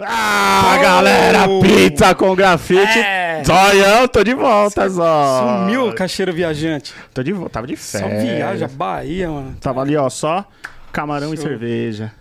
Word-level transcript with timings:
Ah, 0.00 0.76
galera, 0.82 1.46
pizza 1.62 2.14
com 2.16 2.34
grafite. 2.34 2.98
É. 2.98 3.42
Zoião, 3.44 4.08
tô 4.08 4.24
de 4.24 4.34
volta, 4.34 4.88
Zó. 4.88 5.60
Sumiu 5.60 5.88
o 5.88 5.94
caixeiro 5.94 6.32
viajante. 6.32 6.92
Tô 7.12 7.22
de 7.22 7.32
volta, 7.32 7.50
tava 7.50 7.66
de 7.68 7.76
Só 7.76 7.98
férias. 7.98 8.22
viaja, 8.22 8.68
Bahia, 8.68 9.28
mano. 9.30 9.56
Tava 9.60 9.82
ali, 9.82 9.96
ó, 9.96 10.08
só 10.10 10.44
camarão 10.92 11.32
e 11.32 11.36
Show. 11.36 11.46
cerveja. 11.46 12.12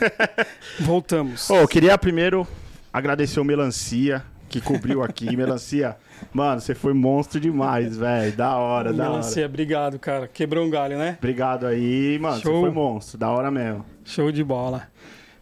Voltamos. 0.80 1.50
Ô, 1.50 1.56
eu 1.56 1.68
queria 1.68 1.96
primeiro 1.98 2.46
agradecer 2.90 3.38
o 3.38 3.44
Melancia, 3.44 4.22
que 4.48 4.58
cobriu 4.58 5.02
aqui. 5.02 5.26
Melancia, 5.36 5.96
mano, 6.32 6.58
você 6.58 6.74
foi 6.74 6.94
monstro 6.94 7.38
demais, 7.38 7.98
velho. 7.98 8.32
Da 8.32 8.56
hora, 8.56 8.94
da 8.94 9.02
hora. 9.04 9.10
Melancia, 9.12 9.44
obrigado, 9.44 9.98
cara. 9.98 10.26
Quebrou 10.26 10.64
um 10.64 10.70
galho, 10.70 10.96
né? 10.96 11.16
Obrigado 11.18 11.66
aí, 11.66 12.18
mano. 12.18 12.40
Show. 12.40 12.54
Você 12.54 12.60
foi 12.62 12.70
monstro, 12.70 13.18
da 13.18 13.28
hora 13.28 13.50
mesmo. 13.50 13.84
Show 14.06 14.32
de 14.32 14.42
bola. 14.42 14.88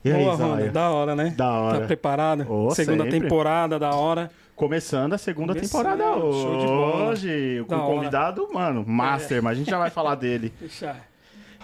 E 0.08 0.12
aí, 0.12 0.24
Boa, 0.24 0.36
Zóia? 0.36 0.70
da 0.70 0.90
hora, 0.90 1.14
né? 1.16 1.34
Da 1.36 1.50
hora. 1.52 1.80
Tá 1.80 1.86
preparado? 1.86 2.46
Ô, 2.50 2.70
Segunda 2.70 3.04
sempre. 3.04 3.20
temporada, 3.20 3.78
da 3.78 3.90
hora. 3.94 4.30
Começando 4.56 5.12
a 5.12 5.18
segunda 5.18 5.54
Começando, 5.54 5.70
temporada 5.84 6.02
show 6.20 6.58
de 6.58 6.66
bola. 6.66 7.10
hoje, 7.10 7.64
com 7.68 7.74
hora. 7.76 7.84
É. 7.84 7.94
convidado, 7.94 8.48
mano, 8.52 8.84
master, 8.86 9.40
mas 9.42 9.52
a 9.52 9.54
gente 9.60 9.70
já 9.70 9.78
vai 9.78 9.90
falar 9.90 10.16
dele. 10.16 10.52
Deixa. 10.58 10.96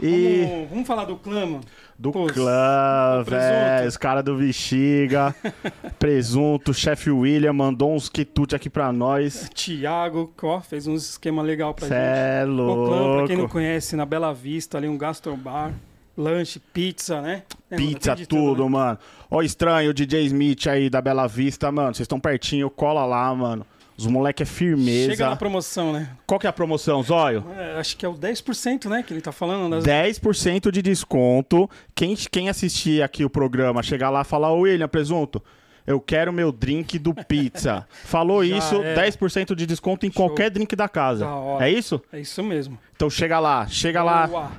E 0.03 0.45
Vamos, 0.49 0.71
vamos 0.71 0.87
falar 0.89 1.05
do 1.05 1.17
clã, 1.17 1.47
mano? 1.47 1.61
do 1.97 2.11
Pô, 2.11 2.27
clã, 2.27 3.21
o 3.21 3.25
velho, 3.25 3.87
os 3.89 3.97
caras 3.97 4.25
do 4.25 4.35
Bexiga, 4.37 5.33
presunto, 5.99 6.75
chefe 6.75 7.11
William 7.11 7.53
mandou 7.53 7.95
uns 7.95 8.09
quitutes 8.09 8.55
aqui 8.55 8.69
pra 8.69 8.93
nós. 8.93 9.49
Thiago, 9.55 10.33
que, 10.37 10.45
ó, 10.45 10.61
fez 10.61 10.87
uns 10.89 11.11
esquema 11.11 11.43
legal 11.43 11.73
pra 11.75 11.87
Cê 11.87 11.95
gente. 11.95 12.01
é 12.03 12.45
O 12.47 12.87
clã, 12.87 13.17
pra 13.19 13.27
quem 13.27 13.37
não 13.37 13.43
louco. 13.43 13.53
conhece, 13.53 13.95
na 13.97 14.05
Bela 14.05 14.33
Vista, 14.35 14.79
ali 14.79 14.89
um 14.89 14.99
gastrobar, 14.99 15.73
lanche, 16.17 16.61
pizza, 16.73 17.21
né? 17.21 17.43
É, 17.71 17.77
mano, 17.77 17.89
Pizza, 17.89 18.15
de 18.15 18.27
tudo, 18.27 18.65
né? 18.65 18.71
mano. 18.71 18.99
Ó, 19.31 19.43
estranho, 19.43 19.91
o 19.91 19.95
DJ 19.95 20.25
Smith 20.27 20.67
aí 20.67 20.89
da 20.89 21.01
Bela 21.01 21.27
Vista, 21.27 21.71
mano. 21.71 21.95
Vocês 21.95 22.05
estão 22.05 22.21
pertinho, 22.21 22.71
cola 22.71 23.05
lá, 23.05 23.35
mano. 23.35 23.67
Os 23.97 24.07
moleque 24.07 24.43
é 24.43 24.47
firmeza. 24.47 25.11
Chega 25.11 25.31
na 25.31 25.37
promoção, 25.37 25.93
né? 25.93 26.11
Qual 26.27 26.41
que 26.41 26.47
é 26.47 26.51
a 26.51 26.53
promoção, 26.53 27.01
Zóio? 27.03 27.45
É, 27.57 27.79
acho 27.79 27.97
que 27.97 28.05
é 28.05 28.09
o 28.09 28.15
10%, 28.15 28.89
né? 28.89 29.05
Que 29.05 29.13
ele 29.13 29.21
tá 29.21 29.31
falando. 29.31 29.71
Das... 29.71 29.85
10% 29.85 30.71
de 30.73 30.83
desconto. 30.83 31.71
Quem, 31.95 32.17
quem 32.17 32.49
assistir 32.49 33.03
aqui 33.03 33.25
o 33.25 33.31
programa, 33.31 33.83
chegar 33.83 34.11
lá 34.11 34.23
e 34.23 34.25
falar, 34.25 34.53
ô 34.53 34.61
William, 34.61 34.89
presunto, 34.89 35.41
eu 35.87 36.01
quero 36.01 36.33
meu 36.33 36.51
drink 36.51 36.99
do 36.99 37.15
pizza. 37.15 37.87
Falou 38.05 38.45
Já 38.45 38.57
isso, 38.57 38.83
é. 38.83 39.11
10% 39.11 39.55
de 39.55 39.65
desconto 39.65 40.07
em 40.07 40.11
Show. 40.11 40.27
qualquer 40.27 40.51
drink 40.51 40.75
da 40.75 40.89
casa. 40.89 41.25
Da. 41.25 41.65
É 41.65 41.71
isso? 41.71 42.03
É 42.13 42.19
isso 42.19 42.43
mesmo. 42.43 42.77
Então 42.97 43.09
chega 43.09 43.39
lá, 43.39 43.67
chega 43.69 44.03
lá. 44.03 44.51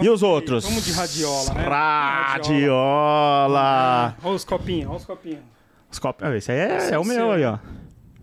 E 0.00 0.08
os 0.08 0.22
outros? 0.22 0.64
Vamos 0.64 0.84
de 0.84 0.92
radiola, 0.92 1.54
né? 1.54 1.62
Radiola. 2.82 4.16
Olha 4.22 4.34
os 4.34 4.44
copinhos, 4.44 4.88
olha 4.88 4.96
os 4.96 5.04
copinhos. 5.04 5.40
Os 5.90 5.98
copos- 5.98 6.26
ah, 6.26 6.36
Esse 6.36 6.50
aí 6.52 6.58
é, 6.58 6.76
Esse 6.78 6.90
é 6.90 6.94
é 6.94 6.98
o 6.98 7.02
o 7.02 7.04
meu 7.04 7.30
aí, 7.32 7.44
ó. 7.44 7.58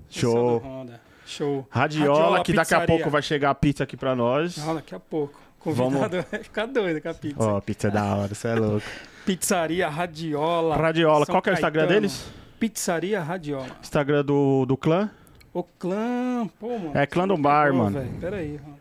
Esse 0.09 0.25
é 0.25 0.27
o 0.27 0.31
Show. 0.31 0.85
Show. 1.25 1.67
Radiola, 1.69 2.43
que 2.43 2.51
daqui 2.53 2.73
a 2.73 2.79
pizzaria. 2.79 2.87
pouco 2.87 3.09
vai 3.11 3.21
chegar 3.21 3.51
a 3.51 3.55
pizza 3.55 3.83
aqui 3.83 3.95
pra 3.95 4.15
nós. 4.15 4.57
Ah, 4.67 4.73
daqui 4.73 4.95
a 4.95 4.99
pouco. 4.99 5.39
Convidado 5.59 6.25
vai 6.31 6.41
ficar 6.43 6.65
doido 6.65 6.99
com 7.01 7.09
a 7.09 7.13
pizza. 7.13 7.43
Ó, 7.43 7.61
pizza 7.61 7.87
é 7.89 7.91
da 7.91 8.15
hora, 8.15 8.33
você 8.33 8.47
é 8.47 8.55
louco. 8.55 8.85
Pizzaria 9.25 9.87
Radiola. 9.87 10.75
Radiola, 10.75 11.25
São 11.25 11.33
qual 11.33 11.41
que 11.43 11.49
é 11.49 11.53
o 11.53 11.55
Instagram 11.55 11.81
Caetano. 11.83 12.01
deles? 12.01 12.31
Pizzaria 12.59 13.21
Radiola. 13.21 13.67
Instagram 13.81 14.25
do, 14.25 14.65
do 14.65 14.75
clã? 14.75 15.11
O 15.53 15.61
clã. 15.63 16.49
Pô, 16.59 16.69
mano. 16.79 16.91
É 16.97 17.05
clã 17.05 17.27
do 17.27 17.37
bar, 17.37 17.65
pegou, 17.67 17.83
mano. 17.83 17.99
velho. 17.99 18.11
Pera 18.19 18.37
aí, 18.37 18.57
Honda. 18.65 18.78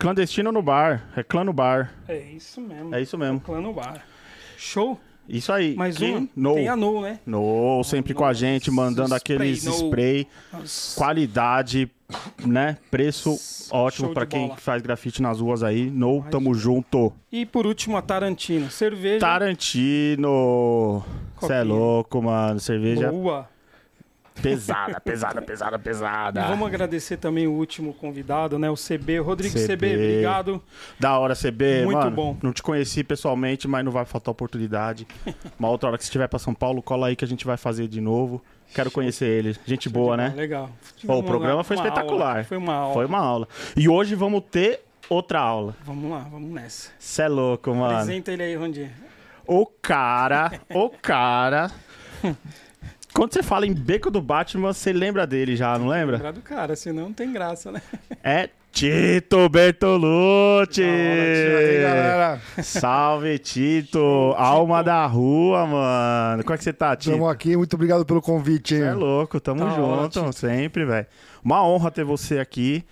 Clandestino 0.00 0.50
no 0.50 0.62
bar. 0.62 1.06
É 1.14 1.22
clã 1.22 1.44
no 1.44 1.52
bar. 1.52 1.92
É 2.08 2.18
isso 2.18 2.58
mesmo. 2.58 2.94
É 2.94 3.02
isso 3.02 3.18
mesmo. 3.18 3.38
Clã 3.38 3.60
no 3.60 3.74
bar. 3.74 4.02
Show. 4.56 4.98
Isso 5.28 5.52
aí. 5.52 5.76
Mais 5.76 5.98
Quem? 5.98 6.16
uma. 6.16 6.28
No. 6.34 6.54
Tem 6.54 6.68
a 6.68 6.74
No, 6.74 7.02
né? 7.02 7.20
No, 7.26 7.84
sempre 7.84 8.14
com 8.14 8.24
a 8.24 8.32
gente, 8.32 8.70
mandando 8.70 9.14
aqueles 9.14 9.62
no. 9.64 9.72
spray, 9.74 10.26
qualidade, 10.96 11.90
né? 12.46 12.78
Preço 12.90 13.38
ótimo 13.70 14.14
de 14.14 14.26
quem 14.26 14.46
bola. 14.46 14.56
faz 14.58 14.80
grafite 14.80 15.20
nas 15.20 15.38
ruas 15.38 15.62
aí. 15.62 15.90
No, 15.90 16.22
tamo 16.30 16.54
junto. 16.54 17.12
E 17.30 17.44
por 17.44 17.66
último, 17.66 17.98
a 17.98 18.02
Tarantino. 18.02 18.70
Cerveja. 18.70 19.20
Tarantino. 19.20 21.04
Cê 21.42 21.52
é 21.52 21.62
louco, 21.62 22.22
mano. 22.22 22.58
Cerveja 22.58 23.12
Boa. 23.12 23.48
Pesada, 24.34 25.00
pesada, 25.00 25.42
pesada, 25.42 25.78
pesada. 25.78 26.40
E 26.40 26.48
vamos 26.48 26.66
agradecer 26.66 27.16
também 27.16 27.46
o 27.46 27.52
último 27.52 27.92
convidado, 27.94 28.58
né? 28.58 28.70
O 28.70 28.74
CB. 28.74 29.18
Rodrigo 29.18 29.54
CB, 29.54 29.66
CB. 29.76 29.94
obrigado. 29.94 30.62
Da 30.98 31.18
hora, 31.18 31.34
CB. 31.34 31.84
Muito 31.84 31.98
mano, 31.98 32.10
bom. 32.10 32.36
Não 32.42 32.52
te 32.52 32.62
conheci 32.62 33.04
pessoalmente, 33.04 33.68
mas 33.68 33.84
não 33.84 33.92
vai 33.92 34.04
faltar 34.04 34.32
oportunidade. 34.32 35.06
Uma 35.58 35.68
outra 35.68 35.88
hora 35.88 35.98
que 35.98 36.04
você 36.04 36.08
estiver 36.08 36.28
pra 36.28 36.38
São 36.38 36.54
Paulo, 36.54 36.82
cola 36.82 37.08
aí 37.08 37.16
que 37.16 37.24
a 37.24 37.28
gente 37.28 37.44
vai 37.44 37.56
fazer 37.56 37.88
de 37.88 38.00
novo. 38.00 38.42
Quero 38.74 38.90
conhecer 38.90 39.26
ele. 39.26 39.56
Gente 39.66 39.88
boa, 39.88 40.16
né? 40.16 40.32
Legal. 40.36 40.70
Pô, 41.04 41.18
o 41.18 41.22
programa 41.22 41.64
foi 41.64 41.76
Uma 41.76 41.86
espetacular. 41.86 42.30
aula. 42.30 42.44
Foi 42.44 42.56
uma 42.56 42.74
aula. 42.74 42.94
Foi 42.94 43.06
uma 43.06 43.18
aula. 43.18 43.48
E 43.76 43.88
hoje 43.88 44.14
vamos 44.14 44.44
ter 44.48 44.80
outra 45.08 45.40
aula. 45.40 45.74
Vamos 45.84 46.08
lá, 46.10 46.20
vamos 46.30 46.50
nessa. 46.50 46.90
Cê 46.98 47.22
é 47.22 47.28
louco, 47.28 47.74
mano. 47.74 47.94
Apresenta 47.94 48.30
ele 48.30 48.44
aí, 48.44 48.54
Rondi. 48.54 48.88
O 49.44 49.66
cara, 49.66 50.52
o 50.72 50.88
cara. 50.88 51.70
Quando 53.12 53.32
você 53.32 53.42
fala 53.42 53.66
em 53.66 53.74
Beco 53.74 54.10
do 54.10 54.22
Batman, 54.22 54.72
você 54.72 54.92
lembra 54.92 55.26
dele 55.26 55.56
já, 55.56 55.78
não 55.78 55.88
lembra? 55.88 56.16
Lembrar 56.16 56.32
do 56.32 56.40
cara, 56.40 56.76
senão 56.76 57.04
não 57.04 57.12
tem 57.12 57.32
graça, 57.32 57.72
né? 57.72 57.82
É 58.22 58.50
Tito 58.72 59.48
Bertolucci! 59.48 60.82
Hora, 60.82 62.40
aí, 62.56 62.62
Salve, 62.62 63.38
Tito! 63.38 63.98
Alma 64.36 64.82
da 64.82 65.04
rua, 65.06 65.66
mano. 65.66 66.44
Como 66.44 66.54
é 66.54 66.58
que 66.58 66.64
você 66.64 66.72
tá, 66.72 66.94
Tito? 66.94 67.10
estamos 67.10 67.30
aqui. 67.30 67.56
Muito 67.56 67.74
obrigado 67.74 68.06
pelo 68.06 68.22
convite, 68.22 68.74
hein? 68.74 68.80
Você 68.80 68.86
é 68.86 68.92
louco, 68.94 69.40
tamo 69.40 69.64
hora, 69.64 69.74
junto, 69.74 70.20
Tito. 70.20 70.32
sempre, 70.32 70.84
velho. 70.84 71.06
Uma 71.44 71.66
honra 71.66 71.90
ter 71.90 72.04
você 72.04 72.38
aqui. 72.38 72.84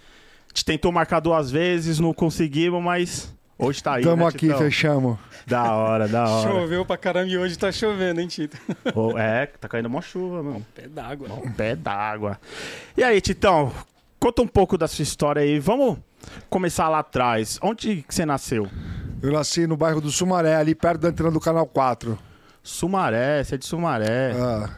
A 0.46 0.48
gente 0.48 0.64
tentou 0.64 0.90
marcar 0.90 1.20
duas 1.20 1.50
vezes, 1.50 2.00
não 2.00 2.12
conseguimos, 2.12 2.82
mas 2.82 3.32
hoje 3.58 3.82
tá 3.82 3.94
aí. 3.94 4.00
Estamos 4.02 4.20
né, 4.22 4.28
aqui, 4.28 4.38
Titão? 4.46 4.58
fechamos. 4.58 5.18
Da 5.46 5.72
hora, 5.74 6.06
da 6.06 6.28
hora. 6.28 6.50
Choveu 6.52 6.84
pra 6.84 6.96
caramba 6.96 7.28
e 7.28 7.38
hoje 7.38 7.58
tá 7.58 7.72
chovendo, 7.72 8.20
hein, 8.20 8.28
Tito? 8.28 8.56
Ô, 8.94 9.16
é, 9.18 9.46
tá 9.46 9.66
caindo 9.68 9.86
uma 9.86 10.02
chuva, 10.02 10.42
mano. 10.42 10.66
Pé 10.74 10.86
d'água. 10.88 11.28
Um 11.42 11.50
pé 11.52 11.74
d'água. 11.74 12.38
E 12.96 13.02
aí, 13.02 13.20
Titão, 13.20 13.72
conta 14.20 14.42
um 14.42 14.46
pouco 14.46 14.76
da 14.76 14.86
sua 14.86 15.02
história 15.02 15.40
aí. 15.42 15.58
Vamos 15.58 15.98
começar 16.50 16.88
lá 16.88 16.98
atrás. 16.98 17.58
Onde 17.62 18.02
que 18.06 18.14
você 18.14 18.26
nasceu? 18.26 18.68
Eu 19.22 19.32
nasci 19.32 19.66
no 19.66 19.76
bairro 19.76 20.00
do 20.00 20.10
Sumaré, 20.10 20.54
ali 20.54 20.74
perto 20.74 21.00
da 21.00 21.08
entrada 21.08 21.32
do 21.32 21.40
Canal 21.40 21.66
4. 21.66 22.18
Sumaré, 22.62 23.42
você 23.42 23.54
é 23.54 23.58
de 23.58 23.64
Sumaré. 23.66 24.32
Ah, 24.38 24.68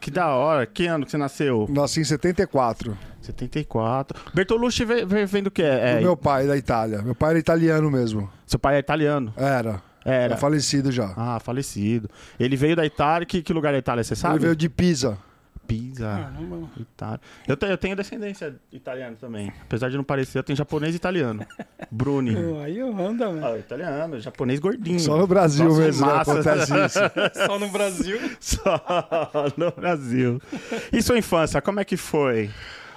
Que 0.00 0.10
da 0.10 0.28
hora. 0.28 0.66
Que 0.66 0.86
ano 0.86 1.04
que 1.04 1.10
você 1.12 1.16
nasceu? 1.18 1.66
nasci 1.70 2.00
em 2.00 2.04
74. 2.04 2.98
74. 3.30 4.18
Bertolucci 4.34 4.84
vem, 4.84 5.06
vem, 5.06 5.26
vem 5.26 5.42
do 5.42 5.50
que? 5.50 5.62
É, 5.62 5.98
O 5.98 6.02
meu 6.02 6.16
pai 6.16 6.46
da 6.46 6.56
Itália. 6.56 7.02
Meu 7.02 7.14
pai 7.14 7.30
era 7.30 7.38
italiano 7.38 7.90
mesmo. 7.90 8.30
Seu 8.46 8.58
pai 8.58 8.76
é 8.76 8.78
italiano. 8.78 9.32
Era. 9.36 9.82
Era. 10.04 10.34
É 10.34 10.36
falecido 10.36 10.90
já. 10.90 11.12
Ah, 11.16 11.38
falecido. 11.40 12.08
Ele 12.38 12.56
veio 12.56 12.74
da 12.74 12.84
Itália. 12.86 13.26
Que, 13.26 13.42
que 13.42 13.52
lugar 13.52 13.72
da 13.72 13.78
Itália, 13.78 14.02
você 14.02 14.16
sabe? 14.16 14.36
Ele 14.36 14.44
veio 14.44 14.56
de 14.56 14.68
Pisa. 14.68 15.18
Pisa. 15.66 16.06
Caramba. 16.08 16.68
Itália. 16.76 17.20
Eu, 17.46 17.56
tenho, 17.56 17.72
eu 17.72 17.78
tenho 17.78 17.94
descendência 17.94 18.56
italiana 18.72 19.16
também. 19.20 19.52
Apesar 19.62 19.88
de 19.88 19.96
não 19.96 20.02
parecer, 20.02 20.38
eu 20.38 20.42
tenho 20.42 20.56
japonês 20.56 20.94
e 20.94 20.96
italiano. 20.96 21.46
Bruni. 21.88 22.34
Pô, 22.34 22.58
aí 22.60 22.78
eu 22.78 22.88
ando, 22.98 23.30
velho. 23.30 23.44
Ah, 23.46 23.56
italiano, 23.58 24.18
japonês 24.18 24.58
gordinho. 24.58 24.98
Só 24.98 25.16
no 25.16 25.28
Brasil 25.28 25.66
Nossa, 25.66 25.80
mesmo 25.80 26.06
né, 26.06 26.12
massa. 26.12 26.32
acontece 26.32 26.72
isso. 26.86 26.98
Só 27.46 27.58
no 27.60 27.68
Brasil. 27.68 28.18
Só 28.40 28.82
no 29.56 29.70
Brasil. 29.70 30.42
E 30.92 31.00
sua 31.02 31.18
infância, 31.18 31.62
como 31.62 31.78
é 31.78 31.84
que 31.84 31.96
foi? 31.96 32.50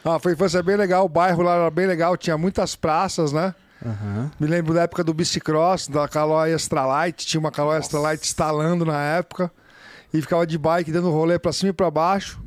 Ah, 0.03 0.19
foi 0.19 0.34
infância 0.34 0.62
bem 0.62 0.75
legal. 0.75 1.06
O 1.06 1.09
bairro 1.09 1.41
lá 1.41 1.56
era 1.56 1.72
bem 1.72 1.88
legal. 1.88 2.18
Tinha 2.18 2.38
muitas 2.38 2.75
praças, 2.75 3.31
né? 3.31 3.56
Me 4.40 4.47
lembro 4.47 4.74
da 4.74 4.84
época 4.84 5.03
do 5.03 5.14
bicicross, 5.14 5.88
da 5.88 6.08
Calói 6.08 6.53
Extralight. 6.53 7.25
Tinha 7.25 7.40
uma 7.40 7.52
Calói 7.52 7.80
Extralight 7.80 8.24
instalando 8.24 8.86
na 8.86 9.02
época. 9.02 9.52
E 10.14 10.22
ficava 10.22 10.46
de 10.46 10.58
bike 10.58 10.91
dando 10.91 11.09
rolê 11.09 11.40
pra 11.40 11.52
cima 11.52 11.69
e 11.69 11.73
pra 11.73 11.90
baixo. 11.90 12.41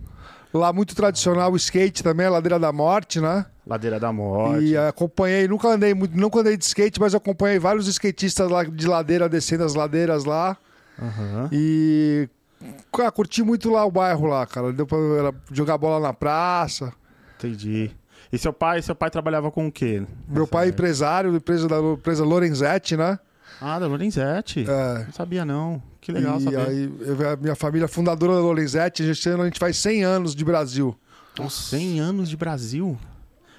Lá 0.53 0.73
muito 0.73 0.94
tradicional 0.94 1.53
o 1.53 1.56
skate 1.56 2.03
também, 2.03 2.26
a 2.26 2.31
Ladeira 2.31 2.58
da 2.58 2.73
Morte, 2.73 3.20
né? 3.20 3.44
Ladeira 3.67 3.99
da 3.99 4.12
Morte. 4.12 4.64
E 4.64 4.76
acompanhei, 4.76 5.49
nunca 5.49 5.69
andei 5.69 5.93
muito, 5.93 6.17
nunca 6.17 6.38
andei 6.38 6.56
de 6.56 6.64
skate, 6.64 7.00
mas 7.00 7.14
acompanhei 7.14 7.59
vários 7.59 7.88
skatistas 7.88 8.49
lá 8.49 8.62
de 8.64 8.87
ladeira 8.87 9.29
descendo 9.29 9.64
as 9.64 9.75
ladeiras 9.75 10.25
lá. 10.25 10.56
Aham. 10.99 11.49
E 11.52 12.29
ah, 13.05 13.11
curti 13.11 13.43
muito 13.43 13.69
lá 13.70 13.85
o 13.85 13.91
bairro 13.91 14.26
lá, 14.26 14.47
cara. 14.47 14.73
Deu 14.73 14.87
pra 14.87 14.99
jogar 15.52 15.76
bola 15.76 16.00
na 16.00 16.14
praça. 16.14 16.93
Entendi. 17.38 17.91
E 18.33 18.38
seu 18.38 18.53
pai, 18.53 18.83
seu 18.83 18.94
pai 18.94 19.11
trabalhava 19.11 19.50
com 19.50 19.67
o 19.67 19.73
quê? 19.73 20.03
Meu 20.29 20.47
pai 20.47 20.67
é 20.67 20.71
empresário, 20.71 21.35
empresa 21.35 21.69
da 21.69 21.79
empresa 21.79 22.25
Lorenzetti, 22.25 22.97
né? 22.97 23.19
Ah, 23.61 23.79
da 23.79 23.87
Lorenzetti. 23.87 24.65
É. 24.69 25.05
Não 25.05 25.12
sabia 25.12 25.44
não. 25.44 25.83
Que 26.00 26.12
legal 26.12 26.38
e 26.38 26.43
saber. 26.43 26.59
aí, 26.59 26.93
eu- 27.00 27.31
a 27.31 27.37
minha 27.37 27.55
família 27.55 27.87
fundadora 27.88 28.35
da 28.35 28.41
Lorenzetti, 28.41 29.03
este 29.05 29.29
ano 29.29 29.43
a 29.43 29.47
gente 29.47 29.59
faz 29.59 29.77
100 29.79 30.03
anos 30.05 30.35
de 30.35 30.44
Brasil. 30.44 30.97
Nossa, 31.38 31.77
100 31.77 32.00
anos 32.00 32.29
de 32.29 32.37
Brasil. 32.37 32.99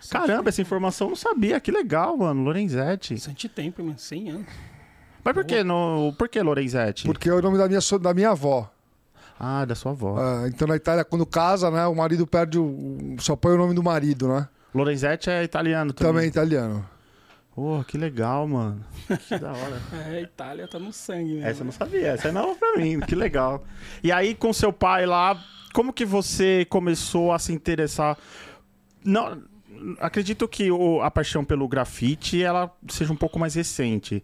Caramba, 0.10 0.50
essa 0.50 0.62
informação 0.62 1.08
eu 1.08 1.10
não 1.10 1.16
sabia. 1.18 1.60
Que 1.60 1.72
legal, 1.72 2.16
mano. 2.18 2.44
Lorenzetti. 2.44 3.16
Bastante 3.16 3.50
tempo, 3.50 3.84
mano. 3.84 3.98
100 4.00 4.30
anos. 4.30 4.48
Mas 5.24 5.34
por 5.34 5.44
que, 5.46 5.64
no... 5.64 6.14
por 6.18 6.30
que 6.30 6.42
Lorenzetti? 6.42 7.06
Porque 7.06 7.30
é 7.30 7.34
o 7.34 7.42
nome 7.42 7.58
da 7.58 7.68
minha, 7.68 7.82
so- 7.82 8.00
da 8.00 8.14
minha 8.14 8.30
avó. 8.32 8.72
Ah, 9.40 9.66
da 9.66 9.76
sua 9.76 9.92
avó. 9.92 10.18
É, 10.20 10.48
então 10.48 10.68
na 10.68 10.76
Itália, 10.76 11.06
quando 11.06 11.26
casa, 11.26 11.70
né, 11.70 11.86
o 11.88 11.96
marido 11.96 12.26
perde 12.26 12.58
o. 12.58 13.16
Só 13.20 13.36
põe 13.36 13.54
o 13.54 13.58
nome 13.58 13.74
do 13.74 13.84
marido, 13.84 14.28
né? 14.28 14.48
Lorenzetti 14.74 15.30
é 15.30 15.44
italiano 15.44 15.94
também. 15.94 16.14
Também 16.14 16.28
italiano. 16.28 16.88
Pô, 17.56 17.84
que 17.88 17.98
legal, 17.98 18.48
mano. 18.48 18.84
Que 19.28 19.38
da 19.40 19.52
hora. 19.52 19.82
É, 20.12 20.22
Itália 20.22 20.68
tá 20.68 20.78
no 20.78 20.92
sangue 20.94 21.34
mesmo. 21.36 21.48
Essa 21.48 21.62
eu 21.62 21.66
não 21.66 21.72
sabia, 21.72 22.08
essa 22.10 22.28
é 22.28 22.32
nova 22.32 22.54
pra 22.56 22.78
mim, 22.78 23.00
que 23.00 23.16
legal. 23.16 23.64
E 24.04 24.12
aí, 24.12 24.36
com 24.36 24.54
seu 24.54 24.72
pai 24.72 25.06
lá, 25.08 25.40
como 25.74 25.92
que 25.92 26.06
você 26.06 26.66
começou 26.70 27.32
a 27.32 27.40
se 27.40 27.52
interessar? 27.54 28.16
Não, 29.04 29.42
acredito 30.00 30.48
que 30.48 30.72
o- 30.72 31.02
a 31.02 31.10
paixão 31.10 31.44
pelo 31.44 31.68
grafite 31.68 32.42
ela 32.44 32.72
seja 32.90 33.12
um 33.12 33.16
pouco 33.18 33.40
mais 33.40 33.56
recente. 33.56 34.24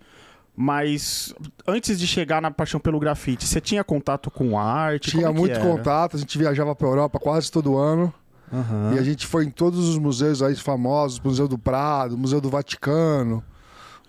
Mas 0.55 1.33
antes 1.67 1.99
de 1.99 2.05
chegar 2.05 2.41
na 2.41 2.51
paixão 2.51 2.79
pelo 2.79 2.99
grafite, 2.99 3.47
você 3.47 3.59
tinha 3.59 3.83
contato 3.83 4.29
com 4.29 4.57
arte? 4.57 5.11
Tinha 5.11 5.27
é 5.27 5.31
muito 5.31 5.55
era? 5.55 5.63
contato, 5.63 6.15
a 6.15 6.19
gente 6.19 6.37
viajava 6.37 6.75
pra 6.75 6.87
Europa 6.87 7.19
quase 7.19 7.51
todo 7.51 7.75
ano. 7.75 8.13
Aham. 8.51 8.93
E 8.95 8.99
a 8.99 9.03
gente 9.03 9.25
foi 9.25 9.45
em 9.45 9.49
todos 9.49 9.89
os 9.89 9.97
museus 9.97 10.43
aí 10.43 10.55
famosos, 10.55 11.19
Museu 11.19 11.47
do 11.47 11.57
Prado, 11.57 12.15
Museu 12.15 12.39
do 12.39 12.51
Vaticano, 12.51 13.43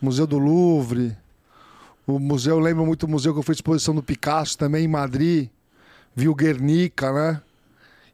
Museu 0.03 0.27
do 0.27 0.39
Louvre. 0.39 1.17
O 2.07 2.19
museu, 2.19 2.57
eu 2.57 2.61
lembro 2.61 2.85
muito 2.85 3.07
do 3.07 3.11
museu 3.11 3.33
que 3.33 3.39
eu 3.39 3.43
fui 3.43 3.53
à 3.53 3.57
exposição 3.57 3.95
do 3.95 4.03
Picasso 4.03 4.59
também 4.59 4.85
em 4.85 4.89
Madrid, 4.89 5.49
viu 6.15 6.35
Guernica, 6.35 7.11
né? 7.11 7.41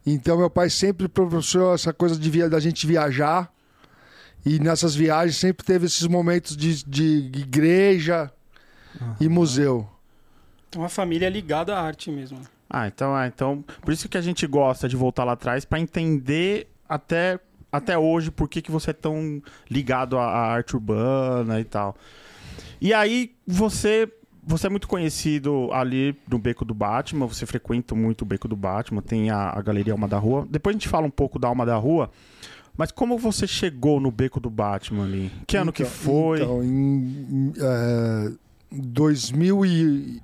Então 0.06 0.38
meu 0.38 0.48
pai 0.48 0.70
sempre 0.70 1.08
proporcionou 1.08 1.74
essa 1.74 1.92
coisa 1.92 2.16
de 2.16 2.30
via, 2.30 2.48
da 2.48 2.60
gente 2.60 2.86
viajar. 2.86 3.52
E 4.44 4.58
nessas 4.58 4.94
viagens 4.94 5.36
sempre 5.36 5.64
teve 5.64 5.86
esses 5.86 6.06
momentos 6.06 6.56
de, 6.56 6.84
de 6.84 7.04
igreja 7.40 8.32
e 9.20 9.28
museu. 9.28 9.88
Então 10.68 10.84
a 10.84 10.88
família 10.88 11.26
é 11.26 11.30
ligada 11.30 11.76
à 11.76 11.82
arte 11.82 12.10
mesmo. 12.10 12.38
Ah, 12.68 12.86
então, 12.86 13.14
ah, 13.14 13.26
então, 13.26 13.64
por 13.82 13.92
isso 13.92 14.08
que 14.08 14.16
a 14.16 14.20
gente 14.20 14.46
gosta 14.46 14.88
de 14.88 14.96
voltar 14.96 15.24
lá 15.24 15.32
atrás 15.32 15.64
pra 15.64 15.80
entender 15.80 16.68
até, 16.88 17.40
até 17.72 17.98
hoje 17.98 18.30
por 18.30 18.48
que, 18.48 18.62
que 18.62 18.70
você 18.70 18.90
é 18.90 18.94
tão 18.94 19.42
ligado 19.68 20.16
à, 20.16 20.24
à 20.24 20.52
arte 20.52 20.76
urbana 20.76 21.60
e 21.60 21.64
tal. 21.64 21.96
E 22.80 22.94
aí 22.94 23.34
você 23.46 24.08
você 24.42 24.66
é 24.66 24.70
muito 24.70 24.88
conhecido 24.88 25.68
ali 25.72 26.16
no 26.28 26.38
Beco 26.38 26.64
do 26.64 26.74
Batman, 26.74 27.26
você 27.26 27.44
frequenta 27.44 27.94
muito 27.94 28.22
o 28.22 28.24
Beco 28.24 28.48
do 28.48 28.56
Batman, 28.56 29.02
tem 29.02 29.30
a, 29.30 29.50
a 29.50 29.60
Galeria 29.60 29.92
Alma 29.92 30.08
da 30.08 30.18
Rua. 30.18 30.46
Depois 30.48 30.74
a 30.74 30.78
gente 30.78 30.88
fala 30.88 31.06
um 31.06 31.10
pouco 31.10 31.38
da 31.38 31.48
Alma 31.48 31.66
da 31.66 31.76
Rua, 31.76 32.10
mas 32.80 32.90
como 32.90 33.18
você 33.18 33.46
chegou 33.46 34.00
no 34.00 34.10
Beco 34.10 34.40
do 34.40 34.48
Batman 34.48 35.04
ali? 35.04 35.30
Que 35.46 35.58
ano 35.58 35.70
que 35.70 35.82
Então- 35.82 35.92
foi? 35.94 36.40
Então, 36.40 36.64
em, 36.64 36.72
em, 37.30 37.52
é, 37.60 38.32
2008, 38.72 40.22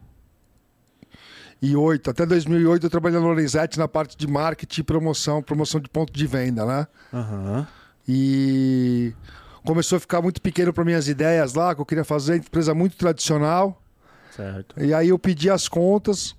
até 2.10 2.24
2008 2.24 2.86
eu 2.86 2.90
trabalhei 2.90 3.20
na 3.20 3.26
Lorenzetti 3.26 3.78
na 3.78 3.86
parte 3.86 4.16
de 4.16 4.26
marketing 4.26 4.80
e 4.80 4.84
promoção, 4.84 5.42
promoção 5.42 5.78
de 5.78 5.90
ponto 5.90 6.10
de 6.10 6.26
venda, 6.26 6.64
né? 6.64 6.86
Aham. 7.12 7.66
E 8.08 9.12
começou 9.62 9.96
a 9.98 10.00
ficar 10.00 10.22
muito 10.22 10.40
pequeno 10.40 10.72
para 10.72 10.82
minhas 10.82 11.08
ideias 11.08 11.52
lá, 11.52 11.74
que 11.74 11.80
eu 11.82 11.84
queria 11.84 12.04
fazer, 12.04 12.36
empresa 12.36 12.72
muito 12.72 12.96
tradicional. 12.96 13.82
Certo. 14.34 14.82
E 14.82 14.94
aí 14.94 15.10
eu 15.10 15.18
pedi 15.18 15.50
as 15.50 15.68
contas, 15.68 16.34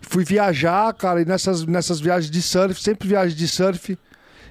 fui 0.00 0.24
viajar, 0.24 0.92
cara, 0.94 1.22
e 1.22 1.24
nessas, 1.24 1.64
nessas 1.66 2.00
viagens 2.00 2.32
de 2.32 2.42
surf, 2.42 2.82
sempre 2.82 3.06
viagem 3.06 3.36
de 3.36 3.46
surf, 3.46 3.96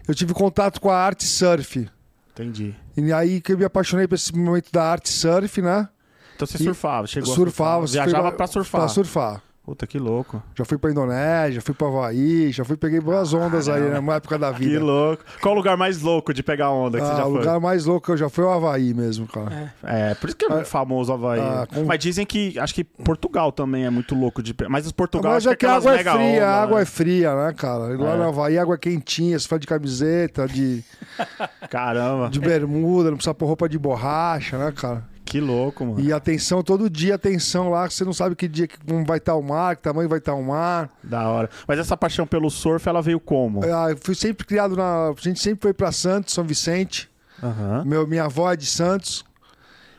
eu 0.09 0.15
tive 0.15 0.33
contato 0.33 0.81
com 0.81 0.89
a 0.89 0.97
arte 0.97 1.23
surf. 1.23 1.87
Entendi. 2.31 2.75
E 2.97 3.13
aí 3.13 3.39
que 3.39 3.53
eu 3.53 3.57
me 3.57 3.63
apaixonei 3.63 4.07
por 4.07 4.15
esse 4.15 4.35
momento 4.35 4.71
da 4.71 4.83
arte 4.83 5.09
surf, 5.09 5.61
né? 5.61 5.87
Então 6.35 6.47
você 6.47 6.57
E 6.57 6.63
surfava, 6.65 7.05
chegou 7.05 7.33
surfava, 7.35 7.83
a 7.83 7.87
surfar. 7.87 8.05
Viajava 8.07 8.31
pra 8.31 8.47
surfar. 8.47 8.81
Pra 8.81 8.87
surfar. 8.89 9.43
Puta, 9.69 9.85
que 9.85 9.99
louco. 9.99 10.41
Já 10.55 10.65
fui 10.65 10.79
pra 10.79 10.89
Indonésia, 10.89 11.61
fui 11.61 11.75
pra 11.75 11.87
Havaí, 11.87 12.51
já 12.51 12.65
fui 12.65 12.75
peguei 12.75 12.99
boas 12.99 13.33
ondas 13.35 13.69
aí, 13.69 13.81
numa 13.91 14.15
época 14.15 14.35
da 14.39 14.51
Que 14.51 14.59
vida. 14.65 14.83
louco. 14.83 15.23
Qual 15.41 15.53
o 15.53 15.57
lugar 15.57 15.77
mais 15.77 16.01
louco 16.01 16.33
de 16.33 16.41
pegar 16.41 16.71
onda 16.71 16.97
que 16.99 17.05
você 17.05 17.11
Ah, 17.11 17.17
já 17.17 17.25
o 17.27 17.29
foi? 17.31 17.39
lugar 17.39 17.59
mais 17.59 17.85
louco 17.85 18.07
que 18.07 18.11
eu 18.11 18.17
já 18.17 18.29
fui 18.29 18.43
é 18.43 18.47
o 18.47 18.49
Havaí 18.49 18.93
mesmo, 18.95 19.27
cara. 19.27 19.71
É, 19.83 20.15
por 20.15 20.27
isso 20.27 20.35
que 20.37 20.45
é 20.45 20.49
muito 20.49 20.65
famoso 20.65 21.11
o 21.11 21.15
Havaí. 21.15 21.39
Ah, 21.39 21.67
com- 21.71 21.85
Mas 21.85 21.99
dizem 21.99 22.25
que, 22.25 22.57
acho 22.57 22.73
que 22.73 22.83
Portugal 22.83 23.51
também 23.51 23.85
é 23.85 23.91
muito 23.91 24.15
louco 24.15 24.41
de 24.41 24.55
pegar. 24.55 24.69
Mas 24.71 24.87
os 24.87 24.91
Portugal, 24.91 25.33
Mas 25.33 25.45
acho 25.45 25.53
é 25.53 25.55
que 25.55 25.65
a 25.67 25.75
água 25.75 25.93
é 25.93 26.03
fria, 26.03 26.15
onda, 26.17 26.47
a 26.47 26.61
água 26.63 26.75
né? 26.77 26.81
é 26.81 26.85
fria, 26.85 27.35
né, 27.35 27.53
cara? 27.55 27.93
E 27.93 27.97
Lá 27.97 28.13
É. 28.15 28.17
no 28.17 28.23
Havaí 28.23 28.57
água 28.57 28.73
é 28.73 28.77
quentinha, 28.79 29.37
você 29.37 29.47
faz 29.47 29.61
de 29.61 29.67
camiseta, 29.67 30.47
de, 30.47 30.83
Caramba, 31.69 32.29
de 32.29 32.39
bermuda, 32.39 33.09
não 33.11 33.17
precisa 33.17 33.33
pôr 33.35 33.45
roupa 33.45 33.69
de 33.69 33.77
borracha, 33.77 34.57
né, 34.57 34.71
cara? 34.75 35.03
Que 35.29 35.39
louco, 35.39 35.85
mano. 35.85 35.99
E 35.99 36.11
atenção, 36.11 36.61
todo 36.63 36.89
dia 36.89 37.15
atenção 37.15 37.69
lá, 37.69 37.87
que 37.87 37.93
você 37.93 38.03
não 38.03 38.13
sabe 38.13 38.35
que 38.35 38.47
dia 38.47 38.67
que 38.67 38.77
vai 39.05 39.17
estar 39.17 39.35
o 39.35 39.41
mar, 39.41 39.75
que 39.75 39.81
tamanho 39.83 40.09
vai 40.09 40.19
estar 40.19 40.33
o 40.33 40.43
mar. 40.43 40.89
Da 41.03 41.29
hora. 41.29 41.49
Mas 41.67 41.79
essa 41.79 41.95
paixão 41.95 42.25
pelo 42.27 42.49
surf, 42.49 42.87
ela 42.89 43.01
veio 43.01 43.19
como? 43.19 43.63
Ah, 43.63 43.91
eu 43.91 43.97
fui 43.97 44.15
sempre 44.15 44.45
criado 44.45 44.75
na. 44.75 45.09
A 45.09 45.15
gente 45.21 45.39
sempre 45.39 45.61
foi 45.61 45.73
pra 45.73 45.91
Santos, 45.91 46.33
São 46.33 46.43
Vicente. 46.43 47.09
Aham. 47.41 47.83
Meu, 47.85 48.05
minha 48.07 48.25
avó 48.25 48.51
é 48.51 48.55
de 48.55 48.65
Santos. 48.65 49.23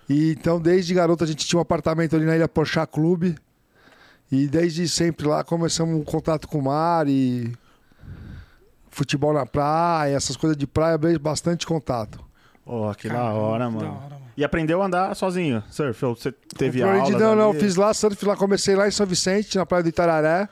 E 0.08 0.32
então, 0.32 0.60
desde 0.60 0.92
garoto, 0.92 1.22
a 1.22 1.26
gente 1.26 1.46
tinha 1.46 1.58
um 1.58 1.62
apartamento 1.62 2.16
ali 2.16 2.24
na 2.24 2.34
Ilha 2.34 2.48
Porchat 2.48 2.90
Clube. 2.92 3.36
E 4.32 4.46
desde 4.46 4.88
sempre 4.88 5.26
lá 5.26 5.42
começamos 5.42 5.94
um 5.98 6.04
contato 6.04 6.46
com 6.48 6.58
o 6.58 6.62
mar 6.64 7.08
e 7.08 7.52
futebol 8.90 9.32
na 9.32 9.46
praia, 9.46 10.14
essas 10.16 10.36
coisas 10.36 10.56
de 10.56 10.66
praia, 10.66 10.98
bem- 10.98 11.18
bastante 11.18 11.66
contato. 11.66 12.18
Ó, 12.66 12.92
que 12.94 13.08
da 13.08 13.14
Caramba, 13.14 13.34
hora, 13.38 13.66
que 13.68 13.74
mano. 13.74 13.88
Da 13.88 13.94
hora, 13.96 14.14
mano. 14.14 14.29
E 14.40 14.44
aprendeu 14.44 14.80
a 14.80 14.86
andar 14.86 15.14
sozinho, 15.14 15.62
surf? 15.70 16.02
Ou 16.02 16.16
você 16.16 16.32
teve 16.56 16.82
aula? 16.82 17.10
não, 17.10 17.36
não, 17.36 17.52
fiz 17.52 17.76
lá 17.76 17.92
surf, 17.92 18.24
lá 18.24 18.34
comecei 18.34 18.74
lá 18.74 18.88
em 18.88 18.90
São 18.90 19.04
Vicente, 19.04 19.58
na 19.58 19.66
praia 19.66 19.82
do 19.82 19.90
Itararé. 19.90 20.48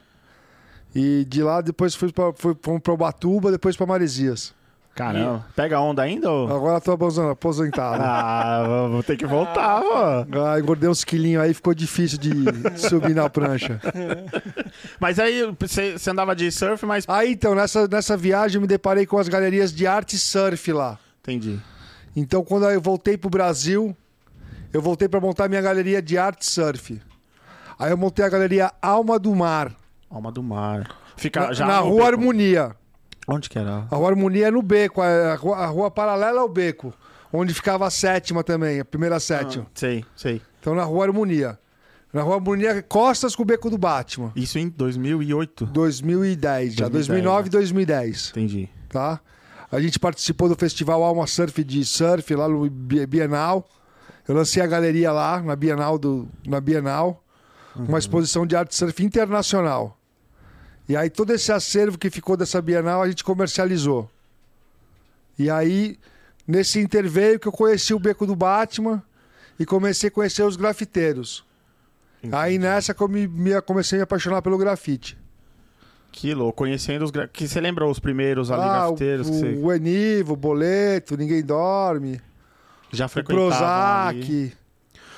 E 0.95 1.25
de 1.27 1.43
lá 1.43 1.63
depois 1.63 1.95
fui 1.95 2.13
pra, 2.13 2.31
fui, 2.35 2.55
fomos 2.61 2.83
pra 2.83 2.93
Ubatuba, 2.93 3.51
depois 3.51 3.79
pra 3.79 3.87
Maresias. 3.87 4.55
Caramba. 4.95 5.47
Pega 5.57 5.81
onda 5.81 6.03
ainda? 6.03 6.31
Ou... 6.31 6.55
Agora 6.55 6.83
tô 6.83 6.93
aposentado. 6.93 8.03
Ah, 8.05 8.89
vou 8.91 9.03
ter 9.03 9.17
que 9.17 9.25
voltar, 9.25 9.81
mano. 9.83 10.45
Ah, 10.45 10.61
engordei 10.61 10.91
uns 10.91 11.03
quilinhos 11.03 11.43
aí, 11.43 11.55
ficou 11.55 11.73
difícil 11.73 12.19
de 12.19 12.31
subir 12.77 13.15
na 13.15 13.31
prancha. 13.31 13.81
Mas 15.01 15.19
aí 15.19 15.51
você 15.59 16.11
andava 16.11 16.37
de 16.37 16.53
surf, 16.53 16.85
mas. 16.85 17.07
Aí 17.09 17.33
então, 17.33 17.55
nessa, 17.55 17.89
nessa 17.89 18.19
viagem 18.19 18.57
eu 18.57 18.61
me 18.61 18.67
deparei 18.67 19.07
com 19.07 19.17
as 19.17 19.29
galerias 19.29 19.73
de 19.73 19.87
arte 19.87 20.19
surf 20.19 20.75
lá. 20.75 20.99
Entendi. 21.23 21.59
Então, 22.17 22.45
quando 22.45 22.69
eu 22.71 22.81
voltei 22.81 23.17
pro 23.17 23.31
Brasil, 23.31 23.97
eu 24.73 24.83
voltei 24.83 25.09
para 25.09 25.21
montar 25.21 25.49
minha 25.49 25.63
galeria 25.63 26.03
de 26.03 26.19
arte 26.19 26.47
surf. 26.47 27.01
Aí 27.79 27.91
eu 27.91 27.97
montei 27.97 28.25
a 28.25 28.29
galeria 28.29 28.73
Alma 28.83 29.19
do 29.19 29.35
Mar, 29.35 29.75
Alma 30.11 30.33
do 30.33 30.43
mar. 30.43 30.89
Fica 31.17 31.49
na, 31.49 31.53
já 31.53 31.67
na 31.67 31.79
Rua 31.81 31.97
beco. 31.97 32.07
Harmonia. 32.07 32.77
Onde 33.27 33.51
que 33.51 33.59
era? 33.59 33.87
A 33.91 33.97
Rua 33.97 34.09
Harmonia 34.09 34.49
é 34.49 34.51
no 34.51 34.63
Beco, 34.63 35.03
a 35.03 35.35
rua, 35.35 35.57
a 35.59 35.67
rua 35.67 35.91
paralela 35.91 36.41
ao 36.41 36.49
Beco, 36.49 36.95
onde 37.31 37.53
ficava 37.53 37.87
a 37.87 37.91
sétima 37.91 38.43
também, 38.43 38.81
a 38.81 38.85
primeira 38.85 39.21
sétima. 39.21 39.67
Sei, 39.75 40.03
sei. 40.17 40.41
Então, 40.61 40.75
na 40.75 40.83
Rua 40.85 41.05
Harmonia. 41.05 41.59
Na 42.11 42.23
Rua 42.23 42.37
Harmonia, 42.37 42.83
costas 42.83 43.37
com 43.37 43.43
o 43.43 43.45
Beco 43.45 43.69
do 43.69 43.77
Batman. 43.77 44.33
Isso 44.35 44.59
em 44.59 44.71
2008. 44.71 45.67
2010, 45.67 46.75
já 46.75 46.89
2010, 46.89 47.07
2009 47.07 47.43
né? 47.43 47.47
e 47.47 47.51
2010. 47.51 48.31
Entendi. 48.31 48.69
tá? 48.89 49.21
A 49.71 49.81
gente 49.81 49.99
participou 49.99 50.49
do 50.49 50.57
festival 50.57 51.03
Alma 51.03 51.27
Surf 51.27 51.63
de 51.63 51.85
surf 51.85 52.35
lá 52.35 52.49
no 52.49 52.69
Bi- 52.71 53.07
Bienal. 53.07 53.69
Eu 54.27 54.35
lancei 54.35 54.63
a 54.63 54.67
galeria 54.67 55.13
lá 55.13 55.43
na 55.43 55.55
Bienal 55.57 55.99
do 55.99 56.29
na 56.47 56.61
Bienal, 56.61 57.23
uma 57.77 57.99
exposição 57.99 58.47
de 58.47 58.57
arte 58.57 58.75
surf 58.75 59.03
internacional. 59.05 59.99
E 60.89 60.97
aí 60.97 61.11
todo 61.11 61.33
esse 61.33 61.53
acervo 61.53 61.99
que 61.99 62.09
ficou 62.11 62.37
dessa 62.37 62.61
Bienal 62.63 63.03
a 63.03 63.09
gente 63.09 63.23
comercializou. 63.23 64.11
E 65.39 65.51
aí 65.51 65.99
nesse 66.47 66.81
interveio 66.81 67.39
que 67.39 67.47
eu 67.49 67.53
conheci 67.53 67.93
o 67.93 67.99
Beco 67.99 68.27
do 68.27 68.35
Batman 68.35 69.03
e 69.61 69.67
comecei 69.67 70.09
a 70.09 70.11
conhecer 70.11 70.43
os 70.45 70.57
grafiteiros. 70.57 71.45
Aí 72.33 72.59
nessa 72.59 72.95
que 72.95 73.03
eu 73.03 73.09
me, 73.09 73.29
me- 73.29 73.61
comecei 73.63 73.97
a 73.97 74.01
me 74.01 74.03
apaixonar 74.05 74.41
pelo 74.43 74.57
grafite. 74.59 75.17
Que 76.21 76.35
louco. 76.35 76.55
Conhecendo 76.59 77.05
os. 77.05 77.11
gra- 77.13 77.29
Que 77.29 77.47
você 77.47 77.61
lembra 77.61 77.87
os 77.87 78.01
primeiros 78.01 78.51
ali, 78.51 78.63
Ah, 78.63 78.65
o, 78.67 78.71
grafiteiros 78.71 79.31
que 79.31 79.37
você 79.37 79.55
o 79.63 79.73
Enivo, 79.73 80.33
o 80.33 80.37
Boleto, 80.37 81.17
Ninguém 81.17 81.43
Dorme. 81.45 82.21
já 82.93 83.07
O 83.07 83.09
frequentava? 83.09 84.09
ali? 84.09 84.19
Prozac, 84.21 84.53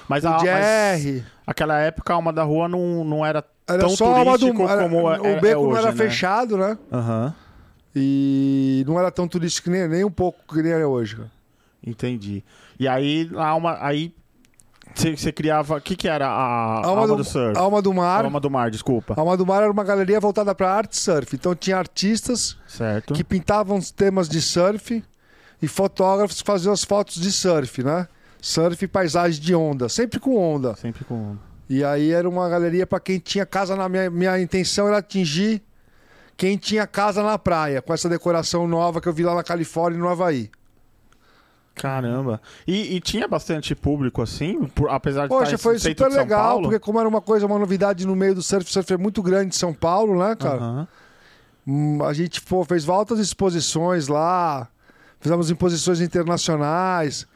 Mas, 0.07 0.25
o 0.25 0.29
a, 0.29 0.39
Jerry. 0.39 1.25
aquela 1.47 1.79
época 1.81 2.13
a 2.13 2.17
Alma 2.17 2.33
da 2.33 2.43
Rua 2.43 2.69
não, 2.69 3.03
não 3.05 3.25
era, 3.25 3.43
Era 3.67 3.79
tão 3.79 3.89
só 3.91 4.13
a 4.15 4.19
alma 4.19 4.33
do 4.37 4.41
turístico 4.41 4.69
era- 4.69 4.83
como 4.83 5.11
é, 5.11 5.21
O 5.21 5.27
é 5.27 5.41
beco 5.41 5.63
não 5.63 5.71
hoje, 5.71 5.79
era 5.81 5.91
né? 5.93 5.97
fechado, 5.97 6.57
né? 6.59 6.77
Aham. 6.93 7.35
E 7.97 8.85
não 8.87 8.99
era 8.99 9.11
tão 9.11 9.27
turístico 9.27 9.71
nem, 9.71 9.89
nem 9.89 10.05
um 10.05 10.11
pouco 10.11 10.39
que 10.55 10.63
nem 10.63 10.73
é 10.73 10.85
hoje. 10.87 11.17
cara. 11.17 11.31
Entendi. 11.85 12.45
E 12.79 12.87
aí, 12.87 13.31
a 13.37 13.47
alma. 13.47 13.79
Aí 13.81 14.13
você 14.95 15.33
criava. 15.33 15.77
O 15.77 15.81
que, 15.81 15.97
que 15.97 16.09
era 16.09 16.27
a 16.27 16.87
alma, 16.87 17.07
do, 17.07 17.25
surf? 17.25 17.59
Alma 17.59 17.81
do 17.83 17.93
Mar. 17.93 18.25
Alma 18.25 18.41
do 18.41 18.51
mar, 18.51 18.71
desculpa. 18.71 19.15
Alma 19.17 19.37
do 19.37 19.47
Mar 19.47 19.63
era 19.63 19.71
uma 19.71 19.85
galeria 19.85 20.21
voltada 20.21 20.55
para 20.55 20.73
arte 20.73 20.99
surf. 20.99 21.35
Então 21.35 21.55
tinha 21.55 21.77
artistas 21.77 22.57
Certo. 22.67 23.15
que 23.15 23.25
pintavam 23.25 23.79
os 23.79 23.91
temas 23.91 24.29
de 24.29 24.41
surf 24.41 25.03
e 25.63 25.69
fotógrafos 25.69 26.41
que 26.41 26.47
faziam 26.47 26.73
as 26.73 26.85
fotos 26.85 27.17
de 27.17 27.31
surf, 27.31 27.83
né? 27.83 28.09
Surf 28.41 28.85
e 28.85 28.89
paisagem 28.89 29.41
de 29.41 29.55
onda, 29.55 29.89
sempre 29.89 30.19
com 30.19 30.37
onda. 30.37 30.75
Sempre 30.77 31.05
com. 31.05 31.37
E 31.69 31.85
aí 31.85 32.11
era 32.11 32.29
uma 32.29 32.49
galeria 32.49 32.87
para 32.87 32.99
quem 32.99 33.19
tinha 33.19 33.47
casa 33.47 33.77
na 33.77 33.89
minha, 33.89 34.11
minha 34.11 34.41
intenção 34.41 34.89
era 34.89 34.99
atingir 34.99 35.63
quem 36.37 36.57
tinha 36.57 36.87
casa 36.87 37.23
na 37.23 37.39
praia, 37.39 37.83
com 37.83 37.93
essa 37.93 38.09
decoração 38.09 38.67
nova 38.67 39.01
que 39.01 39.07
eu 39.07 39.13
vi 39.13 39.23
lá 39.23 39.35
na 39.35 39.43
Califórnia 39.45 39.99
e 39.99 40.01
no 40.01 40.09
Havaí. 40.09 40.51
Caramba. 41.75 42.41
E, 42.67 42.97
e 42.97 43.01
tinha 43.01 43.27
bastante 43.27 43.75
público 43.75 44.21
assim, 44.21 44.65
por- 44.75 44.91
apesar 44.91 45.23
de 45.23 45.29
Poxa, 45.29 45.55
estar 45.55 45.59
foi 45.59 45.79
super 45.79 46.09
legal, 46.11 46.49
Paulo? 46.51 46.63
porque 46.65 46.79
como 46.79 46.99
era 47.01 47.09
uma 47.09 47.21
coisa, 47.21 47.47
uma 47.47 47.59
novidade 47.59 48.07
no 48.07 48.15
meio 48.15 48.35
do 48.35 48.43
surf, 48.43 48.71
surf 48.71 48.93
é 48.93 48.97
muito 48.99 49.23
grande 49.23 49.55
em 49.55 49.59
São 49.59 49.73
Paulo, 49.73 50.19
né, 50.19 50.35
cara? 50.37 50.57
Aham. 50.59 50.89
Hum, 51.67 52.03
A 52.05 52.13
gente 52.13 52.41
pô, 52.43 52.65
fez 52.65 52.89
altas 52.89 53.19
exposições 53.19 54.09
lá, 54.09 54.69
fizemos 55.21 55.49
exposições 55.51 56.01
internacionais. 56.01 57.27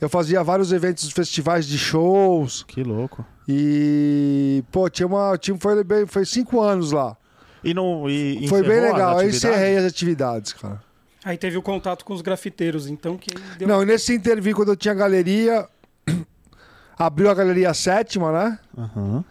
Eu 0.00 0.08
fazia 0.10 0.42
vários 0.42 0.72
eventos, 0.72 1.10
festivais 1.10 1.66
de 1.66 1.78
shows. 1.78 2.64
Que 2.64 2.82
louco. 2.82 3.24
E, 3.48 4.62
pô, 4.70 4.90
tinha 4.90 5.06
uma. 5.06 5.38
Tinha, 5.38 5.56
foi, 5.58 5.82
bem, 5.84 6.04
foi 6.06 6.24
cinco 6.26 6.60
anos 6.60 6.92
lá. 6.92 7.16
E 7.64 7.72
não. 7.72 8.08
E 8.10 8.46
foi 8.48 8.62
bem 8.62 8.80
legal. 8.80 9.18
Aí 9.18 9.28
encerrei 9.30 9.76
as 9.78 9.84
atividades, 9.84 10.52
cara. 10.52 10.82
Aí 11.26 11.36
teve 11.36 11.56
o 11.58 11.62
contato 11.62 12.04
com 12.04 12.14
os 12.14 12.22
grafiteiros, 12.22 12.86
então 12.86 13.18
que 13.18 13.34
deu 13.58 13.66
Não, 13.66 13.82
nesse 13.84 14.14
interview, 14.14 14.54
quando 14.54 14.68
eu 14.68 14.76
tinha 14.76 14.94
galeria, 14.94 15.66
abriu 16.96 17.28
a 17.28 17.34
galeria 17.34 17.74
sétima, 17.74 18.30
né? 18.30 18.58
Aham. 18.78 19.24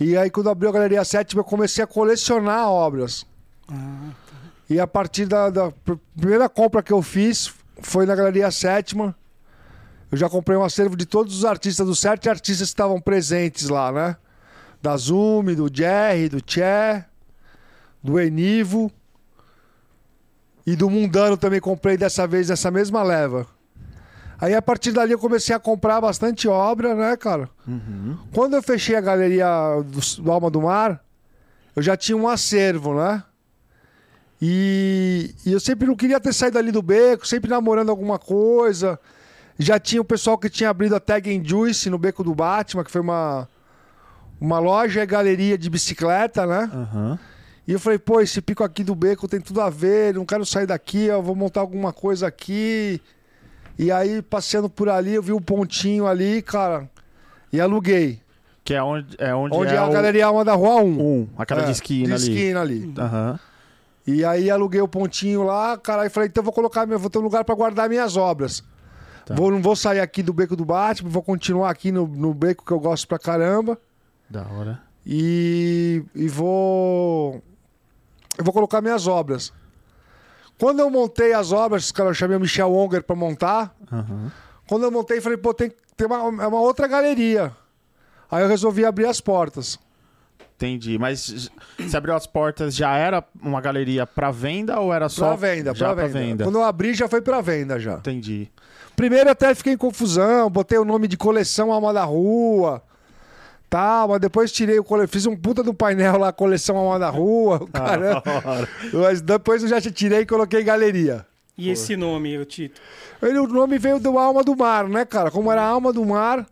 E 0.00 0.16
aí, 0.16 0.28
quando 0.28 0.50
abriu 0.50 0.68
a 0.68 0.72
galeria 0.72 1.04
sétima, 1.04 1.40
eu 1.40 1.44
comecei 1.44 1.84
a 1.84 1.86
colecionar 1.86 2.68
obras. 2.68 3.24
Ah, 3.68 4.10
E 4.68 4.80
a 4.80 4.86
partir 4.88 5.26
da, 5.26 5.48
da 5.48 5.70
pr- 5.70 5.94
primeira 6.16 6.48
compra 6.48 6.82
que 6.82 6.92
eu 6.92 7.00
fiz 7.00 7.54
foi 7.80 8.04
na 8.06 8.14
Galeria 8.16 8.50
Sétima. 8.50 9.14
Eu 10.10 10.18
já 10.18 10.28
comprei 10.28 10.56
um 10.58 10.64
acervo 10.64 10.96
de 10.96 11.06
todos 11.06 11.36
os 11.38 11.44
artistas, 11.44 11.86
dos 11.86 11.98
sete 12.00 12.28
artistas 12.28 12.68
que 12.68 12.72
estavam 12.74 13.00
presentes 13.00 13.68
lá, 13.68 13.92
né? 13.92 14.16
Da 14.82 14.96
Zumi, 14.96 15.54
do 15.54 15.70
Jerry, 15.72 16.28
do 16.28 16.40
Tché, 16.40 17.04
do 18.02 18.18
Enivo. 18.20 18.90
E 20.66 20.74
do 20.74 20.90
Mundano 20.90 21.36
também 21.36 21.60
comprei 21.60 21.96
dessa 21.96 22.26
vez, 22.26 22.48
nessa 22.48 22.70
mesma 22.70 23.02
leva. 23.02 23.46
Aí 24.38 24.54
a 24.54 24.60
partir 24.60 24.92
dali 24.92 25.12
eu 25.12 25.18
comecei 25.18 25.54
a 25.54 25.58
comprar 25.58 26.00
bastante 26.00 26.46
obra, 26.48 26.94
né, 26.94 27.16
cara? 27.16 27.48
Uhum. 27.66 28.18
Quando 28.34 28.54
eu 28.54 28.62
fechei 28.62 28.96
a 28.96 29.00
galeria 29.00 29.46
do, 29.84 30.22
do 30.22 30.32
Alma 30.32 30.50
do 30.50 30.60
Mar, 30.60 31.02
eu 31.74 31.82
já 31.82 31.96
tinha 31.96 32.16
um 32.16 32.28
acervo, 32.28 32.94
né? 32.94 33.22
E, 34.42 35.34
e 35.46 35.52
eu 35.52 35.60
sempre 35.60 35.86
não 35.86 35.96
queria 35.96 36.20
ter 36.20 36.34
saído 36.34 36.58
ali 36.58 36.70
do 36.70 36.82
beco, 36.82 37.26
sempre 37.26 37.48
namorando 37.48 37.88
alguma 37.88 38.18
coisa. 38.18 39.00
Já 39.58 39.78
tinha 39.78 40.02
o 40.02 40.04
pessoal 40.04 40.36
que 40.36 40.50
tinha 40.50 40.68
abrido 40.68 40.94
a 40.94 41.00
Tag 41.00 41.34
and 41.34 41.42
Juice 41.42 41.88
no 41.88 41.96
beco 41.96 42.22
do 42.22 42.34
Batman, 42.34 42.84
que 42.84 42.90
foi 42.90 43.00
uma, 43.00 43.48
uma 44.38 44.58
loja 44.58 45.02
e 45.02 45.06
galeria 45.06 45.56
de 45.56 45.70
bicicleta, 45.70 46.44
né? 46.46 46.70
Aham. 46.72 47.18
E 47.66 47.72
eu 47.72 47.80
falei, 47.80 47.98
pô, 47.98 48.20
esse 48.20 48.40
pico 48.40 48.62
aqui 48.62 48.84
do 48.84 48.94
beco 48.94 49.26
tem 49.26 49.40
tudo 49.40 49.60
a 49.60 49.68
ver, 49.68 50.14
não 50.14 50.24
quero 50.24 50.46
sair 50.46 50.66
daqui, 50.66 51.04
eu 51.06 51.20
vou 51.22 51.34
montar 51.34 51.60
alguma 51.60 51.92
coisa 51.92 52.26
aqui. 52.26 53.00
E 53.78 53.90
aí, 53.90 54.22
passeando 54.22 54.70
por 54.70 54.88
ali, 54.88 55.14
eu 55.14 55.22
vi 55.22 55.32
um 55.32 55.40
pontinho 55.40 56.06
ali, 56.06 56.40
cara, 56.42 56.88
e 57.52 57.60
aluguei. 57.60 58.20
Que 58.64 58.74
é 58.74 58.82
onde 58.82 59.14
é, 59.18 59.34
onde 59.34 59.54
Onde 59.56 59.72
é 59.72 59.76
é 59.76 59.78
a 59.78 59.86
o 59.86 59.92
Galeria 59.92 60.26
Alma 60.26 60.44
da 60.44 60.54
Rua 60.54 60.76
1. 60.82 60.84
um, 61.00 61.28
aquela 61.36 61.62
de 61.62 61.68
É, 61.68 61.72
esquina 61.72 62.16
de 62.16 62.24
ali. 62.24 62.32
esquina 62.38 62.60
ali. 62.60 62.94
Aham. 62.98 63.38
E 64.06 64.24
aí 64.24 64.48
aluguei 64.50 64.80
o 64.80 64.86
pontinho 64.88 65.42
lá, 65.42 65.76
cara, 65.76 66.06
e 66.06 66.08
falei, 66.08 66.28
então 66.28 66.40
eu 66.40 66.44
vou 66.44 66.52
colocar, 66.52 66.86
meu- 66.86 66.98
vou 66.98 67.10
ter 67.10 67.18
um 67.18 67.22
lugar 67.22 67.44
pra 67.44 67.54
guardar 67.54 67.88
minhas 67.88 68.16
obras. 68.16 68.62
Tá. 69.24 69.34
Vou, 69.34 69.50
não 69.50 69.60
vou 69.60 69.74
sair 69.74 69.98
aqui 69.98 70.22
do 70.22 70.32
beco 70.32 70.54
do 70.54 70.64
Batman, 70.64 71.10
vou 71.10 71.22
continuar 71.22 71.70
aqui 71.70 71.90
no, 71.90 72.06
no 72.06 72.32
beco 72.32 72.64
que 72.64 72.70
eu 72.72 72.78
gosto 72.78 73.08
pra 73.08 73.18
caramba. 73.18 73.76
Da 74.30 74.46
hora. 74.46 74.80
E, 75.04 76.04
e 76.14 76.28
vou. 76.28 77.42
Eu 78.38 78.44
vou 78.44 78.52
colocar 78.52 78.80
minhas 78.80 79.06
obras. 79.06 79.52
Quando 80.58 80.80
eu 80.80 80.90
montei 80.90 81.32
as 81.32 81.52
obras, 81.52 81.92
cara, 81.92 82.10
eu 82.10 82.14
chamei 82.14 82.36
o 82.36 82.40
Michel 82.40 82.72
Onger 82.72 83.02
pra 83.02 83.14
montar. 83.14 83.74
Aham. 83.92 84.32
Quando 84.66 84.84
eu 84.84 84.90
montei, 84.90 85.20
falei, 85.20 85.38
pô, 85.38 85.54
tem 85.54 85.70
que 85.70 85.76
ter 85.96 86.06
uma, 86.06 86.16
é 86.42 86.46
uma 86.46 86.60
outra 86.60 86.88
galeria. 86.88 87.52
Aí 88.30 88.42
eu 88.42 88.48
resolvi 88.48 88.84
abrir 88.84 89.06
as 89.06 89.20
portas. 89.20 89.78
Entendi. 90.56 90.98
Mas 90.98 91.50
você 91.78 91.96
abriu 91.96 92.14
as 92.14 92.26
portas, 92.26 92.74
já 92.74 92.96
era 92.96 93.22
uma 93.40 93.60
galeria 93.60 94.06
pra 94.06 94.30
venda 94.30 94.80
ou 94.80 94.92
era 94.92 95.08
só 95.08 95.28
Pra 95.28 95.36
venda, 95.36 95.74
já 95.74 95.94
pra 95.94 96.06
venda. 96.06 96.44
Quando 96.44 96.56
eu 96.56 96.64
abri, 96.64 96.94
já 96.94 97.06
foi 97.08 97.20
pra 97.20 97.42
venda 97.42 97.78
já. 97.78 97.94
Entendi. 97.94 98.50
Primeiro 98.96 99.30
até 99.30 99.54
fiquei 99.54 99.74
em 99.74 99.76
confusão, 99.76 100.48
botei 100.48 100.78
o 100.78 100.84
nome 100.84 101.06
de 101.06 101.16
coleção 101.18 101.70
Alma 101.70 101.92
da 101.92 102.04
Rua. 102.04 102.82
Tá, 103.68 104.06
mas 104.08 104.20
depois 104.20 104.52
tirei 104.52 104.78
o 104.78 104.84
cole... 104.84 105.06
fiz 105.06 105.26
um 105.26 105.36
puta 105.36 105.62
do 105.62 105.74
painel 105.74 106.18
lá, 106.18 106.32
coleção 106.32 106.76
Alma 106.76 106.98
da 106.98 107.10
Rua, 107.10 107.66
caramba. 107.72 108.22
mas 108.92 109.20
depois 109.20 109.62
eu 109.62 109.68
já 109.68 109.80
tirei 109.80 110.20
e 110.20 110.26
coloquei 110.26 110.62
galeria. 110.62 111.26
E 111.58 111.70
esse 111.70 111.96
nome, 111.96 112.38
o 112.38 112.44
Tito? 112.44 112.80
Ele, 113.20 113.38
o 113.38 113.46
nome 113.46 113.78
veio 113.78 113.98
do 113.98 114.18
Alma 114.18 114.44
do 114.44 114.54
Mar, 114.54 114.88
né, 114.88 115.04
cara? 115.04 115.30
Como 115.30 115.50
era 115.50 115.62
Alma 115.62 115.92
do 115.92 116.04
Mar, 116.04 116.46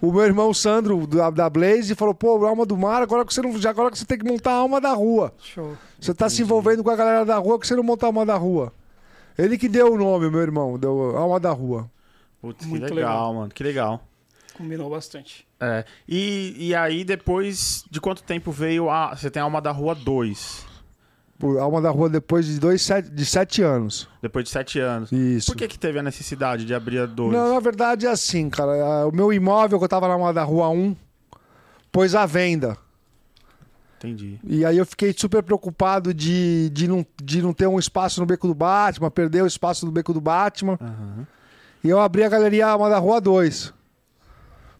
o 0.00 0.12
meu 0.12 0.22
irmão 0.22 0.54
Sandro 0.54 1.06
da, 1.06 1.28
da 1.28 1.50
Blaze 1.50 1.94
falou: 1.94 2.14
"Pô, 2.14 2.46
Alma 2.46 2.64
do 2.64 2.76
Mar, 2.76 3.02
agora 3.02 3.24
que 3.24 3.34
você 3.34 3.42
não, 3.42 3.58
já 3.58 3.70
agora 3.70 3.90
que 3.90 3.98
você 3.98 4.04
tem 4.04 4.16
que 4.18 4.24
montar 4.24 4.52
a 4.52 4.56
Alma 4.56 4.80
da 4.80 4.92
Rua. 4.92 5.34
Show. 5.40 5.76
Você 6.00 6.14
tá 6.14 6.30
se 6.30 6.42
envolvendo 6.42 6.84
com 6.84 6.90
a 6.90 6.96
galera 6.96 7.24
da 7.24 7.36
rua 7.36 7.58
que 7.58 7.66
você 7.66 7.74
não 7.74 7.82
monta 7.82 8.06
a 8.06 8.08
Alma 8.08 8.24
da 8.24 8.36
Rua." 8.36 8.72
Ele 9.36 9.58
que 9.58 9.68
deu 9.68 9.92
o 9.92 9.98
nome, 9.98 10.30
meu 10.30 10.40
irmão, 10.40 10.78
deu 10.78 11.16
Alma 11.16 11.40
da 11.40 11.50
Rua. 11.50 11.90
Putz, 12.40 12.64
que 12.64 12.70
Muito 12.70 12.94
legal, 12.94 12.94
legal. 12.94 13.34
mano. 13.34 13.50
Que 13.52 13.64
legal. 13.64 14.00
Combinou 14.56 14.88
bastante. 14.88 15.44
É. 15.64 15.84
E, 16.08 16.54
e 16.68 16.74
aí, 16.74 17.04
depois 17.04 17.84
de 17.90 18.00
quanto 18.00 18.22
tempo 18.22 18.50
veio 18.52 18.90
a. 18.90 19.14
Você 19.14 19.30
tem 19.30 19.40
a 19.40 19.44
Alma 19.44 19.60
da 19.60 19.70
Rua 19.70 19.94
2, 19.94 20.66
Por 21.38 21.58
Alma 21.58 21.80
da 21.80 21.90
Rua 21.90 22.08
depois 22.08 22.46
de 22.46 22.58
dois, 22.60 22.80
sete, 22.82 23.10
de 23.10 23.24
sete 23.26 23.62
anos. 23.62 24.08
depois 24.22 24.44
de 24.44 24.50
sete 24.50 24.78
anos. 24.78 25.10
Isso. 25.10 25.50
Por 25.52 25.56
que, 25.56 25.66
que 25.68 25.78
teve 25.78 25.98
a 25.98 26.02
necessidade 26.02 26.64
de 26.64 26.74
abrir 26.74 26.98
a 27.00 27.06
2? 27.06 27.32
Não, 27.32 27.54
na 27.54 27.60
verdade 27.60 28.06
é 28.06 28.10
assim, 28.10 28.48
cara. 28.48 29.06
O 29.06 29.12
meu 29.12 29.32
imóvel 29.32 29.78
que 29.78 29.84
eu 29.84 29.88
tava 29.88 30.06
na 30.08 30.14
Alma 30.14 30.32
da 30.32 30.44
Rua 30.44 30.68
1 30.68 30.94
pôs 31.90 32.14
à 32.14 32.24
venda. 32.26 32.76
Entendi. 33.98 34.38
E 34.44 34.64
aí 34.66 34.76
eu 34.76 34.84
fiquei 34.84 35.14
super 35.16 35.42
preocupado 35.42 36.12
de, 36.12 36.68
de, 36.70 36.86
não, 36.86 37.06
de 37.22 37.40
não 37.40 37.54
ter 37.54 37.66
um 37.66 37.78
espaço 37.78 38.20
no 38.20 38.26
Beco 38.26 38.46
do 38.46 38.54
Batman, 38.54 39.10
perder 39.10 39.42
o 39.42 39.46
espaço 39.46 39.86
do 39.86 39.92
Beco 39.92 40.12
do 40.12 40.20
Batman. 40.20 40.78
Aham. 40.80 41.26
E 41.82 41.88
eu 41.88 41.98
abri 42.00 42.22
a 42.22 42.28
Galeria 42.28 42.66
Alma 42.66 42.88
da 42.90 42.98
Rua 42.98 43.20
2. 43.20 43.72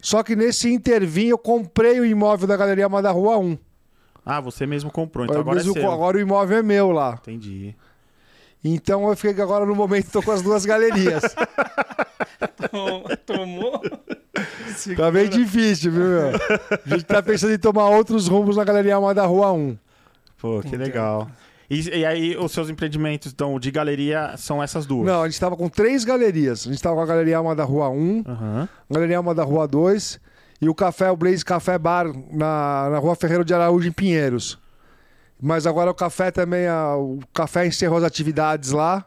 Só 0.05 0.23
que 0.23 0.37
nesse 0.37 0.71
intervim 0.71 1.29
eu 1.29 1.39
comprei 1.39 1.99
o 1.99 2.05
imóvel 2.05 2.47
da 2.47 2.59
Galeria 2.59 2.85
Alma 2.85 3.01
da 3.01 3.11
Rua 3.11 3.39
1. 3.39 3.57
Ah, 4.23 4.39
você 4.39 4.67
mesmo 4.67 4.91
comprou, 4.91 5.25
então 5.25 5.37
Eu 5.37 5.41
agora 5.41 5.57
mesmo- 5.57 5.75
é 5.79 5.81
seu. 5.81 5.91
agora 5.91 6.19
o 6.19 6.21
imóvel 6.21 6.59
é 6.59 6.63
meu 6.63 6.91
lá. 6.91 7.15
Entendi. 7.23 7.75
Então 8.63 9.09
eu 9.09 9.17
fiquei 9.17 9.43
agora 9.43 9.65
no 9.65 9.75
momento 9.75 10.11
tô 10.11 10.23
com 10.23 10.31
as 10.31 10.43
duas 10.43 10.67
galerias. 10.67 11.23
Tom- 12.71 13.05
Tomou? 13.25 13.81
tá 14.95 15.11
bem 15.11 15.27
difícil, 15.31 15.91
viu, 15.91 16.03
meu? 16.03 16.29
A 16.85 16.89
gente 16.91 17.05
tá 17.05 17.23
pensando 17.23 17.55
em 17.55 17.59
tomar 17.59 17.89
outros 17.89 18.29
rumos 18.29 18.59
na 18.59 18.65
Galeria 18.65 18.97
Alma 18.97 19.15
da 19.15 19.25
Rua 19.25 19.53
1. 19.53 19.79
Pô, 20.39 20.61
que 20.61 20.77
legal. 20.77 21.29
E, 21.71 21.99
e 22.01 22.05
aí, 22.05 22.37
os 22.37 22.53
seus 22.53 22.69
empreendimentos 22.69 23.33
então, 23.33 23.59
de 23.59 23.71
galeria 23.71 24.35
são 24.37 24.63
essas 24.63 24.85
duas? 24.87 25.07
Não, 25.07 25.23
a 25.23 25.29
gente 25.29 25.41
tava 25.41 25.57
com 25.57 25.69
três 25.69 26.05
galerias. 26.05 26.67
A 26.67 26.71
gente 26.71 26.83
tava 26.83 26.95
com 26.97 27.03
a 27.03 27.07
Galeria 27.07 27.39
Alma 27.39 27.55
da 27.55 27.65
Rua 27.65 27.89
1, 27.89 28.25
Aham. 28.27 28.69
a 28.91 28.95
Galeria 28.95 29.17
Alma 29.17 29.35
da 29.35 29.43
Rua 29.45 29.67
2 29.67 30.21
e 30.61 30.69
o 30.69 30.75
Café, 30.75 31.11
o 31.11 31.17
Blaze 31.17 31.45
Café 31.45 31.79
Bar 31.79 32.07
na, 32.31 32.89
na 32.91 32.99
Rua 32.99 33.15
Ferreiro 33.17 33.45
de 33.45 33.55
Araújo, 33.55 33.89
em 33.89 33.93
Pinheiros. 33.93 34.59
Mas 35.41 35.67
agora 35.67 35.91
o 35.91 35.95
café 35.95 36.31
também, 36.31 36.67
a- 36.67 36.97
o 36.97 37.19
café 37.33 37.67
encerrou 37.67 37.99
as 37.99 38.05
atividades 38.05 38.71
lá. 38.71 39.05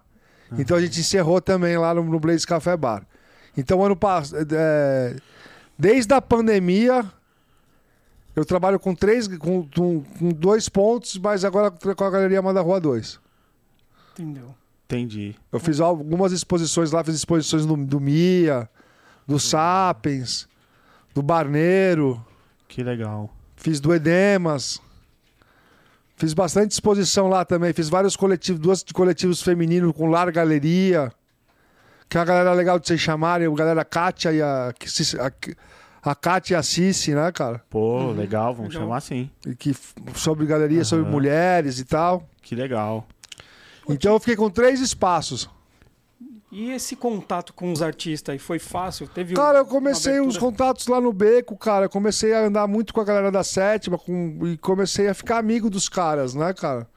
Então 0.58 0.78
a 0.78 0.82
gente 0.82 1.00
encerrou 1.00 1.42
também 1.42 1.78
lá 1.78 1.94
no, 1.94 2.04
no 2.04 2.20
Blaze 2.20 2.46
Café 2.46 2.76
Bar. 2.78 3.04
Então, 3.58 3.84
ano 3.84 3.96
passado. 3.96 4.46
desde 5.78 6.14
a 6.14 6.22
pandemia, 6.22 7.06
eu 8.38 8.46
trabalho 8.46 8.80
com 8.80 8.94
três, 8.94 9.28
com, 9.28 9.68
com- 9.68 10.02
com 10.04 10.30
dois 10.30 10.70
pontos, 10.70 11.18
mas 11.18 11.44
agora 11.44 11.72
com 11.72 12.04
a 12.04 12.10
Galeria 12.10 12.38
Alma 12.38 12.54
da 12.54 12.62
Rua 12.62 12.80
2. 12.80 13.20
Entendeu? 14.14 14.54
Entendi. 14.86 15.36
Eu 15.52 15.60
fiz 15.60 15.80
algumas 15.80 16.32
exposições 16.32 16.92
lá, 16.92 17.04
fiz 17.04 17.16
exposições 17.16 17.66
do, 17.66 17.76
do 17.76 18.00
Mia, 18.00 18.70
do 19.28 19.40
Sapiens, 19.40 20.48
do 21.14 21.22
Barneiro, 21.22 22.24
Que 22.68 22.84
legal. 22.84 23.30
fiz 23.56 23.80
do 23.80 23.94
Edemas. 23.94 24.80
Fiz 26.16 26.34
bastante 26.34 26.72
exposição 26.72 27.28
lá 27.28 27.44
também. 27.46 27.74
Fiz 27.74 27.90
vários 27.90 28.16
coletivos, 28.16 28.60
duas 28.62 28.84
de 28.84 28.94
coletivos 28.94 29.42
femininos 29.42 29.94
com 29.96 30.08
lar 30.10 30.32
galeria. 30.32 31.12
Que 32.10 32.18
é 32.18 32.20
uma 32.20 32.26
galera 32.26 32.54
legal 32.54 32.80
de 32.80 32.88
vocês 32.88 33.00
chamarem, 33.00 33.48
a 33.48 33.52
galera 33.54 33.84
Kátia 33.86 34.32
e 34.32 34.42
a. 34.42 34.70
A, 34.70 35.28
a 35.28 35.32
Kátia 36.16 36.54
e 36.54 36.58
a 36.58 36.64
Cici, 36.64 37.14
né, 37.14 37.32
cara? 37.32 37.62
Pô, 37.70 38.12
legal, 38.12 38.54
vamos 38.54 38.70
Legal. 38.74 38.84
chamar 38.88 38.98
assim. 38.98 39.30
E 39.46 39.56
que, 39.56 39.76
sobre 40.16 40.46
galeria, 40.46 40.84
sobre 40.86 41.04
Aham. 41.06 41.12
mulheres 41.12 41.80
e 41.80 41.86
tal. 41.86 42.28
Que 42.42 42.56
legal. 42.56 43.06
Então 43.90 44.14
eu 44.14 44.20
fiquei 44.20 44.36
com 44.36 44.50
três 44.50 44.80
espaços. 44.82 45.50
E 46.50 46.72
esse 46.72 46.96
contato 46.96 47.54
com 47.54 47.72
os 47.74 47.82
artistas 47.82 48.32
aí 48.34 48.40
foi 48.40 48.58
fácil? 48.58 49.06
Teve 49.08 49.36
Cara, 49.36 49.58
eu 49.60 49.66
comecei 49.66 50.14
os 50.14 50.38
abertura? 50.38 50.40
contatos 50.40 50.88
lá 50.88 51.02
no 51.02 51.12
beco, 51.12 51.58
cara. 51.58 51.86
Eu 51.86 51.90
comecei 51.90 52.34
a 52.34 52.40
andar 52.46 52.68
muito 52.68 52.94
com 52.94 53.02
a 53.02 53.04
galera 53.04 53.30
da 53.30 53.44
sétima 53.44 53.98
com- 53.98 54.40
e 54.48 54.58
comecei 54.58 55.10
a 55.10 55.14
ficar 55.14 55.40
amigo 55.40 55.70
dos 55.70 55.90
caras, 55.90 56.34
né, 56.34 56.54
cara? 56.54 56.88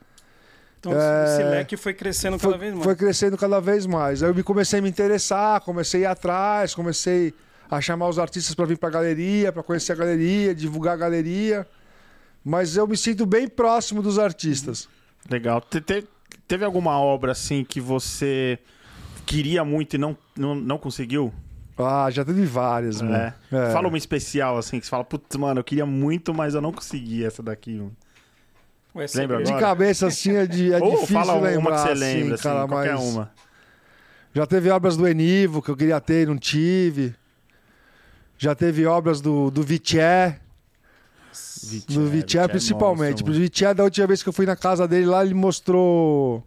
Então 0.79 0.93
É, 0.93 1.25
esse 1.25 1.43
leque 1.43 1.75
foi 1.77 1.93
crescendo 1.93 2.39
cada 2.39 2.49
Foi, 2.53 2.57
vez 2.57 2.73
mais. 2.73 2.83
foi 2.85 2.95
crescendo 2.95 3.37
cada 3.37 3.59
vez 3.59 3.85
mais. 3.85 4.23
Aí 4.23 4.29
eu 4.29 4.33
me 4.35 4.41
comecei 4.41 4.79
a 4.79 4.81
me 4.81 4.89
interessar, 4.89 5.59
comecei 5.61 6.05
a 6.05 6.09
ir 6.09 6.11
atrás, 6.11 6.73
comecei 6.73 7.33
a 7.77 7.81
chamar 7.81 8.09
os 8.09 8.19
artistas 8.19 8.53
para 8.53 8.65
vir 8.65 8.77
pra 8.77 8.89
galeria, 8.89 9.51
para 9.51 9.63
conhecer 9.63 9.93
a 9.93 9.95
galeria, 9.95 10.53
divulgar 10.53 10.93
a 10.93 10.97
galeria. 10.97 11.65
Mas 12.43 12.75
eu 12.75 12.85
me 12.85 12.97
sinto 12.97 13.25
bem 13.25 13.47
próximo 13.47 14.01
dos 14.01 14.19
artistas. 14.19 14.89
Legal. 15.29 15.61
Te- 15.61 15.79
te- 15.79 16.05
teve 16.47 16.65
alguma 16.65 16.99
obra 16.99 17.31
assim 17.31 17.63
que 17.63 17.79
você 17.79 18.59
queria 19.25 19.63
muito 19.63 19.95
e 19.95 19.97
não, 19.97 20.17
não, 20.37 20.53
não 20.53 20.77
conseguiu? 20.77 21.33
Ah, 21.77 22.09
já 22.11 22.25
teve 22.25 22.45
várias, 22.45 23.01
mano. 23.01 23.15
É. 23.15 23.33
É. 23.51 23.71
Fala 23.71 23.87
uma 23.87 23.97
especial 23.97 24.57
assim, 24.57 24.79
que 24.79 24.85
você 24.85 24.89
fala, 24.89 25.03
putz, 25.03 25.35
mano, 25.37 25.61
eu 25.61 25.63
queria 25.63 25.85
muito, 25.85 26.33
mas 26.33 26.53
eu 26.53 26.61
não 26.61 26.71
consegui 26.73 27.23
essa 27.23 27.41
daqui. 27.41 27.75
mano." 27.77 27.95
Ué, 28.93 29.05
Lembra 29.05 29.07
segredo. 29.07 29.43
De 29.43 29.51
agora? 29.51 29.65
cabeça, 29.65 30.07
assim, 30.07 30.35
é, 30.35 30.45
de, 30.45 30.73
é 30.73 30.77
Ou 30.83 30.91
difícil 30.91 31.15
fala 31.15 31.33
uma 31.33 31.47
lembrar, 31.47 31.75
que 31.75 31.87
você 31.87 31.93
lembra, 31.93 32.23
assim, 32.25 32.33
assim, 32.33 32.43
cara, 32.43 32.67
qualquer 32.67 32.93
mas... 32.95 33.03
uma. 33.03 33.31
Já 34.33 34.45
teve 34.45 34.69
obras 34.69 34.97
do 34.97 35.07
Enivo 35.07 35.61
que 35.61 35.69
eu 35.69 35.77
queria 35.77 35.99
ter 36.01 36.23
e 36.23 36.25
não 36.25 36.37
tive. 36.37 37.15
Já 38.41 38.55
teve 38.55 38.87
obras 38.87 39.21
do, 39.21 39.51
do 39.51 39.61
Vitier, 39.61 40.41
do 41.87 42.07
Vitier 42.07 42.49
principalmente. 42.49 43.23
monstro, 43.23 43.31
O 43.31 43.39
Vitier, 43.39 43.75
da 43.75 43.83
última 43.83 44.07
vez 44.07 44.23
que 44.23 44.29
eu 44.29 44.33
fui 44.33 44.47
na 44.47 44.55
casa 44.55 44.87
dele 44.87 45.05
lá, 45.05 45.23
ele 45.23 45.35
mostrou 45.35 46.43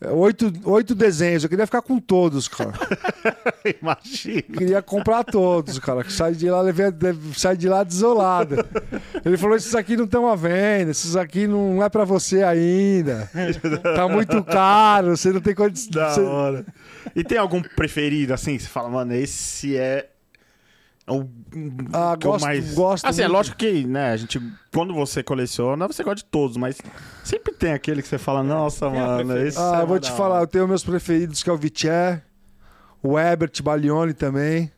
é, 0.00 0.08
oito, 0.10 0.52
oito 0.66 0.94
desenhos. 0.94 1.42
Eu 1.42 1.50
queria 1.50 1.66
ficar 1.66 1.82
com 1.82 1.98
todos, 1.98 2.46
cara. 2.46 2.74
Imagina. 3.82 4.42
queria 4.42 4.80
comprar 4.80 5.24
todos, 5.24 5.80
cara. 5.80 6.04
Que 6.04 6.12
sai 6.12 6.32
de 6.32 6.48
lá, 6.48 6.60
levei, 6.60 6.86
sai 7.36 7.56
de 7.56 7.68
lá 7.68 7.82
desolado. 7.82 8.54
Ele 9.24 9.36
falou: 9.36 9.56
esses 9.56 9.74
aqui 9.74 9.96
não 9.96 10.04
estão 10.04 10.28
à 10.28 10.36
venda, 10.36 10.92
esses 10.92 11.16
aqui 11.16 11.48
não 11.48 11.82
é 11.82 11.88
pra 11.88 12.04
você 12.04 12.44
ainda. 12.44 13.28
Tá 13.82 14.08
muito 14.08 14.44
caro, 14.44 15.16
você 15.16 15.32
não 15.32 15.40
tem 15.40 15.56
condição. 15.56 15.90
Da 15.90 16.22
hora. 16.22 16.66
E 17.16 17.24
tem 17.24 17.36
algum 17.36 17.60
preferido, 17.60 18.32
assim, 18.32 18.56
você 18.56 18.68
fala, 18.68 18.88
mano, 18.88 19.12
esse 19.12 19.76
é 19.76 20.08
o 21.10 21.28
Ah, 21.92 22.16
que 22.18 22.26
eu 22.26 22.30
gosto- 22.32 22.44
mais... 22.44 22.74
gosto 22.74 23.04
Assim, 23.06 23.22
é 23.22 23.24
muito. 23.24 23.36
lógico 23.36 23.56
que, 23.56 23.84
né, 23.86 24.12
a 24.12 24.16
gente, 24.16 24.40
quando 24.72 24.94
você 24.94 25.22
coleciona, 25.22 25.86
você 25.88 26.02
gosta 26.04 26.16
de 26.16 26.24
todos, 26.24 26.56
mas 26.56 26.78
sempre 27.24 27.52
tem 27.52 27.72
aquele 27.72 28.00
que 28.02 28.08
você 28.08 28.18
fala, 28.18 28.42
nossa, 28.42 28.86
a 28.86 28.90
mano, 28.90 29.36
esse 29.38 29.58
Ah, 29.58 29.78
é 29.78 29.82
eu 29.82 29.86
vou 29.86 29.98
te 29.98 30.10
falar, 30.12 30.40
eu 30.40 30.46
tenho 30.46 30.68
meus 30.68 30.84
preferidos, 30.84 31.42
que 31.42 31.50
é 31.50 31.52
o 31.52 31.56
Vitier, 31.56 32.24
o 33.02 33.18
Ebert 33.18 33.62
Baglione 33.62 34.14
também. 34.14 34.70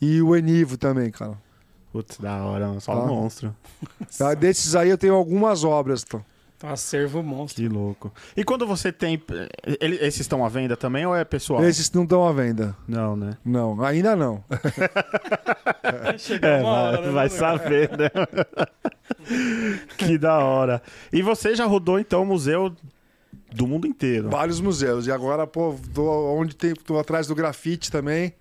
E 0.00 0.20
o 0.20 0.36
Enivo 0.36 0.76
também, 0.76 1.10
cara. 1.10 1.38
Putz, 1.92 2.18
da 2.18 2.44
hora, 2.44 2.78
só 2.80 2.92
Tá. 2.94 3.00
um 3.04 3.06
monstro. 3.06 3.54
Ah, 4.20 4.34
Desses 4.34 4.74
aí 4.74 4.90
eu 4.90 4.98
tenho 4.98 5.14
algumas 5.14 5.64
obras, 5.64 6.02
tá? 6.02 6.18
Então, 6.18 6.24
acervo 6.66 7.22
monstro. 7.22 7.62
Que 7.62 7.68
louco. 7.68 8.12
E 8.36 8.42
quando 8.44 8.66
você 8.66 8.90
tem... 8.92 9.22
ele- 9.80 9.96
esses 9.96 10.20
estão 10.20 10.44
à 10.44 10.48
venda 10.48 10.76
também 10.76 11.04
ou 11.06 11.14
é 11.14 11.24
pessoal? 11.24 11.64
Esses 11.64 11.90
não 11.92 12.04
estão 12.04 12.26
à 12.26 12.32
venda. 12.32 12.76
Não, 12.88 13.16
né? 13.16 13.36
Não, 13.44 13.82
ainda 13.84 14.14
não. 14.16 14.42
É, 16.42 16.60
uma 16.60 16.70
hora, 16.70 16.96
vai, 16.96 17.06
né, 17.06 17.12
vai 17.12 17.28
mano? 17.28 17.30
saber, 17.30 17.90
né? 17.96 18.10
que 19.96 20.18
da 20.18 20.38
hora. 20.38 20.82
E 21.12 21.22
você 21.22 21.54
já 21.54 21.64
rodou, 21.66 21.98
então, 21.98 22.22
o 22.22 22.26
museu 22.26 22.74
do 23.52 23.66
mundo 23.66 23.86
inteiro. 23.86 24.30
Vários 24.30 24.60
museus. 24.60 25.06
E 25.06 25.12
agora, 25.12 25.46
pô, 25.46 25.74
tô 25.94 26.02
onde 26.34 26.54
tem, 26.56 26.74
tô 26.74 26.98
atrás 26.98 27.26
do 27.26 27.34
grafite 27.34 27.90
também. 27.90 28.32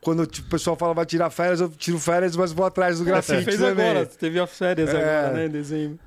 Quando 0.00 0.26
tipo, 0.26 0.48
o 0.48 0.50
pessoal 0.50 0.76
fala 0.76 0.94
vai 0.94 1.04
tirar 1.06 1.28
férias, 1.30 1.60
eu 1.60 1.68
tiro 1.68 1.98
férias, 1.98 2.34
mas 2.34 2.52
vou 2.52 2.64
atrás 2.64 2.98
do 2.98 3.04
Você 3.04 3.10
grafite 3.10 3.44
fez 3.44 3.58
também. 3.58 3.88
agora, 3.90 4.06
você 4.06 4.18
teve 4.18 4.40
as 4.40 4.50
férias 4.50 4.88
É. 4.88 4.96
agora, 5.20 5.32
né, 5.36 5.46
em 5.46 5.50
dezembro. 5.50 5.98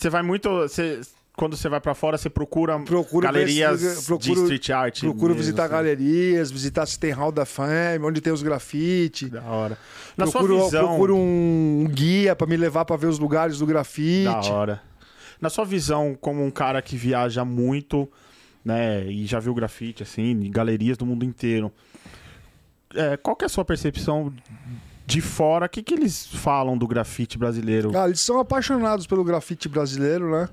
Você 0.00 0.08
vai 0.08 0.22
muito. 0.22 0.48
Você, 0.48 1.00
quando 1.36 1.56
você 1.58 1.68
vai 1.68 1.78
pra 1.78 1.94
fora, 1.94 2.16
você 2.16 2.30
procura 2.30 2.78
Procuro 2.80 3.26
galerias 3.26 3.82
ver 3.82 4.06
procuro- 4.06 4.34
de 4.34 4.40
street 4.40 4.70
art. 4.70 5.00
Procuro 5.00 5.34
visitar 5.34 5.64
assim. 5.64 5.72
galerias, 5.72 6.50
visitar 6.50 6.86
se 6.86 6.98
tem 6.98 7.10
Hall 7.10 7.30
da 7.30 7.44
Fame, 7.44 8.02
onde 8.02 8.22
tem 8.22 8.32
os 8.32 8.42
grafite. 8.42 9.28
Da 9.28 9.42
hora. 9.42 9.76
Na 10.16 10.26
procuro, 10.26 10.56
sua 10.56 10.64
visão. 10.64 10.86
procuro 10.88 11.16
um, 11.16 11.86
guia 11.90 12.34
pra 12.34 12.46
me 12.46 12.56
levar 12.56 12.86
pra 12.86 12.96
ver 12.96 13.08
os 13.08 13.18
lugares 13.18 13.58
do 13.58 13.66
grafite. 13.66 14.24
Da 14.24 14.40
hora. 14.40 14.82
Na 15.38 15.50
sua 15.50 15.66
visão, 15.66 16.16
como 16.18 16.42
um 16.42 16.50
cara 16.50 16.80
que 16.80 16.96
viaja 16.96 17.44
muito, 17.44 18.10
né, 18.64 19.04
e 19.06 19.26
já 19.26 19.38
viu 19.38 19.52
grafite, 19.54 20.02
assim, 20.02 20.30
em 20.30 20.50
galerias 20.50 20.96
do 20.96 21.04
mundo 21.04 21.26
inteiro, 21.26 21.70
é, 22.94 23.18
qual 23.18 23.36
que 23.36 23.44
é 23.44 23.46
a 23.46 23.48
sua 23.50 23.64
percepção 23.66 24.32
de 25.10 25.20
fora? 25.20 25.66
O 25.66 25.68
que, 25.68 25.82
que 25.82 25.94
eles 25.94 26.26
falam 26.26 26.76
do 26.78 26.86
grafite 26.86 27.36
brasileiro? 27.36 27.96
Ah, 27.96 28.06
eles 28.06 28.20
são 28.20 28.38
apaixonados 28.38 29.06
pelo 29.06 29.24
grafite 29.24 29.68
brasileiro, 29.68 30.30
né? 30.30 30.48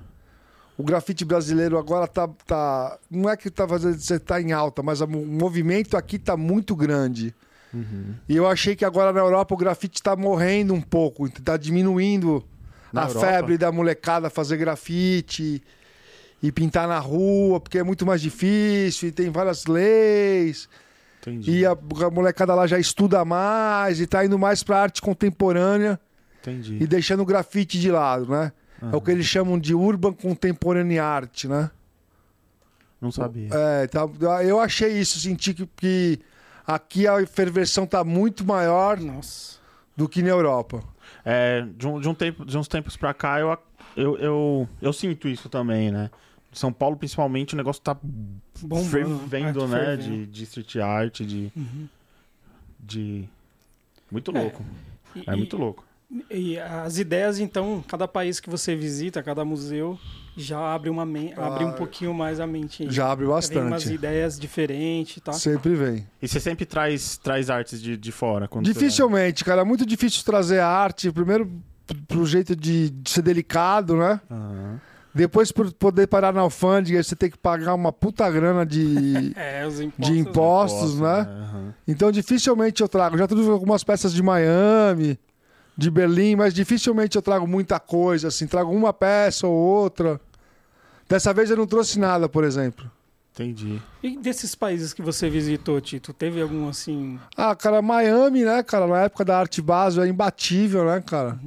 O 0.76 0.82
grafite 0.84 1.24
brasileiro 1.24 1.76
agora 1.76 2.06
tá. 2.06 2.28
tá 2.46 2.98
não 3.10 3.28
é 3.28 3.36
que 3.36 3.50
tá 3.50 3.66
fazendo 3.66 3.98
você 3.98 4.18
tá 4.18 4.40
em 4.40 4.52
alta, 4.52 4.82
mas 4.82 5.00
o 5.00 5.08
movimento 5.08 5.96
aqui 5.96 6.18
tá 6.18 6.36
muito 6.36 6.76
grande. 6.76 7.34
Uhum. 7.72 8.14
E 8.28 8.36
eu 8.36 8.46
achei 8.46 8.74
que 8.76 8.84
agora 8.84 9.12
na 9.12 9.20
Europa 9.20 9.54
o 9.54 9.58
grafite 9.58 10.02
tá 10.02 10.16
morrendo 10.16 10.72
um 10.72 10.80
pouco, 10.80 11.28
tá 11.42 11.56
diminuindo 11.56 12.44
Na 12.92 13.04
a 13.04 13.08
Europa? 13.08 13.26
febre 13.26 13.58
da 13.58 13.70
molecada 13.70 14.30
fazer 14.30 14.56
grafite 14.56 15.62
e 16.42 16.52
pintar 16.52 16.86
na 16.86 16.98
rua, 16.98 17.60
porque 17.60 17.78
é 17.78 17.82
muito 17.82 18.06
mais 18.06 18.20
difícil 18.20 19.08
e 19.08 19.12
tem 19.12 19.30
várias 19.30 19.66
leis. 19.66 20.68
Entendi. 21.28 21.50
E 21.50 21.66
a, 21.66 21.72
a 21.72 22.10
molecada 22.10 22.54
lá 22.54 22.66
já 22.66 22.78
estuda 22.78 23.24
mais 23.24 24.00
e 24.00 24.06
tá 24.06 24.24
indo 24.24 24.38
mais 24.38 24.62
pra 24.62 24.80
arte 24.82 25.00
contemporânea 25.02 25.98
Entendi. 26.40 26.78
e 26.80 26.86
deixando 26.86 27.20
o 27.20 27.26
grafite 27.26 27.78
de 27.78 27.90
lado, 27.90 28.30
né? 28.30 28.52
É 28.80 28.94
o 28.94 29.00
que 29.00 29.10
eles 29.10 29.26
chamam 29.26 29.58
de 29.58 29.74
urban 29.74 30.12
contemporary 30.12 30.98
art, 30.98 31.44
né? 31.44 31.70
Não 33.00 33.10
sabia. 33.10 33.48
É, 33.52 33.86
tá, 33.86 34.08
eu 34.44 34.60
achei 34.60 34.98
isso, 34.98 35.18
senti 35.18 35.54
que, 35.54 35.66
que 35.76 36.20
aqui 36.66 37.06
a 37.06 37.24
ferversão 37.26 37.86
tá 37.86 38.04
muito 38.04 38.44
maior 38.44 38.98
Nossa. 39.00 39.58
do 39.96 40.08
que 40.08 40.22
na 40.22 40.30
Europa. 40.30 40.82
É, 41.24 41.66
de, 41.76 41.86
um, 41.86 42.00
de, 42.00 42.08
um 42.08 42.14
tempo, 42.14 42.44
de 42.44 42.56
uns 42.56 42.68
tempos 42.68 42.96
pra 42.96 43.12
cá, 43.12 43.40
eu, 43.40 43.56
eu, 43.96 44.16
eu, 44.18 44.68
eu 44.80 44.92
sinto 44.92 45.28
isso 45.28 45.48
também, 45.48 45.90
né? 45.90 46.10
São 46.52 46.72
Paulo, 46.72 46.96
principalmente, 46.96 47.54
o 47.54 47.56
negócio 47.56 47.82
tá 47.82 47.96
Bombando, 48.60 48.88
fervendo, 48.88 49.62
arte 49.62 49.70
né? 49.72 49.78
fervendo. 49.84 50.02
De, 50.02 50.26
de 50.26 50.42
street 50.44 50.76
art, 50.76 51.20
de. 51.22 51.52
Uhum. 51.56 51.88
de... 52.80 53.28
Muito 54.10 54.34
É. 54.36 54.40
louco. 54.40 54.64
E, 55.14 55.22
É, 55.26 55.36
muito 55.36 55.56
louco. 55.56 55.84
E, 56.30 56.52
e 56.52 56.58
as 56.58 56.96
ideias, 56.98 57.38
então, 57.38 57.84
cada 57.86 58.08
país 58.08 58.40
que 58.40 58.48
você 58.48 58.74
visita, 58.74 59.22
cada 59.22 59.44
museu, 59.44 59.98
já 60.34 60.58
abre, 60.58 60.88
uma 60.88 61.04
men- 61.04 61.34
abre 61.36 61.64
um 61.64 61.68
Ah, 61.68 61.72
pouquinho 61.72 62.14
mais 62.14 62.40
a 62.40 62.46
mente. 62.46 62.90
Já 62.90 63.10
abre 63.12 63.26
Vem 63.26 63.34
umas 63.34 63.50
bastante. 63.50 63.92
ideias 63.94 64.38
diferentes, 64.38 65.22
tá? 65.22 65.32
Sempre 65.34 65.74
vem. 65.74 66.06
E 66.22 66.26
você 66.26 66.40
sempre 66.40 66.64
traz, 66.64 67.18
traz 67.18 67.50
artes 67.50 67.82
de, 67.82 67.94
de 67.96 68.10
fora? 68.12 68.48
Quando 68.48 68.64
você 68.66 68.72
Dificilmente, 68.72 69.44
cara. 69.44 69.60
É 69.60 69.64
muito 69.64 69.84
difícil 69.84 70.24
trazer 70.24 70.60
arte. 70.60 71.12
Primeiro, 71.12 71.50
pro 72.06 72.24
jeito 72.24 72.56
de, 72.56 72.88
de 72.88 73.10
ser 73.10 73.20
delicado, 73.22 73.94
né? 73.96 74.18
vai? 74.30 74.80
Depois, 75.14 75.50
por 75.50 75.72
poder 75.72 76.06
parar 76.06 76.32
na 76.32 76.42
alfândega, 76.42 77.02
você 77.02 77.16
tem 77.16 77.30
que 77.30 77.38
pagar 77.38 77.74
uma 77.74 77.92
puta 77.92 78.30
grana 78.30 78.64
de, 78.64 79.32
É, 79.36 79.66
os 79.66 79.80
impostos. 79.80 80.06
de 80.14 80.18
impostos, 80.20 80.80
Posso, 80.92 81.02
né? 81.02 81.20
Aham. 81.20 81.74
Então, 81.86 82.12
dificilmente 82.12 82.82
eu 82.82 82.88
trago. 82.88 83.16
Já 83.18 83.26
trouxe 83.26 83.48
algumas 83.48 83.82
peças 83.82 84.12
de 84.12 84.22
Miami, 84.22 85.18
de 85.76 85.90
Berlim, 85.90 86.36
mas 86.36 86.52
dificilmente 86.54 87.16
eu 87.16 87.22
trago 87.22 87.46
muita 87.46 87.80
coisa, 87.80 88.28
assim. 88.28 88.46
Trago 88.46 88.70
uma 88.70 88.92
peça 88.92 89.46
ou 89.46 89.54
outra. 89.54 90.20
Dessa 91.08 91.32
vez 91.32 91.50
eu 91.50 91.56
não 91.56 91.66
trouxe 91.66 91.98
nada, 91.98 92.28
por 92.28 92.44
exemplo. 92.44 92.88
Entendi. 93.32 93.80
E 94.02 94.16
desses 94.18 94.54
países 94.54 94.92
que 94.92 95.00
você 95.00 95.30
visitou, 95.30 95.80
Tito, 95.80 96.12
teve 96.12 96.42
algum 96.42 96.68
assim. 96.68 97.18
Ah, 97.36 97.54
cara, 97.54 97.80
Miami, 97.80 98.44
né, 98.44 98.62
cara? 98.62 98.86
Na 98.86 99.02
época 99.02 99.24
da 99.24 99.38
arte 99.38 99.62
base 99.62 100.00
é 100.00 100.06
imbatível, 100.06 100.84
né, 100.84 101.00
cara? 101.00 101.38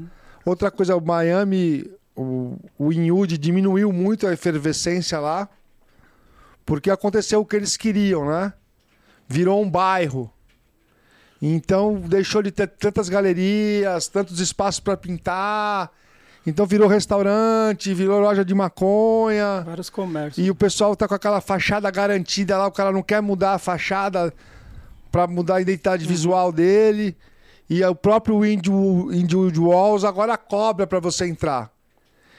Outra 0.45 0.71
coisa, 0.71 0.95
o 0.95 1.01
Miami, 1.05 1.85
o, 2.15 2.57
o 2.77 2.91
Inhude 2.91 3.37
diminuiu 3.37 3.91
muito 3.91 4.27
a 4.27 4.33
efervescência 4.33 5.19
lá, 5.19 5.49
porque 6.65 6.89
aconteceu 6.89 7.41
o 7.41 7.45
que 7.45 7.55
eles 7.55 7.77
queriam, 7.77 8.25
né? 8.25 8.53
Virou 9.27 9.61
um 9.61 9.69
bairro. 9.69 10.31
Então 11.41 11.95
deixou 11.99 12.43
de 12.43 12.51
ter 12.51 12.67
tantas 12.67 13.09
galerias, 13.09 14.07
tantos 14.07 14.39
espaços 14.39 14.79
para 14.79 14.95
pintar. 14.95 15.91
Então 16.45 16.65
virou 16.65 16.87
restaurante, 16.87 17.93
virou 17.93 18.19
loja 18.19 18.45
de 18.45 18.53
maconha. 18.53 19.61
Vários 19.65 19.89
comércios. 19.89 20.45
E 20.45 20.49
o 20.49 20.55
pessoal 20.55 20.95
tá 20.95 21.07
com 21.07 21.15
aquela 21.15 21.41
fachada 21.41 21.89
garantida 21.89 22.57
lá, 22.57 22.67
o 22.67 22.71
cara 22.71 22.91
não 22.91 23.01
quer 23.01 23.21
mudar 23.21 23.53
a 23.53 23.59
fachada 23.59 24.33
pra 25.11 25.27
mudar 25.27 25.55
a 25.55 25.61
identidade 25.61 26.05
visual 26.05 26.51
dele. 26.51 27.15
E 27.69 27.83
o 27.83 27.95
próprio 27.95 28.43
Indie 28.45 28.69
Walls 29.59 30.03
agora 30.03 30.37
cobra 30.37 30.85
pra 30.85 30.99
você 30.99 31.25
entrar. 31.25 31.70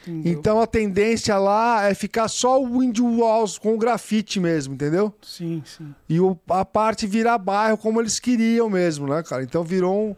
Entendeu? 0.07 0.31
Então 0.33 0.61
a 0.61 0.67
tendência 0.67 1.37
lá 1.37 1.83
é 1.89 1.93
ficar 1.93 2.27
só 2.27 2.61
o 2.61 2.79
window 2.79 3.05
walls 3.19 3.57
com 3.57 3.73
o 3.73 3.77
grafite 3.77 4.39
mesmo, 4.39 4.73
entendeu? 4.73 5.13
Sim, 5.21 5.61
sim. 5.65 5.93
E 6.09 6.19
o- 6.19 6.37
a 6.49 6.65
parte 6.65 7.07
virar 7.07 7.37
bairro 7.37 7.77
como 7.77 8.01
eles 8.01 8.19
queriam 8.19 8.69
mesmo, 8.69 9.07
né, 9.07 9.23
cara? 9.23 9.43
Então 9.43 9.63
virou 9.63 10.09
um, 10.09 10.15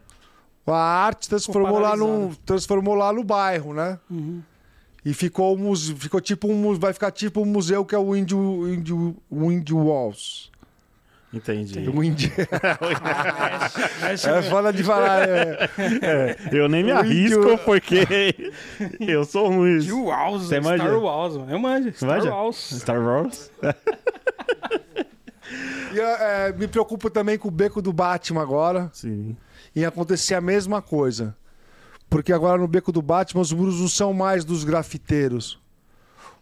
a 0.71 0.75
arte 0.77 1.29
transformou 1.29 1.77
lá 1.79 1.95
no 1.95 2.35
transformou 2.45 2.95
lá 2.95 3.13
no 3.13 3.23
bairro, 3.23 3.73
né? 3.73 3.99
Uhum. 4.09 4.41
E 5.03 5.13
ficou 5.13 5.55
o 5.55 5.75
ficou 5.75 6.19
tipo 6.19 6.47
um 6.47 6.73
vai 6.79 6.91
ficar 6.91 7.11
tipo 7.11 7.39
um 7.41 7.45
museu 7.45 7.85
que 7.85 7.93
é 7.93 7.97
o 7.99 8.13
window 8.13 8.63
window, 8.63 9.15
window 9.31 9.77
walls. 9.85 10.49
Entendi. 11.35 11.89
O 11.89 11.99
window- 11.99 12.29
Essa 14.09 14.29
é 14.31 14.41
foda 14.43 14.71
de 14.71 14.83
falar. 14.83 15.27
É. 15.27 15.69
Eu 16.51 16.67
nem 16.69 16.83
me 16.83 16.91
O 16.91 16.97
arrisco 16.97 17.39
índio- 17.41 17.57
porque 17.59 18.51
eu 18.99 19.25
sou 19.25 19.49
ruim. 19.49 19.81
Star 19.81 19.97
Wars, 19.99 20.43
Você 20.43 20.59
manja? 20.59 20.83
Star 20.83 20.99
Wars, 20.99 21.37
mano. 21.37 21.51
Eu 21.51 21.59
manjo. 21.59 21.93
Star 21.93 22.09
Manja? 22.09 22.33
Wars. 22.33 22.55
Star 22.79 23.01
Wars? 23.01 23.51
E 25.93 25.99
é, 25.99 26.51
me 26.53 26.67
preocupo 26.67 27.09
também 27.09 27.37
com 27.37 27.47
o 27.47 27.51
beco 27.51 27.81
do 27.81 27.93
Batman 27.93 28.41
agora. 28.41 28.89
Sim. 28.91 29.37
em 29.75 29.85
acontecer 29.85 30.35
a 30.35 30.41
mesma 30.41 30.81
coisa. 30.81 31.35
Porque 32.09 32.33
agora 32.33 32.57
no 32.59 32.67
Beco 32.67 32.91
do 32.91 33.01
Batman 33.01 33.41
os 33.41 33.51
muros 33.53 33.79
não 33.79 33.87
são 33.87 34.13
mais 34.13 34.43
dos 34.45 34.63
grafiteiros. 34.63 35.59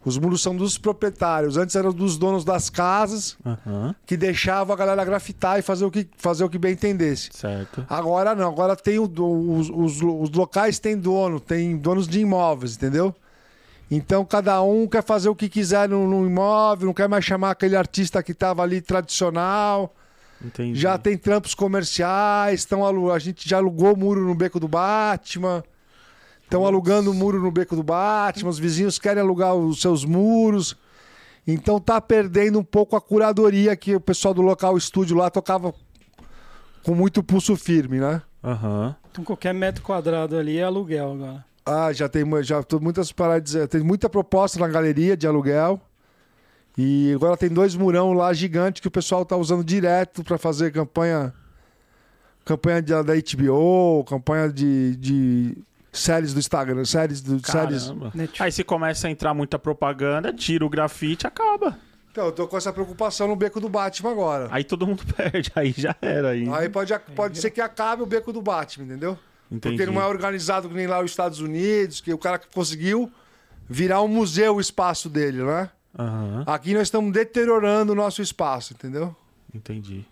Os 0.05 0.17
muros 0.17 0.41
são 0.41 0.55
dos 0.55 0.77
proprietários. 0.77 1.55
Antes 1.55 1.75
eram 1.75 1.93
dos 1.93 2.17
donos 2.17 2.43
das 2.43 2.69
casas 2.69 3.37
Aham. 3.45 3.95
que 4.05 4.17
deixavam 4.17 4.73
a 4.73 4.77
galera 4.77 5.03
grafitar 5.05 5.57
e 5.59 5.61
fazer 5.61 5.85
o 5.85 5.91
que, 5.91 6.07
fazer 6.17 6.43
o 6.43 6.49
que 6.49 6.57
bem 6.57 6.73
entendesse. 6.73 7.29
Certo. 7.31 7.85
Agora 7.89 8.35
não, 8.35 8.49
agora 8.49 8.75
tem 8.75 8.99
o, 8.99 9.05
os, 9.05 9.69
os, 9.69 10.01
os 10.01 10.29
locais 10.31 10.77
têm 10.77 10.97
dono, 10.97 11.39
tem 11.39 11.77
donos 11.77 12.07
de 12.07 12.19
imóveis, 12.19 12.75
entendeu? 12.75 13.15
Então 13.89 14.25
cada 14.25 14.61
um 14.61 14.87
quer 14.87 15.03
fazer 15.03 15.29
o 15.29 15.35
que 15.35 15.47
quiser 15.47 15.87
no, 15.87 16.07
no 16.07 16.25
imóvel, 16.25 16.87
não 16.87 16.93
quer 16.93 17.07
mais 17.07 17.23
chamar 17.23 17.51
aquele 17.51 17.75
artista 17.75 18.21
que 18.21 18.33
estava 18.33 18.61
ali 18.61 18.81
tradicional. 18.81 19.93
Entendi. 20.43 20.77
Já 20.77 20.97
tem 20.97 21.17
trampos 21.17 21.55
comerciais, 21.55 22.59
estão 22.59 22.83
a 23.11 23.19
gente 23.19 23.47
já 23.47 23.57
alugou 23.57 23.93
o 23.93 23.97
muro 23.97 24.27
no 24.27 24.35
beco 24.35 24.59
do 24.59 24.67
Batman. 24.67 25.63
Estão 26.43 26.65
alugando 26.65 27.11
o 27.11 27.13
muro 27.13 27.41
no 27.41 27.51
beco 27.51 27.75
do 27.75 27.83
Batman, 27.83 28.49
os 28.49 28.59
vizinhos 28.59 28.99
querem 28.99 29.21
alugar 29.21 29.55
os 29.55 29.81
seus 29.81 30.05
muros. 30.05 30.77
Então 31.45 31.79
tá 31.79 31.99
perdendo 31.99 32.59
um 32.59 32.63
pouco 32.63 32.95
a 32.95 33.01
curadoria 33.01 33.75
que 33.75 33.95
o 33.95 33.99
pessoal 33.99 34.33
do 34.33 34.41
local 34.41 34.77
estúdio 34.77 35.17
lá 35.17 35.29
tocava 35.29 35.73
com 36.83 36.95
muito 36.95 37.23
pulso 37.23 37.55
firme, 37.55 37.99
né? 37.99 38.21
Aham. 38.43 38.95
Então 39.11 39.23
qualquer 39.23 39.53
metro 39.53 39.83
quadrado 39.83 40.37
ali 40.37 40.57
é 40.57 40.63
aluguel 40.63 41.13
agora. 41.13 41.45
Ah, 41.65 41.93
já 41.93 42.09
tem 42.09 42.23
já 42.43 42.61
tô 42.61 42.79
muitas 42.79 43.11
paradas, 43.11 43.55
tem 43.69 43.81
muita 43.81 44.09
proposta 44.09 44.59
na 44.59 44.67
galeria 44.67 45.15
de 45.15 45.25
aluguel. 45.25 45.79
E 46.77 47.13
agora 47.13 47.37
tem 47.37 47.49
dois 47.49 47.75
murão 47.75 48.13
lá 48.13 48.33
gigantes 48.33 48.81
que 48.81 48.87
o 48.87 48.91
pessoal 48.91 49.23
tá 49.25 49.37
usando 49.37 49.63
direto 49.63 50.23
para 50.23 50.37
fazer 50.37 50.71
campanha 50.71 51.33
campanha 52.43 52.81
da 52.81 53.13
HBO, 53.13 54.03
campanha 54.03 54.49
de, 54.49 54.95
de 54.97 55.57
séries 55.93 56.33
do 56.33 56.39
Instagram, 56.39 56.83
séries 56.83 57.21
do 57.21 57.39
séries. 57.49 57.83
Caramba. 57.85 58.11
Netflix. 58.13 58.41
Aí 58.41 58.51
se 58.51 58.63
começa 58.63 59.07
a 59.07 59.11
entrar 59.11 59.33
muita 59.33 59.57
propaganda, 59.59 60.33
tira 60.33 60.65
o 60.65 60.69
grafite, 60.69 61.25
acaba. 61.25 61.77
Então, 62.11 62.25
eu 62.25 62.31
tô 62.31 62.47
com 62.47 62.55
essa 62.57 62.71
preocupação 62.71 63.27
no 63.27 63.35
beco 63.35 63.59
do 63.59 63.67
Batman 63.69 64.11
agora. 64.11 64.47
Aí 64.51 64.63
todo 64.63 64.85
mundo 64.85 65.03
perde, 65.15 65.51
aí 65.55 65.73
já 65.75 65.95
era. 66.01 66.29
Aí, 66.29 66.47
Aí 66.49 66.69
pode, 66.69 66.93
pode 67.15 67.39
ser 67.39 67.49
que 67.49 67.61
acabe 67.61 68.03
o 68.03 68.05
beco 68.05 68.31
do 68.33 68.41
Batman, 68.41 68.85
entendeu? 68.85 69.17
Entendi. 69.51 69.77
Porque 69.77 69.91
não 69.91 70.01
é 70.01 70.05
organizado 70.05 70.67
que 70.67 70.75
nem 70.75 70.87
lá 70.87 70.99
os 70.99 71.09
Estados 71.11 71.39
Unidos, 71.39 72.01
que 72.01 72.13
o 72.13 72.17
cara 72.17 72.39
conseguiu 72.53 73.11
virar 73.69 74.01
um 74.01 74.07
museu 74.07 74.55
o 74.55 74.61
espaço 74.61 75.09
dele, 75.09 75.43
né? 75.43 75.69
Aham, 75.97 76.43
Aqui 76.47 76.73
nós 76.73 76.83
estamos 76.83 77.11
deteriorando 77.13 77.93
o 77.93 77.95
nosso 77.95 78.21
espaço, 78.21 78.73
entendeu? 78.73 79.15
entendi. 79.53 80.05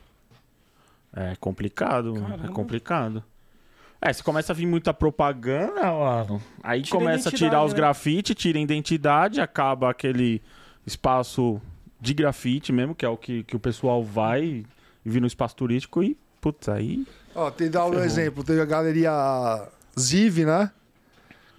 É 1.13 1.35
complicado, 1.39 2.13
mano, 2.13 2.25
é 2.27 2.29
Caramba. 2.37 2.53
complicado. 2.53 3.23
É, 4.01 4.11
se 4.11 4.23
começa 4.23 4.51
a 4.51 4.55
vir 4.55 4.65
muita 4.65 4.91
propaganda, 4.93 5.93
ó, 5.93 6.39
aí 6.63 6.81
Tira 6.81 6.97
começa 6.97 7.29
a 7.29 7.31
tirar 7.31 7.63
os 7.63 7.71
né? 7.71 7.77
grafites, 7.77 8.35
tira 8.35 8.57
a 8.57 8.61
identidade, 8.61 9.39
acaba 9.39 9.91
aquele 9.91 10.41
espaço 10.87 11.61
de 11.99 12.15
grafite 12.15 12.73
mesmo, 12.73 12.95
que 12.95 13.05
é 13.05 13.09
o 13.09 13.15
que, 13.15 13.43
que 13.43 13.55
o 13.55 13.59
pessoal 13.59 14.03
vai 14.03 14.65
e 15.05 15.09
vir 15.09 15.21
no 15.21 15.27
espaço 15.27 15.55
turístico 15.55 16.01
e, 16.01 16.17
putz, 16.41 16.67
aí... 16.67 17.05
Ó, 17.35 17.51
tem 17.51 17.69
dar 17.69 17.85
um 17.85 17.99
exemplo, 17.99 18.43
teve 18.43 18.59
a 18.59 18.65
galeria 18.65 19.67
Ziv, 19.97 20.45
né? 20.45 20.71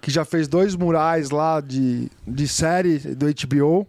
Que 0.01 0.11
já 0.11 0.25
fez 0.25 0.49
dois 0.49 0.75
murais 0.75 1.29
lá 1.29 1.61
de, 1.61 2.11
de 2.27 2.45
série 2.45 2.99
do 2.99 3.25
HBO. 3.27 3.87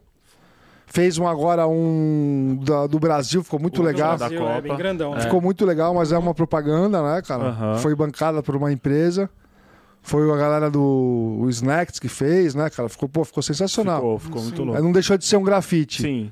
Fez 0.95 1.19
um 1.19 1.27
agora 1.27 1.67
um 1.67 2.57
da- 2.65 2.87
do 2.87 3.01
Brasil, 3.01 3.43
ficou 3.43 3.59
muito 3.59 3.83
O 3.83 3.85
legal. 3.85 4.13
da 4.17 4.29
Brasil, 4.29 4.49
é 4.49 4.61
bem 4.61 4.71
Copa. 4.71 4.77
grandão. 4.81 5.13
né? 5.15 5.21
Ficou 5.23 5.41
muito 5.41 5.67
legal, 5.67 5.93
mas 5.93 6.13
é 6.13 6.17
uma 6.19 6.33
propaganda, 6.33 7.03
né, 7.03 7.21
cara? 7.21 7.79
Foi 7.79 7.93
bancada 7.97 8.45
por 8.45 8.55
uma 8.55 8.71
empresa. 8.73 9.29
Foi 10.03 10.31
a 10.31 10.37
galera 10.37 10.71
do 10.71 11.39
o 11.41 11.49
Snacks 11.51 11.99
que 11.99 12.09
fez, 12.09 12.55
né, 12.55 12.71
cara? 12.71 12.89
Ficou, 12.89 13.09
pô, 13.09 13.25
ficou 13.25 13.43
sensacional. 13.43 13.97
Ficou, 13.97 14.19
ficou 14.21 14.43
muito 14.43 14.63
louco. 14.63 14.81
Não 14.83 14.93
deixou 14.93 15.19
de 15.19 15.25
ser 15.25 15.37
um 15.37 15.43
grafite. 15.43 16.03
Sim, 16.03 16.31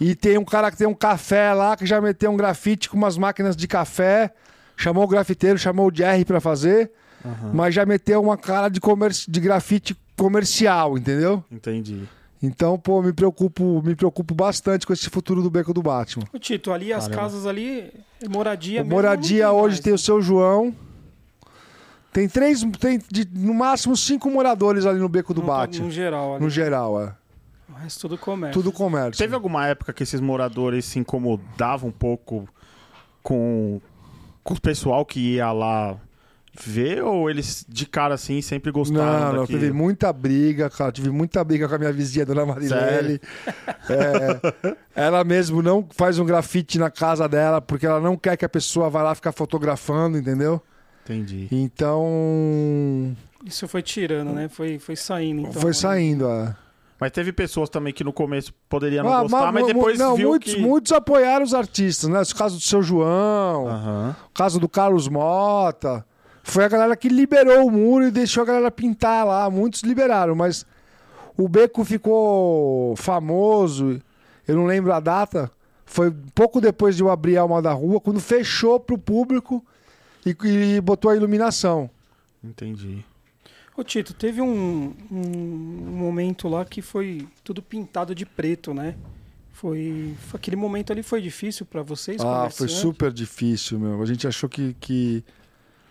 E 0.00 0.14
tem 0.14 0.38
um 0.38 0.44
cara 0.46 0.70
que 0.70 0.78
tem 0.78 0.86
um 0.86 0.94
café 0.94 1.52
lá 1.52 1.76
que 1.76 1.84
já 1.84 2.00
meteu 2.00 2.30
um 2.30 2.36
grafite 2.38 2.88
com 2.88 2.96
umas 2.96 3.18
máquinas 3.18 3.54
de 3.54 3.68
café. 3.68 4.32
Chamou 4.78 5.04
o 5.04 5.08
grafiteiro, 5.08 5.58
chamou 5.58 5.90
o 5.90 5.94
Jerry 5.94 6.24
pra 6.24 6.40
fazer. 6.40 6.90
aham, 7.22 7.50
Mas 7.52 7.74
já 7.74 7.84
meteu 7.84 8.22
uma 8.22 8.38
cara 8.38 8.70
de, 8.70 8.80
comer... 8.80 9.10
de 9.28 9.40
grafite 9.40 9.94
comercial, 10.16 10.96
entendeu? 10.96 11.44
entendi. 11.52 12.08
Então, 12.42 12.78
pô, 12.78 13.02
me 13.02 13.12
preocupo, 13.12 13.82
me 13.84 13.94
preocupo 13.94 14.34
bastante 14.34 14.86
com 14.86 14.92
esse 14.94 15.10
futuro 15.10 15.42
do 15.42 15.50
beco 15.50 15.74
do 15.74 15.82
Batman. 15.82 16.24
Ô, 16.32 16.38
Tito, 16.38 16.72
ali 16.72 16.90
as 16.92 17.04
Caramba. 17.06 17.22
casas 17.22 17.46
ali, 17.46 17.92
é 18.22 18.28
moradia 18.28 18.80
O 18.80 18.84
mesmo, 18.84 18.96
moradia 18.96 19.44
tem 19.46 19.54
hoje 19.54 19.74
mais, 19.74 19.80
tem 19.80 19.92
o 19.92 19.98
seu 19.98 20.22
João. 20.22 20.74
Tem 22.12 22.28
três, 22.28 22.62
tem 22.80 22.98
de- 23.10 23.28
no 23.38 23.54
máximo 23.54 23.96
cinco 23.96 24.30
moradores 24.30 24.84
ali 24.86 24.98
no 24.98 25.08
beco 25.08 25.32
do 25.34 25.40
Não 25.42 25.48
Batman. 25.48 25.84
No 25.84 25.90
geral 25.90 26.34
ali. 26.34 26.44
No 26.44 26.50
geral, 26.50 27.00
é. 27.02 27.14
O 27.68 27.72
resto 27.74 28.00
tudo 28.00 28.18
comércio. 28.18 28.60
Tudo 28.62 28.72
comércio. 28.72 29.18
Teve 29.18 29.34
alguma 29.34 29.66
época 29.68 29.92
que 29.92 30.02
esses 30.02 30.20
moradores 30.20 30.86
se 30.86 30.98
incomodavam 30.98 31.90
um 31.90 31.92
pouco 31.92 32.48
com, 33.22 33.80
com 34.42 34.54
o 34.54 34.60
pessoal 34.60 35.04
que 35.04 35.34
ia 35.34 35.52
lá 35.52 35.96
ver? 36.58 37.02
Ou 37.02 37.30
eles 37.30 37.64
de 37.68 37.86
cara 37.86 38.14
assim 38.14 38.40
sempre 38.42 38.70
gostaram 38.70 39.28
Não, 39.28 39.32
não, 39.40 39.46
teve 39.46 39.72
muita 39.72 40.12
briga, 40.12 40.68
cara. 40.70 40.92
Tive 40.92 41.10
muita 41.10 41.42
briga 41.44 41.68
com 41.68 41.74
a 41.74 41.78
minha 41.78 41.92
vizinha, 41.92 42.26
dona 42.26 42.44
Marilene. 42.46 43.20
É, 43.88 44.76
ela 44.94 45.22
mesmo 45.24 45.62
não 45.62 45.86
faz 45.90 46.18
um 46.18 46.24
grafite 46.24 46.78
na 46.78 46.90
casa 46.90 47.28
dela 47.28 47.60
porque 47.60 47.86
ela 47.86 48.00
não 48.00 48.16
quer 48.16 48.36
que 48.36 48.44
a 48.44 48.48
pessoa 48.48 48.90
vá 48.90 49.02
lá 49.02 49.14
ficar 49.14 49.32
fotografando, 49.32 50.18
entendeu? 50.18 50.60
Entendi. 51.04 51.48
Então. 51.50 53.16
Isso 53.44 53.66
foi 53.66 53.82
tirando, 53.82 54.32
né? 54.32 54.48
Foi, 54.48 54.78
foi 54.78 54.96
saindo. 54.96 55.42
Então, 55.48 55.60
foi 55.62 55.72
saindo. 55.72 56.26
É. 56.28 56.54
Mas 57.00 57.10
teve 57.12 57.32
pessoas 57.32 57.70
também 57.70 57.94
que 57.94 58.04
no 58.04 58.12
começo 58.12 58.52
poderiam 58.68 59.02
não 59.04 59.12
Ah, 59.12 59.22
gostar, 59.22 59.50
mas 59.50 59.62
mu- 59.62 59.68
depois 59.68 59.98
não, 59.98 60.14
viu 60.14 60.28
muitos, 60.28 60.54
que... 60.54 60.60
muitos 60.60 60.92
apoiaram 60.92 61.42
os 61.42 61.54
artistas, 61.54 62.10
né? 62.10 62.20
O 62.20 62.36
caso 62.36 62.56
do 62.56 62.62
seu 62.62 62.82
João, 62.82 63.64
o 64.26 64.34
caso 64.34 64.60
do 64.60 64.68
Carlos 64.68 65.08
Mota. 65.08 66.04
Foi 66.42 66.64
a 66.64 66.68
galera 66.68 66.96
que 66.96 67.08
liberou 67.08 67.66
o 67.66 67.70
muro 67.70 68.06
e 68.06 68.10
deixou 68.10 68.42
a 68.42 68.46
galera 68.46 68.70
pintar 68.70 69.26
lá. 69.26 69.48
Muitos 69.50 69.82
liberaram, 69.82 70.34
mas 70.34 70.66
o 71.36 71.48
beco 71.48 71.84
ficou 71.84 72.94
famoso. 72.96 74.00
Eu 74.46 74.56
não 74.56 74.66
lembro 74.66 74.92
a 74.92 75.00
data. 75.00 75.50
Foi 75.84 76.12
pouco 76.34 76.60
depois 76.60 76.96
de 76.96 77.02
eu 77.02 77.10
abrir 77.10 77.36
a 77.36 77.42
Alma 77.42 77.60
da 77.60 77.72
Rua, 77.72 78.00
quando 78.00 78.20
fechou 78.20 78.78
pro 78.78 78.96
público 78.96 79.64
e, 80.24 80.36
e 80.76 80.80
botou 80.80 81.10
a 81.10 81.16
iluminação. 81.16 81.90
Entendi. 82.42 83.04
Ô 83.76 83.82
Tito, 83.82 84.12
teve 84.14 84.40
um, 84.40 84.94
um, 85.10 85.16
momento 85.16 86.48
lá 86.48 86.64
que 86.64 86.82
foi 86.82 87.26
tudo 87.42 87.62
pintado 87.62 88.14
de 88.14 88.26
preto, 88.26 88.74
né? 88.74 88.94
Foi, 89.52 90.14
foi- 90.28 90.38
aquele 90.38 90.56
momento 90.56 90.92
ali 90.92 91.02
foi 91.02 91.20
difícil 91.20 91.66
pra 91.66 91.82
vocês? 91.82 92.20
Ah, 92.20 92.48
foi 92.50 92.68
super 92.68 93.12
difícil, 93.12 93.78
meu. 93.78 94.00
A 94.02 94.06
gente 94.06 94.26
achou 94.26 94.48
que, 94.48 94.76
que 94.78 95.24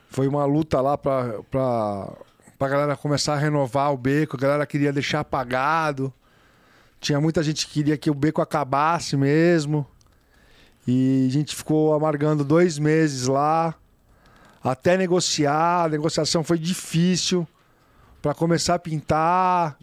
foi 0.10 0.28
uma 0.28 0.44
luta 0.44 0.82
lá 0.82 0.98
pra, 0.98 1.40
pra, 1.50 2.14
pra 2.58 2.68
galera 2.68 2.98
começar 2.98 3.36
a 3.36 3.38
renovar 3.38 3.94
o 3.94 3.98
beco. 3.98 4.36
A 4.36 4.40
galera 4.40 4.66
queria 4.66 4.92
deixar 4.92 5.20
apagado. 5.20 6.12
Tinha 7.00 7.22
muita 7.22 7.42
gente 7.44 7.68
que 7.68 7.74
queria 7.74 7.98
que 7.98 8.10
o 8.10 8.14
beco 8.14 8.42
acabasse 8.42 9.16
mesmo. 9.16 9.86
E 10.88 11.28
a 11.30 11.32
gente 11.32 11.56
ficou 11.56 11.94
amargando 11.94 12.44
dois 12.44 12.80
meses 12.80 13.28
lá. 13.28 13.76
Até 14.64 14.98
negociar. 14.98 15.86
A 15.86 15.90
negociação 15.90 16.44
foi 16.44 16.58
difícil. 16.58 17.48
Pra 18.20 18.34
começar 18.34 18.76
a 18.76 18.80
pintar. 18.80 19.78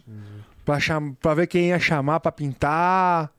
Cham... 0.79 1.13
pra 1.13 1.33
ver 1.33 1.47
quem 1.47 1.69
ia 1.69 1.79
chamar 1.79 2.19
pra 2.19 2.31
pintar 2.31 3.31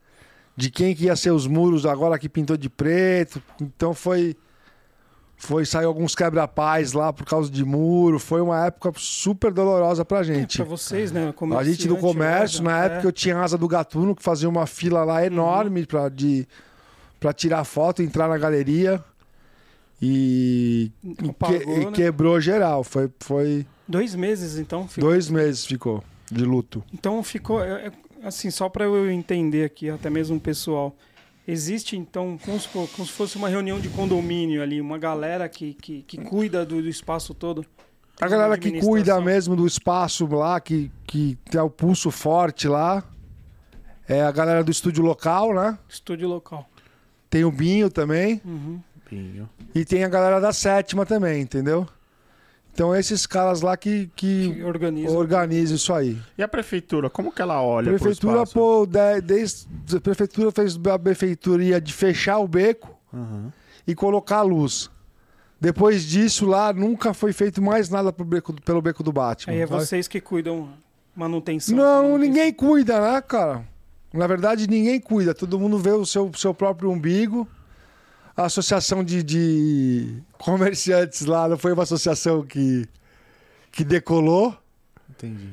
de 0.57 0.71
quem 0.71 0.97
que 0.97 1.05
ia 1.05 1.15
ser 1.15 1.31
os 1.31 1.47
muros 1.47 1.85
agora 1.85 2.19
que 2.19 2.29
pintou 2.29 2.57
de 2.57 2.71
preto. 2.71 3.41
Então 3.61 3.93
foi 3.93 4.35
Foi 5.41 5.65
sair 5.65 5.85
alguns 5.85 6.17
quebra-paz 6.17 6.93
lá 6.93 7.13
por 7.13 7.25
causa 7.25 7.49
de 7.49 7.65
muro. 7.65 8.19
Foi 8.19 8.41
uma 8.41 8.67
época 8.67 8.93
super 8.97 9.53
dolorosa 9.53 10.05
pra 10.05 10.23
gente. 10.25 10.57
Pra 10.59 10.65
vocês, 10.67 11.13
né? 11.13 11.33
A 11.57 11.63
gente 11.65 11.87
do 11.87 11.97
comércio, 11.97 12.63
na 12.63 12.83
é. 12.83 12.87
época 12.87 13.07
eu 13.09 13.13
tinha 13.13 13.39
asa 13.41 13.57
do 13.57 13.69
Gatuno, 13.69 14.17
que 14.17 14.23
fazia 14.23 14.49
uma 14.49 14.67
fila 14.67 15.05
lá 15.05 15.25
enorme 15.25 15.87
pra, 15.87 16.09
de, 16.09 16.47
pra 17.21 17.33
tirar 17.33 17.63
foto, 17.65 18.03
entrar 18.03 18.29
na 18.29 18.37
galeria. 18.37 19.03
E, 20.01 20.91
Apagou, 21.29 21.59
que- 21.61 21.85
né? 21.87 21.93
quebrou 21.93 22.41
geral. 22.41 22.85
Foi, 22.85 23.11
foi 23.21 23.67
Dois 23.87 24.15
meses, 24.15 24.59
então. 24.59 24.87
ficou- 24.87 25.11
dois 25.11 25.29
meses 25.29 25.65
ficou 25.65 26.03
de 26.31 26.45
luto. 26.45 26.83
Então 26.93 27.23
ficou, 27.23 27.63
é- 27.63 27.87
é- 27.87 27.93
assim, 28.27 28.51
só 28.51 28.69
para 28.69 28.85
eu 28.85 29.11
entender 29.11 29.65
aqui, 29.65 29.89
até 29.91 30.09
mesmo 30.11 30.37
o 30.37 30.41
pessoal. 30.41 30.95
Existe, 31.51 31.97
então, 31.97 32.39
como 32.45 32.61
se, 32.61 32.69
for- 32.69 32.87
como 32.91 33.07
se 33.09 33.13
fosse 33.15 33.37
uma 33.39 33.49
reunião 33.49 33.81
de 33.81 33.89
condomínio 33.89 34.63
ali, 34.63 34.83
uma 34.83 34.99
galera 34.99 35.49
que, 35.49 35.73
que, 35.73 36.03
que 36.03 36.19
cuida 36.19 36.63
do, 36.67 36.83
do 36.83 36.89
espaço 36.89 37.33
todo. 37.33 37.63
A 37.63 37.65
Tem 38.19 38.29
uma 38.29 38.37
galera 38.37 38.59
que 38.59 38.79
cuida 38.81 39.19
mesmo 39.19 39.57
do 39.57 39.67
espaço 39.67 40.27
lá, 40.27 40.61
que, 40.61 40.91
que 41.07 41.39
tem 41.51 41.59
o 41.59 41.71
pulso 41.71 42.11
forte 42.11 42.69
lá, 42.69 43.03
é 44.07 44.21
a 44.23 44.31
galera 44.31 44.63
do 44.63 44.71
estúdio 44.71 45.03
local, 45.03 45.55
né? 45.55 45.79
Estúdio 45.89 46.29
local. 46.29 46.69
Tem 47.31 47.45
o 47.45 47.51
Binho 47.51 47.89
também. 47.89 48.43
Uhum. 48.45 48.81
Pinho. 49.09 49.49
E 49.75 49.87
tem 49.87 50.05
a 50.05 50.09
galera 50.09 50.41
da 50.41 50.53
sétima 50.53 51.07
também, 51.07 51.41
entendeu? 51.41 51.89
Então 52.73 52.95
esses 52.95 53.27
caras 53.27 53.61
lá 53.61 53.77
que, 53.77 54.09
que 54.15 54.53
Que 54.55 54.63
organiza. 54.63 55.17
organizam 55.17 55.77
isso 55.77 55.93
aí. 55.93 56.17
E 56.37 56.43
a 56.43 56.49
prefeitura, 56.49 57.11
como 57.11 57.33
que 57.33 57.43
ela 57.43 57.61
olha 57.63 57.91
A 57.91 57.99
prefeitura, 57.99 58.45
pô, 58.47 58.87
de- 58.87 59.21
desde, 59.21 59.67
a 59.97 60.01
prefeitura 60.01 60.53
fez 60.53 60.79
a 60.87 60.97
benfeitoria 60.99 61.81
de 61.81 61.93
fechar 61.93 62.39
o 62.39 62.47
beco 62.47 62.97
Aham. 63.13 63.53
e 63.87 63.95
colocar 63.97 64.39
a 64.39 64.43
luz. 64.43 64.89
Depois 65.61 66.05
disso, 66.05 66.47
lá 66.47 66.73
nunca 66.73 67.13
foi 67.13 67.33
feito 67.33 67.61
mais 67.61 67.89
nada 67.89 68.13
pro 68.13 68.25
beco- 68.25 68.55
pelo 68.65 68.81
beco 68.81 69.03
do 69.03 69.13
Batman. 69.13 69.53
Aí 69.55 69.61
é 69.61 69.67
sabe? 69.67 69.81
vocês 69.85 70.07
que 70.07 70.21
cuidam 70.21 70.69
manutenção. 71.17 71.77
Não, 71.77 71.85
manutenção. 72.05 72.19
ninguém 72.19 72.53
cuida, 72.53 73.01
né, 73.01 73.21
cara? 73.21 73.65
Na 74.13 74.27
verdade, 74.29 74.69
ninguém 74.69 75.01
cuida. 75.01 75.35
Todo 75.35 75.59
mundo 75.59 75.77
vê 75.79 75.91
o 75.91 76.07
seu, 76.07 76.31
seu 76.35 76.55
próprio 76.55 76.91
umbigo. 76.93 77.47
A 78.39 78.45
associação 78.45 79.03
de, 79.03 79.21
de 79.25 80.23
comerciantes 80.39 81.27
lá 81.27 81.49
não 81.49 81.59
foi 81.59 81.73
uma 81.73 81.83
associação 81.83 82.45
que, 82.47 82.87
que 83.73 83.83
decolou, 83.83 84.57
Entendi. 85.11 85.49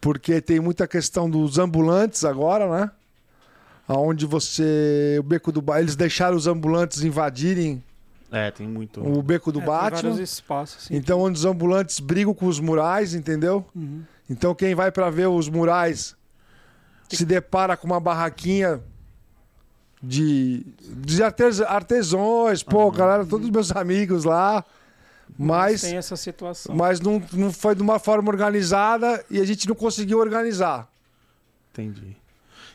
porque 0.00 0.40
tem 0.40 0.58
muita 0.58 0.88
questão 0.88 1.30
dos 1.30 1.58
ambulantes 1.58 2.24
agora, 2.24 2.68
né? 2.68 2.90
Aonde 3.86 4.26
você. 4.26 5.16
O 5.20 5.22
beco 5.22 5.52
do 5.52 5.62
Eles 5.76 5.94
deixaram 5.94 6.36
os 6.36 6.48
ambulantes 6.48 7.04
invadirem 7.04 7.80
É, 8.32 8.50
tem 8.50 8.66
muito. 8.66 9.00
o 9.06 9.22
beco 9.22 9.52
do 9.52 9.60
É, 9.60 9.62
tem 9.62 9.70
vários 9.70 10.02
Batman. 10.02 10.20
espaços. 10.22 10.90
Então, 10.90 11.20
onde 11.20 11.38
os 11.38 11.44
ambulantes 11.44 12.00
brigam 12.00 12.34
com 12.34 12.46
os 12.46 12.58
murais, 12.58 13.14
entendeu? 13.14 13.64
Uhum. 13.76 14.02
Então 14.28 14.54
quem 14.56 14.74
vai 14.74 14.90
pra 14.90 15.08
ver 15.08 15.28
os 15.28 15.48
murais 15.48 16.16
se 17.10 17.24
depara 17.24 17.76
com 17.76 17.86
uma 17.86 18.00
barraquinha 18.00 18.80
de, 20.06 20.64
de 21.04 21.22
artes- 21.22 21.60
artesãos, 21.60 22.62
pô, 22.62 22.90
galera, 22.90 23.24
todos 23.24 23.48
meus 23.50 23.70
amigos 23.74 24.24
lá. 24.24 24.64
Mas, 25.38 25.80
Tem 25.80 25.96
essa 25.96 26.16
situação. 26.16 26.74
mas 26.76 27.00
não, 27.00 27.20
não 27.32 27.50
foi 27.52 27.74
de 27.74 27.82
uma 27.82 27.98
forma 27.98 28.30
organizada 28.30 29.24
e 29.30 29.40
a 29.40 29.44
gente 29.44 29.66
não 29.66 29.74
conseguiu 29.74 30.18
organizar. 30.18 30.88
Entendi. 31.72 32.16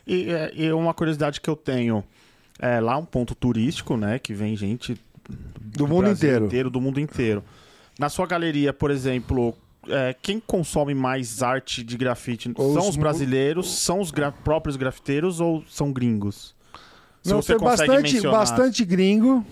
E, 0.05 0.29
é, 0.29 0.51
e 0.55 0.71
uma 0.71 0.93
curiosidade 0.93 1.39
que 1.39 1.49
eu 1.49 1.55
tenho. 1.55 2.03
É 2.61 2.81
lá 2.81 2.97
um 2.97 3.05
ponto 3.05 3.33
turístico, 3.33 3.95
né? 3.95 4.19
Que 4.19 4.33
vem 4.33 4.57
gente 4.57 4.99
Do 5.61 5.87
mundo 5.87 6.01
Brasil 6.05 6.45
inteiro. 6.45 6.69
do 6.69 6.81
mundo 6.81 6.99
inteiro. 6.99 7.41
Na 7.97 8.09
sua 8.09 8.25
galeria, 8.27 8.73
por 8.73 8.91
exemplo, 8.91 9.55
é, 9.87 10.13
quem 10.21 10.41
consome 10.41 10.93
mais 10.93 11.41
arte 11.41 11.81
de 11.83 11.95
grafite? 11.95 12.51
São 12.57 12.89
os 12.89 12.97
brasileiros? 12.97 13.79
São 13.79 14.01
os 14.01 14.11
gra- 14.11 14.31
próprios 14.33 14.75
grafiteiros 14.75 15.39
ou 15.39 15.63
são 15.69 15.93
gringos? 15.93 16.53
Se 17.23 17.29
não, 17.29 17.41
você 17.41 17.53
tem 17.53 17.59
consegue 17.59 17.87
bastante, 17.87 18.13
mencionar 18.13 18.39
bastante 18.39 18.85
gringo. 18.85 19.45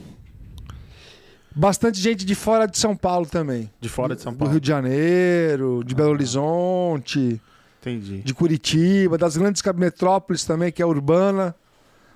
Bastante 1.55 1.99
gente 1.99 2.23
de 2.23 2.35
fora 2.35 2.67
de 2.67 2.77
São 2.77 2.95
Paulo 2.95 3.25
também. 3.25 3.69
de 3.81 3.89
fora 3.89 4.15
de 4.15 4.21
São 4.21 4.31
Do 4.31 4.37
Paulo. 4.37 4.51
Rio 4.51 4.61
de 4.61 4.67
Janeiro, 4.67 5.83
de 5.83 5.95
Belo 5.95 6.11
Horizonte. 6.11 7.41
Entendi. 7.81 8.21
de 8.21 8.33
Curitiba, 8.33 9.17
das 9.17 9.37
grandes 9.37 9.61
metrópoles 9.75 10.43
também, 10.43 10.71
que 10.71 10.81
é 10.81 10.85
urbana. 10.85 11.55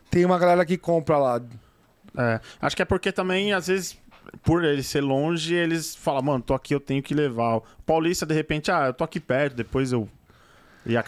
Tem 0.09 0.25
uma 0.25 0.37
galera 0.37 0.65
que 0.65 0.77
compra 0.77 1.17
lá. 1.17 1.41
É, 2.17 2.41
acho 2.61 2.75
que 2.75 2.81
é 2.81 2.85
porque 2.85 3.11
também, 3.11 3.53
às 3.53 3.67
vezes, 3.67 3.97
por 4.43 4.63
ele 4.63 4.83
ser 4.83 5.01
longe, 5.01 5.53
eles 5.53 5.95
falam, 5.95 6.21
mano, 6.21 6.43
tô 6.43 6.53
aqui, 6.53 6.75
eu 6.75 6.79
tenho 6.79 7.01
que 7.01 7.13
levar. 7.13 7.57
O 7.57 7.63
paulista, 7.85 8.25
de 8.25 8.33
repente, 8.33 8.69
ah, 8.69 8.87
eu 8.87 8.93
tô 8.93 9.03
aqui 9.03 9.19
perto, 9.19 9.55
depois 9.55 9.91
eu. 9.91 10.07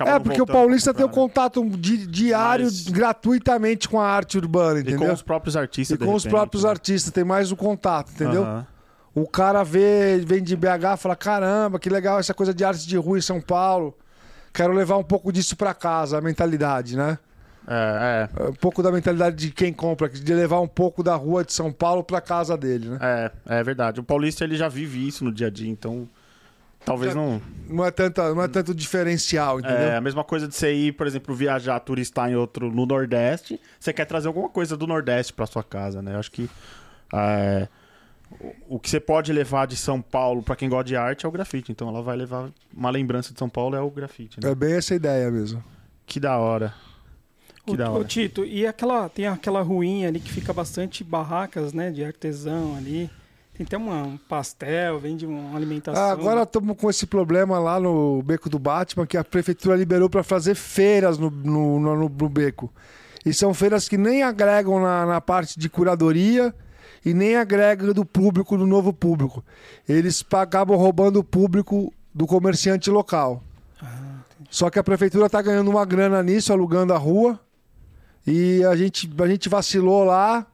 É, 0.06 0.20
porque 0.20 0.42
o 0.42 0.46
paulista 0.46 0.94
tem 0.94 1.04
o 1.06 1.10
contato 1.10 1.68
di- 1.72 2.06
diário 2.06 2.66
Mas- 2.66 2.88
gratuitamente 2.88 3.90
com 3.90 4.00
a 4.00 4.08
arte 4.08 4.38
urbana, 4.38 4.80
E 4.80 4.84
com 4.84 4.90
entendeu? 4.92 5.14
os 5.14 5.22
próprios 5.24 5.58
artistas, 5.58 5.96
E 5.96 5.98
com 5.98 6.14
os 6.14 6.24
repente, 6.24 6.32
próprios 6.40 6.64
né? 6.64 6.70
artistas, 6.70 7.12
tem 7.12 7.24
mais 7.24 7.52
o 7.52 7.56
contato, 7.56 8.12
entendeu? 8.12 8.44
Aham. 8.44 8.68
O 9.16 9.28
cara 9.28 9.64
vê, 9.64 10.18
vem 10.26 10.42
de 10.44 10.56
BH, 10.56 10.98
fala: 10.98 11.16
caramba, 11.16 11.80
que 11.80 11.90
legal 11.90 12.20
essa 12.20 12.34
coisa 12.34 12.54
de 12.54 12.64
arte 12.64 12.88
de 12.88 12.98
rua 12.98 13.18
em 13.18 13.22
São 13.22 13.40
Paulo. 13.42 13.96
Quero 14.54 14.74
levar 14.74 14.98
um 14.98 15.04
pouco 15.04 15.32
disso 15.32 15.56
pra 15.56 15.74
casa, 15.74 16.18
a 16.18 16.22
mentalidade, 16.22 16.96
né? 16.96 17.18
É, 17.68 18.28
É 18.40 18.50
Um 18.50 18.54
pouco 18.54 18.84
da 18.84 18.92
mentalidade 18.92 19.36
de 19.36 19.52
quem 19.52 19.72
compra, 19.74 20.10
de 20.10 20.34
levar 20.34 20.60
um 20.60 20.68
pouco 20.68 21.02
da 21.02 21.16
rua 21.16 21.44
de 21.44 21.54
São 21.54 21.72
Paulo 21.72 22.04
pra 22.04 22.20
casa 22.22 22.56
dele, 22.58 22.90
né? 22.90 22.98
é, 23.02 23.32
é, 23.56 23.60
é 23.60 23.64
verdade. 23.64 24.00
O 24.00 24.04
paulista, 24.04 24.44
ele 24.44 24.56
já 24.56 24.68
vive 24.68 25.08
isso 25.08 25.24
no 25.24 25.32
dia 25.32 25.48
a 25.48 25.50
dia, 25.50 25.70
então... 25.70 26.08
Talvez 26.86 27.14
Já- 27.14 27.20
não... 27.20 27.42
Não 27.70 27.84
é, 27.86 27.90
tanta, 27.90 28.36
não 28.36 28.44
é 28.44 28.48
tanto 28.48 28.76
diferencial, 28.76 29.60
entendeu? 29.60 29.78
É 29.78 29.96
a 29.96 30.02
mesma 30.02 30.24
coisa 30.24 30.48
de 30.48 30.54
você 30.54 30.74
ir, 30.74 30.92
por 30.92 31.08
exemplo, 31.08 31.34
viajar, 31.34 31.80
turistar 31.80 32.30
em 32.30 32.36
outro 32.36 32.70
no 32.70 32.86
Nordeste. 32.86 33.60
Você 33.80 33.92
quer 33.94 34.06
trazer 34.06 34.28
alguma 34.28 34.50
coisa 34.50 34.76
do 34.78 34.86
Nordeste 34.86 35.32
pra 35.34 35.46
sua 35.48 35.64
casa, 35.64 36.02
né? 36.02 36.14
Eu 36.14 36.20
acho 36.20 36.30
que 36.30 36.48
é, 37.14 37.68
o- 38.40 38.76
o 38.76 38.80
que 38.80 38.90
você 38.90 39.00
pode 39.00 39.32
levar 39.32 39.66
de 39.66 39.78
São 39.78 40.02
Paulo 40.02 40.44
pra 40.44 40.56
quem 40.58 40.68
gosta 40.70 40.84
de 40.84 40.96
arte 40.96 41.26
é 41.26 41.30
o 41.30 41.32
grafite. 41.32 41.72
Então 41.72 41.88
ela 41.88 42.02
vai 42.04 42.18
levar 42.18 42.50
uma 42.76 42.90
lembrança 42.90 43.32
de 43.34 43.40
São 43.40 43.50
Paulo 43.50 43.76
é 43.76 43.82
o 43.82 43.90
grafite, 43.90 44.40
né? 44.44 44.52
É 44.52 44.54
bem 44.54 44.74
essa 44.74 44.94
ideia 44.94 45.32
mesmo. 45.32 45.64
Que 46.06 46.20
da 46.20 46.38
hora. 46.38 46.74
Que 47.66 47.72
Ô, 47.74 47.78
da 47.78 47.90
ô, 47.90 47.96
hora. 47.96 48.04
Tito, 48.04 48.44
e 48.46 48.68
aquela, 48.68 49.08
tem 49.08 49.26
aquela 49.26 49.62
ruinha 49.62 50.10
ali 50.10 50.20
que 50.20 50.32
fica 50.32 50.52
bastante 50.52 51.02
barracas, 51.04 51.72
né, 51.74 51.90
de 51.92 52.04
artesão 52.04 52.76
ali. 52.76 53.10
Tem 53.66 53.78
até 53.78 53.78
uma, 53.78 54.04
um 54.04 54.18
pastel, 54.18 55.00
vende 55.00 55.26
uma 55.26 55.56
alimentação. 55.56 56.02
Ah, 56.02 56.12
agora 56.12 56.44
estamos 56.44 56.76
com 56.78 56.90
esse 56.90 57.06
problema 57.06 57.60
lá 57.60 57.80
no 57.80 58.22
Beco 58.24 58.50
do 58.50 58.60
Batman, 58.60 59.06
que 59.08 59.18
a 59.18 59.24
prefeitura 59.24 59.76
liberou 59.76 60.10
para 60.10 60.24
fazer 60.24 60.56
feiras 60.56 61.18
no, 61.18 61.30
no, 61.30 61.80
no- 61.80 62.10
no 62.10 62.30
beco. 62.30 62.72
E 63.26 63.34
são 63.34 63.54
feiras 63.54 63.88
que 63.88 63.98
nem 63.98 64.22
agregam 64.24 64.82
na, 64.82 65.06
na 65.06 65.22
parte 65.22 65.58
de 65.58 65.70
curadoria 65.70 66.54
e 67.06 67.14
nem 67.14 67.36
agregam 67.38 67.94
do 67.94 68.04
público, 68.06 68.58
do 68.58 68.68
novo 68.68 68.92
público. 68.92 69.44
Eles 69.88 70.26
acabam 70.34 70.78
roubando 70.78 71.20
o 71.20 71.24
público 71.24 71.94
do 72.14 72.26
comerciante 72.28 72.90
local. 72.90 73.42
Só 74.50 74.70
que 74.70 74.78
a 74.78 74.84
prefeitura 74.84 75.26
está 75.28 75.42
ganhando 75.42 75.70
uma 75.72 75.86
grana 75.86 76.22
nisso, 76.22 76.52
alugando 76.52 76.94
a 76.94 76.98
rua. 76.98 77.40
E 78.28 78.64
a 78.66 78.76
gente, 78.76 79.10
a 79.22 79.28
gente 79.28 79.50
vacilou 79.50 80.04
lá. 80.04 80.46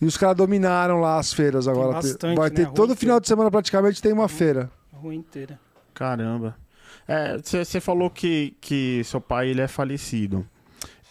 E 0.00 0.04
os 0.04 0.16
caras 0.16 0.36
dominaram 0.36 1.00
lá 1.00 1.18
as 1.18 1.32
feiras 1.32 1.66
agora. 1.66 1.92
bastante, 1.94 2.36
Vai 2.36 2.50
né? 2.50 2.56
ter 2.56 2.62
rua 2.64 2.74
todo 2.74 2.84
inteira. 2.86 3.00
final 3.00 3.20
de 3.20 3.28
semana 3.28 3.50
praticamente 3.50 4.02
tem 4.02 4.12
uma 4.12 4.28
feira. 4.28 4.70
A 4.92 4.96
rua 4.98 5.14
inteira. 5.14 5.58
Caramba. 5.94 6.56
Você 7.42 7.80
falou 7.80 8.10
que, 8.10 8.54
que 8.60 9.02
seu 9.04 9.20
pai 9.20 9.48
ele 9.48 9.60
é 9.60 9.68
falecido. 9.68 10.46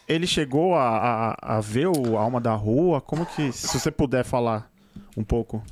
Ele 0.07 0.27
chegou 0.27 0.75
a, 0.75 1.35
a, 1.41 1.57
a 1.57 1.61
ver 1.61 1.87
o 1.87 2.15
Alma 2.17 2.39
da 2.39 2.53
Rua? 2.53 3.01
Como 3.01 3.25
que. 3.25 3.51
Se 3.51 3.79
você 3.79 3.89
puder 3.89 4.23
falar 4.23 4.69
um 5.17 5.23
pouco. 5.23 5.63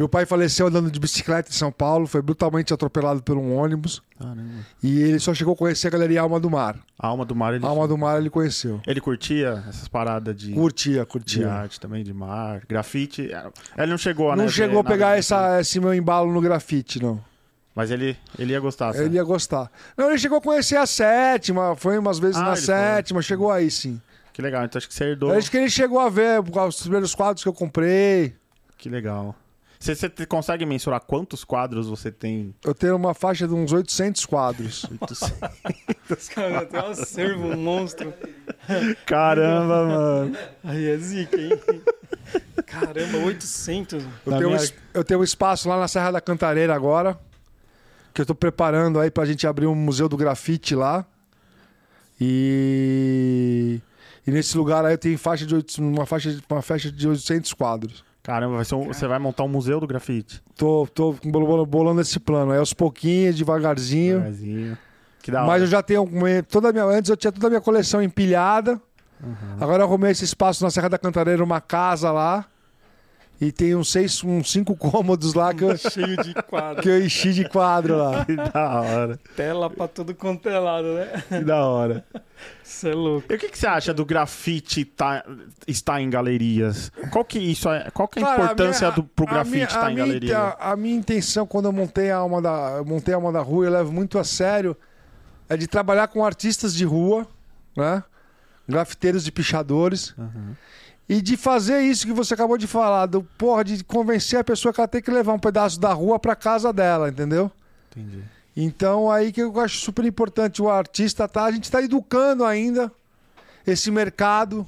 Meu 0.00 0.08
pai 0.08 0.24
faleceu 0.24 0.66
andando 0.66 0.90
de 0.90 0.98
bicicleta 0.98 1.50
em 1.50 1.52
São 1.52 1.70
Paulo, 1.70 2.06
foi 2.06 2.22
brutalmente 2.22 2.72
atropelado 2.72 3.22
por 3.22 3.36
um 3.36 3.54
ônibus. 3.54 4.00
Caramba. 4.18 4.64
E 4.82 4.98
ele 5.02 5.18
só 5.18 5.34
chegou 5.34 5.52
a 5.52 5.56
conhecer 5.58 5.88
a 5.88 5.90
galeria 5.90 6.22
Alma 6.22 6.40
do 6.40 6.48
Mar. 6.48 6.78
A 6.98 7.08
Alma 7.08 7.26
do 7.26 7.36
Mar, 7.36 7.52
ele, 7.52 7.66
Alma 7.66 7.86
do 7.86 7.98
Mar 7.98 8.18
ele 8.18 8.30
conheceu. 8.30 8.80
ele 8.86 8.98
curtia 8.98 9.62
essas 9.68 9.88
paradas 9.88 10.34
de, 10.34 10.54
Curtia, 10.54 11.00
de 11.00 11.06
curtia. 11.06 11.52
arte 11.52 11.78
também, 11.78 12.02
de 12.02 12.14
mar, 12.14 12.62
grafite. 12.66 13.30
Ele 13.76 13.90
não 13.90 13.98
chegou 13.98 14.30
a 14.30 14.36
Não 14.36 14.44
né, 14.44 14.50
chegou 14.50 14.80
a 14.80 14.84
pegar 14.84 15.18
essa, 15.18 15.60
esse 15.60 15.78
meu 15.78 15.92
embalo 15.92 16.32
no 16.32 16.40
grafite, 16.40 16.98
não. 16.98 17.22
Mas 17.74 17.90
ele, 17.90 18.16
ele 18.38 18.54
ia 18.54 18.60
gostar. 18.60 18.94
sabe? 18.94 19.04
Ele 19.04 19.16
ia 19.16 19.22
gostar. 19.22 19.70
Não, 19.98 20.08
ele 20.08 20.18
chegou 20.18 20.38
a 20.38 20.40
conhecer 20.40 20.76
a 20.76 20.86
sétima, 20.86 21.76
foi 21.76 21.98
umas 21.98 22.18
vezes 22.18 22.38
Ah, 22.38 22.44
na 22.44 22.56
sétima, 22.56 23.20
chegou 23.20 23.52
aí 23.52 23.70
sim. 23.70 24.00
Que 24.32 24.40
legal. 24.40 24.64
Então 24.64 24.78
acho 24.78 24.88
que 24.88 24.94
você 24.94 25.04
herdou. 25.04 25.30
Acho 25.30 25.50
que 25.50 25.58
ele 25.58 25.68
chegou 25.68 26.00
a 26.00 26.08
ver 26.08 26.40
os 26.40 26.80
primeiros 26.80 27.14
quadros 27.14 27.42
que 27.42 27.48
eu 27.50 27.52
comprei. 27.52 28.34
Que 28.78 28.88
legal. 28.88 29.36
Você, 29.82 29.94
você 29.94 30.26
consegue 30.26 30.66
mensurar 30.66 31.00
quantos 31.00 31.42
quadros 31.42 31.88
você 31.88 32.12
tem? 32.12 32.54
Eu 32.62 32.74
tenho 32.74 32.94
uma 32.94 33.14
faixa 33.14 33.48
de 33.48 33.54
uns 33.54 33.72
800 33.72 34.26
quadros. 34.26 34.84
Cara, 36.34 36.66
tem 36.66 36.80
um 36.80 36.86
acervo, 36.86 37.46
um 37.48 37.56
monstro. 37.56 38.12
Caramba, 39.06 39.86
mano. 39.86 40.36
Aí 40.62 40.86
é 40.86 40.96
zica, 40.98 41.34
hein? 41.40 41.58
Caramba, 42.66 43.18
800. 43.24 44.04
Eu 44.04 44.08
tenho, 44.32 44.36
um 44.36 44.50
minha- 44.50 44.56
es- 44.62 44.74
eu 44.92 45.02
tenho 45.02 45.20
um 45.20 45.24
espaço 45.24 45.66
lá 45.66 45.80
na 45.80 45.88
Serra 45.88 46.10
da 46.10 46.20
Cantareira 46.20 46.74
agora, 46.74 47.18
que 48.12 48.20
eu 48.20 48.26
tô 48.26 48.34
preparando 48.34 49.00
aí 49.00 49.10
pra 49.10 49.24
gente 49.24 49.46
abrir 49.46 49.66
um 49.66 49.74
museu 49.74 50.10
do 50.10 50.16
grafite 50.16 50.74
lá. 50.74 51.06
E, 52.20 53.80
e 54.26 54.30
nesse 54.30 54.56
lugar 54.58 54.84
aí 54.84 54.92
eu 54.94 54.98
tenho 54.98 55.16
faixa 55.18 55.46
de 55.46 55.54
oito- 55.54 55.80
uma 55.82 56.04
faixa 56.04 56.32
de, 56.34 56.42
uma 56.50 56.60
faixa 56.60 56.92
de 56.92 57.08
800 57.08 57.54
quadros. 57.54 58.04
Caramba, 58.22 58.56
vai 58.56 58.64
ser 58.64 58.74
um- 58.74 58.86
você 58.88 59.06
vai 59.06 59.18
montar 59.18 59.44
um 59.44 59.48
museu 59.48 59.80
do 59.80 59.86
grafite. 59.86 60.42
Tô, 60.56 60.86
tô 60.92 61.14
bol- 61.24 61.64
bolando 61.66 62.00
esse 62.00 62.20
plano 62.20 62.52
aí 62.52 62.58
aos 62.58 62.72
pouquinhos, 62.74 63.34
devagarzinho. 63.36 64.16
Devagarzinho. 64.18 64.78
Que 65.22 65.30
da 65.30 65.40
Mas 65.40 65.50
hora. 65.50 65.62
eu 65.62 65.66
já 65.66 65.82
tenho 65.82 66.06
toda 66.48 66.68
a 66.70 66.72
minha, 66.72 66.84
antes 66.84 67.10
eu 67.10 67.16
tinha 67.16 67.32
toda 67.32 67.46
a 67.46 67.50
minha 67.50 67.60
coleção 67.60 68.02
empilhada. 68.02 68.80
Agora 69.60 69.82
eu 69.82 69.86
arrumei 69.86 70.10
esse 70.12 70.24
espaço 70.24 70.64
na 70.64 70.70
Serra 70.70 70.88
da 70.88 70.98
Cantareira, 70.98 71.44
uma 71.44 71.60
casa 71.60 72.10
lá. 72.10 72.46
E 73.40 73.50
tem 73.50 73.74
uns 73.74 73.90
seis, 73.90 74.22
uns 74.22 74.52
cinco 74.52 74.76
cômodos 74.76 75.32
lá 75.32 75.54
que 75.54 75.64
eu, 75.64 75.74
Cheio 75.78 76.16
de 76.22 76.34
quadro. 76.42 76.82
que 76.82 76.88
eu 76.90 77.02
enchi 77.02 77.32
de 77.32 77.48
quadro 77.48 77.96
lá. 77.96 78.24
Que 78.26 78.36
da 78.36 78.80
hora. 78.82 79.18
Tela 79.34 79.70
pra 79.70 79.88
tudo 79.88 80.14
quanto 80.14 80.46
é 80.48 80.58
lado, 80.58 80.88
né? 80.94 81.22
Que 81.26 81.40
da 81.42 81.64
hora. 81.64 82.04
Isso 82.62 82.86
é 82.86 82.92
louco. 82.94 83.32
E 83.32 83.36
o 83.36 83.38
que, 83.38 83.48
que 83.48 83.58
você 83.58 83.66
acha 83.66 83.94
do 83.94 84.04
grafite 84.04 84.84
tá, 84.84 85.24
estar 85.66 86.00
em 86.02 86.10
galerias? 86.10 86.92
Qual 87.10 87.24
que 87.24 87.38
isso 87.38 87.68
é? 87.70 87.90
Qual 87.92 88.06
que 88.06 88.18
é 88.18 88.22
a 88.22 88.26
Cara, 88.26 88.42
importância 88.44 88.86
minha- 88.88 88.96
do, 88.96 89.04
pro 89.04 89.26
a 89.26 89.30
grafite 89.30 89.54
minha- 89.54 89.64
estar 89.66 89.86
a 89.86 89.90
em 89.90 89.94
minha 89.94 90.06
galeria? 90.06 90.28
inte- 90.48 90.56
A, 90.60 90.76
minha 90.76 90.96
intenção 90.96 91.46
quando 91.46 91.64
eu 91.64 91.72
montei 91.72 92.10
a 92.10 92.16
alma 92.18 92.42
da, 92.42 92.74
eu 92.76 92.84
montei 92.84 93.14
a 93.14 93.16
alma 93.16 93.32
da 93.32 93.40
rua, 93.40 93.64
eu 93.64 93.72
levo 93.72 93.90
muito 93.90 94.18
a 94.18 94.24
sério, 94.24 94.76
é 95.48 95.56
de 95.56 95.66
trabalhar 95.66 96.08
com 96.08 96.24
artistas 96.24 96.74
de 96.74 96.84
rua, 96.84 97.26
né? 97.76 98.02
Grafiteiros 98.68 99.26
e 99.26 99.32
pichadores. 99.32 100.14
E 101.12 101.20
de 101.20 101.36
fazer 101.36 101.80
isso 101.80 102.06
que 102.06 102.12
você 102.12 102.34
acabou 102.34 102.56
de 102.56 102.68
falar, 102.68 103.06
do 103.06 103.22
porra, 103.36 103.64
de 103.64 103.82
convencer 103.82 104.38
a 104.38 104.44
pessoa 104.44 104.72
que 104.72 104.80
ela 104.80 104.86
tem 104.86 105.02
que 105.02 105.10
levar 105.10 105.32
um 105.32 105.40
pedaço 105.40 105.80
da 105.80 105.92
rua 105.92 106.20
pra 106.20 106.36
casa 106.36 106.72
dela, 106.72 107.08
entendeu? 107.08 107.50
Entendi. 107.90 108.22
Então 108.56 109.10
aí 109.10 109.32
que 109.32 109.42
eu 109.42 109.58
acho 109.58 109.78
super 109.78 110.04
importante 110.04 110.62
o 110.62 110.68
artista 110.70 111.26
tá, 111.26 111.44
a 111.46 111.50
gente 111.50 111.64
está 111.64 111.82
educando 111.82 112.44
ainda 112.44 112.92
esse 113.66 113.90
mercado. 113.90 114.64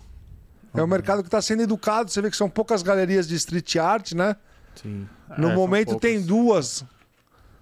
É 0.75 0.83
um 0.83 0.87
mercado 0.87 1.23
que 1.23 1.29
está 1.29 1.41
sendo 1.41 1.63
educado. 1.63 2.11
Você 2.11 2.21
vê 2.21 2.29
que 2.29 2.37
são 2.37 2.49
poucas 2.51 2.83
galerias 2.83 3.29
de 3.29 3.37
street 3.37 3.77
art, 3.77 4.13
né? 4.13 4.35
Sim. 4.75 5.07
No 5.39 5.51
É, 5.51 5.55
momento 5.55 5.97
tem 6.01 6.21
duas. 6.21 6.85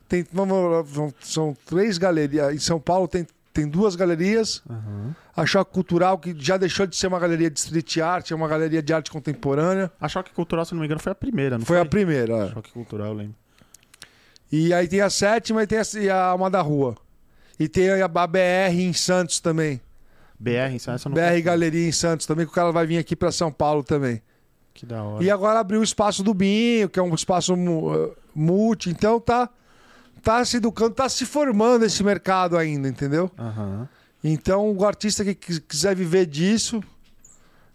Tem, 0.09 0.25
vamos- 0.33 1.13
são 1.21 1.55
três 1.67 1.99
galerias. 1.99 2.55
Em 2.55 2.59
São 2.59 2.81
Paulo 2.81 3.07
tem, 3.09 3.27
tem 3.53 3.69
duas 3.69 3.97
galerias. 3.97 4.63
Aham. 4.69 5.15
A 5.37 5.47
Choque 5.47 5.73
Cultural, 5.73 6.19
que 6.19 6.35
já 6.39 6.57
deixou 6.57 6.87
de 6.87 6.97
ser 6.97 7.07
uma 7.07 7.19
galeria 7.19 7.51
de 7.51 7.59
street 7.59 7.99
art, 7.99 8.31
é 8.31 8.35
uma 8.35 8.47
galeria 8.49 8.83
de 8.83 8.93
arte 8.93 9.11
contemporânea. 9.11 9.91
A 10.01 10.09
Choque 10.09 10.33
Cultural, 10.33 10.65
se 10.65 10.73
não 10.73 10.81
me 10.81 10.87
engano, 10.87 11.01
foi 11.01 11.13
a 11.13 11.15
primeira, 11.15 11.59
não 11.59 11.65
Foi 11.65 11.77
foi? 11.77 11.87
a 11.87 11.89
primeira. 11.89 12.35
é. 12.47 12.49
Choque 12.53 12.71
Cultural, 12.71 13.09
eu 13.09 13.15
lembro. 13.15 13.35
E 14.53 14.75
aí 14.75 14.89
tem 14.89 15.01
a 15.01 15.11
sétima 15.11 15.63
e 15.63 15.67
tem 15.67 15.79
a, 15.79 16.15
a 16.17 16.25
Alma 16.27 16.51
da 16.51 16.61
Rua. 16.61 16.97
E 17.59 17.69
tem 17.69 17.91
a, 17.91 18.05
a 18.05 18.27
BR 18.27 18.73
em 18.73 18.93
Santos 18.93 19.39
também. 19.41 19.81
BR, 20.39 20.51
eu 20.51 21.11
não 21.11 21.13
BR 21.15 21.21
conheço. 21.29 21.43
Galeria 21.45 21.89
em 21.89 21.93
Santos 21.93 22.27
também, 22.27 22.47
que 22.47 22.53
o 22.53 22.55
cara 22.55 22.73
vai 22.73 22.87
vir 22.87 22.97
aqui 22.99 23.15
para 23.15 23.31
São 23.31 23.53
Paulo 23.53 23.83
também. 23.85 24.23
Que 24.73 24.87
da 24.87 25.03
hora. 25.03 25.23
E 25.23 25.31
agora 25.31 25.61
abriu 25.61 25.81
o 25.81 25.85
espaço 25.85 26.23
do 26.23 26.33
Binho, 26.33 26.89
que 26.89 26.99
é 26.99 27.03
um 27.03 27.15
espaço 27.15 27.53
eh, 27.55 28.17
multi, 28.35 28.89
então 28.89 29.21
tá 29.21 29.51
tá 30.23 30.45
se 30.45 30.59
educando, 30.59 30.95
tá 30.95 31.09
se 31.09 31.25
formando 31.27 31.85
esse 31.85 32.03
mercado 32.05 32.57
ainda, 32.57 32.89
entendeu? 32.89 33.31
Aham. 33.39 33.89
Então 34.23 34.71
o 34.77 34.85
artista 34.85 35.25
que 35.25 35.35
quis- 35.35 35.59
quiser 35.59 35.97
viver 35.97 36.27
disso 36.27 36.83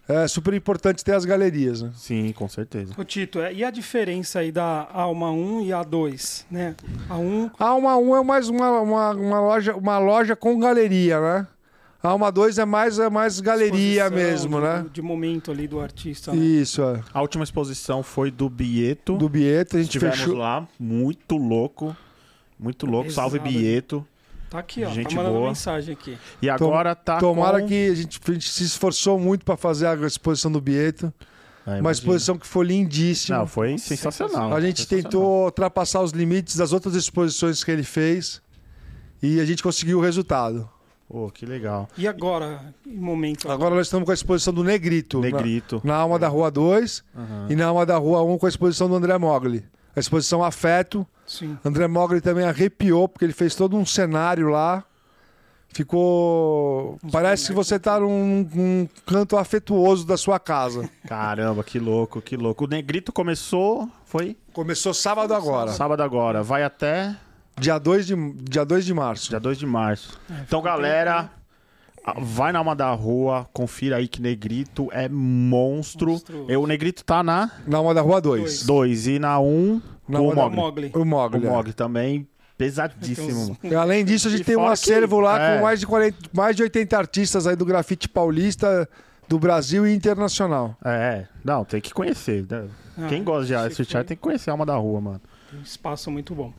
é 0.08 0.28
super 0.28 0.54
importante 0.54 1.04
ter 1.04 1.14
as 1.14 1.24
galerias, 1.24 1.82
né? 1.82 1.90
Sim, 1.96 2.32
com 2.32 2.48
certeza. 2.48 2.94
Ô 2.96 3.02
Tito, 3.02 3.40
é, 3.40 3.52
e 3.52 3.64
a 3.64 3.70
diferença 3.72 4.38
aí 4.38 4.52
da 4.52 4.86
Alma 4.92 5.32
1 5.32 5.62
e 5.66 5.72
a 5.72 5.82
2, 5.82 6.46
né? 6.48 6.76
A 7.08 7.16
1 7.18 7.50
A 7.58 7.64
Alma 7.66 7.96
1 7.96 8.16
é 8.16 8.22
mais 8.24 8.48
uma, 8.48 8.80
uma, 8.80 9.10
uma 9.10 9.40
loja, 9.40 9.74
uma 9.74 9.98
loja 9.98 10.36
com 10.36 10.56
galeria, 10.60 11.20
né? 11.20 11.46
A 12.00 12.10
Alma 12.10 12.30
2 12.30 12.58
é 12.58 12.64
mais, 12.64 13.00
é 13.00 13.10
mais 13.10 13.40
galeria 13.40 14.04
exposição 14.04 14.10
mesmo, 14.30 14.56
de, 14.58 14.62
né? 14.62 14.86
De 14.92 15.02
momento 15.02 15.50
ali 15.50 15.66
do 15.66 15.80
artista, 15.80 16.30
né? 16.32 16.38
Isso, 16.38 16.80
é. 16.82 17.00
A 17.12 17.20
última 17.20 17.42
exposição 17.42 18.04
foi 18.04 18.30
do 18.30 18.48
Bieto. 18.48 19.16
Do 19.16 19.28
Bieto, 19.28 19.74
a 19.76 19.80
gente 19.80 19.88
Estivemos 19.88 20.18
fechou. 20.20 20.36
lá, 20.36 20.68
muito 20.78 21.36
louco. 21.36 21.96
Muito 22.58 22.86
louco. 22.86 23.10
Salve 23.10 23.38
Pesado. 23.38 23.58
Bieto. 23.58 24.06
Tá 24.48 24.60
aqui, 24.60 24.84
ó. 24.84 24.90
Gente 24.90 25.10
tá 25.10 25.16
mandando 25.16 25.36
boa. 25.36 25.48
mensagem 25.48 25.92
aqui. 25.92 26.16
E 26.40 26.48
agora 26.48 26.94
tá 26.94 27.18
Tomara 27.18 27.60
com... 27.60 27.66
que 27.66 27.88
a 27.90 27.94
gente, 27.94 28.20
a 28.26 28.32
gente 28.32 28.48
se 28.48 28.64
esforçou 28.64 29.18
muito 29.18 29.44
para 29.44 29.56
fazer 29.56 29.86
a 29.86 29.94
exposição 30.06 30.50
do 30.50 30.60
Bieto. 30.60 31.12
É, 31.66 31.80
Uma 31.80 31.90
exposição 31.90 32.38
que 32.38 32.46
foi 32.46 32.64
lindíssima. 32.66 33.38
Não, 33.38 33.46
foi 33.48 33.76
sensacional. 33.76 34.54
a 34.54 34.60
gente 34.60 34.82
Sensacional. 34.82 35.02
tentou 35.10 35.44
ultrapassar 35.46 36.00
os 36.00 36.12
limites 36.12 36.56
das 36.56 36.72
outras 36.72 36.94
exposições 36.94 37.64
que 37.64 37.70
ele 37.72 37.82
fez 37.82 38.40
e 39.20 39.40
a 39.40 39.44
gente 39.44 39.64
conseguiu 39.64 39.98
o 39.98 40.00
resultado. 40.00 40.68
Pô, 41.08 41.28
que 41.28 41.44
legal. 41.44 41.88
E 41.98 42.06
agora, 42.06 42.72
em 42.86 42.96
momento. 42.96 43.50
Agora 43.50 43.74
nós 43.74 43.88
estamos 43.88 44.04
com 44.06 44.12
a 44.12 44.14
exposição 44.14 44.54
do 44.54 44.62
Negrito. 44.62 45.20
na- 45.20 45.26
Negrito. 45.28 45.80
Na, 45.84 45.96
Alma 45.96 46.18
da 46.20 46.28
Rua 46.28 46.50
2 46.52 47.02
Aham. 47.16 47.46
e 47.50 47.56
na 47.56 47.66
Alma 47.66 47.84
da 47.84 47.96
Rua 47.96 48.22
1 48.22 48.38
com 48.38 48.46
a 48.46 48.48
exposição 48.48 48.88
do 48.88 48.94
André 48.94 49.18
Mogli. 49.18 49.64
A 49.96 50.00
exposição 50.00 50.44
Afeto. 50.44 51.06
Sim. 51.26 51.58
André 51.64 51.88
Mogli 51.88 52.20
também 52.20 52.44
arrepiou 52.44 53.08
porque 53.08 53.24
ele 53.24 53.32
fez 53.32 53.54
todo 53.54 53.76
um 53.76 53.84
cenário 53.86 54.48
lá. 54.48 54.84
Ficou. 55.68 56.98
Parece 57.12 57.48
que 57.48 57.52
você 57.52 57.78
tá 57.78 58.00
num, 58.00 58.48
num 58.54 58.88
canto 59.06 59.36
afetuoso 59.36 60.06
da 60.06 60.16
sua 60.16 60.38
casa. 60.38 60.88
Caramba, 61.06 61.62
que 61.62 61.78
louco, 61.78 62.20
que 62.22 62.36
louco. 62.36 62.64
O 62.64 62.68
Negrito 62.68 63.12
começou, 63.12 63.88
foi 64.04 64.36
Começou 64.52 64.94
sábado 64.94 65.34
agora, 65.34 65.72
sábado 65.72 66.02
agora, 66.02 66.42
vai 66.42 66.62
até 66.62 67.14
dia 67.58 67.78
2 67.78 68.06
de, 68.06 68.14
dia 68.48 68.64
2 68.64 68.84
de 68.86 68.94
março. 68.94 69.28
dia 69.28 69.40
2 69.40 69.58
de 69.58 69.66
março. 69.66 70.18
É, 70.30 70.40
Então, 70.46 70.62
galera, 70.62 71.20
a- 71.20 71.28
vai 72.18 72.52
na 72.52 72.58
Alma 72.60 72.74
da 72.76 72.90
Rua, 72.92 73.48
confira 73.52 73.96
aí 73.96 74.08
que 74.08 74.20
Negrito 74.22 74.88
é 74.92 75.08
monstro. 75.08 76.20
Eu, 76.48 76.62
o 76.62 76.66
Negrito 76.66 77.04
tá 77.04 77.22
na 77.22 77.50
Na 77.66 77.78
Alma 77.78 77.92
da 77.94 78.00
Rua 78.00 78.20
2. 78.20 78.64
2 78.64 79.06
e 79.06 79.18
na 79.18 79.38
1 79.40 79.44
um, 79.46 79.82
Na 80.08 80.20
o 80.20 80.34
Mogli. 80.34 80.56
Mogli. 80.56 80.92
O 80.94 81.00
O 81.00 81.04
Mogli. 81.04 81.46
é. 81.46 81.50
Mogli 81.50 81.72
também, 81.72 82.26
pesadíssimo. 82.56 83.56
E 83.62 83.74
Além 83.74 84.04
disso, 84.04 84.28
a 84.28 84.30
gente 84.30 84.42
E 84.42 84.44
tem 84.44 84.56
um 84.56 84.66
acervo 84.66 85.16
que- 85.16 85.22
lá 85.24 85.40
é. 85.40 85.56
com 85.56 85.62
mais 85.64 85.80
de, 85.80 85.86
40, 85.86 86.16
mais 86.32 86.54
de 86.56 86.62
80 86.62 86.96
artistas 86.96 87.46
aí 87.46 87.56
do 87.56 87.64
grafite 87.64 88.08
paulista, 88.08 88.88
do 89.28 89.38
Brasil 89.38 89.86
e 89.86 89.92
internacional. 89.94 90.76
É, 90.84 91.26
não, 91.44 91.64
tem 91.64 91.80
que 91.80 91.92
conhecer. 91.92 92.46
né? 92.48 92.66
Ah, 92.96 93.06
Quem 93.08 93.24
gosta 93.24 93.46
de 93.46 93.54
art 93.54 93.74
tem 94.06 94.16
que 94.16 94.22
conhecer 94.22 94.50
a 94.50 94.52
Alma 94.52 94.64
da 94.64 94.76
Rua, 94.76 95.00
mano. 95.00 95.20
Um 95.52 95.60
espaço 95.62 96.10
muito 96.10 96.34
bom. 96.34 96.52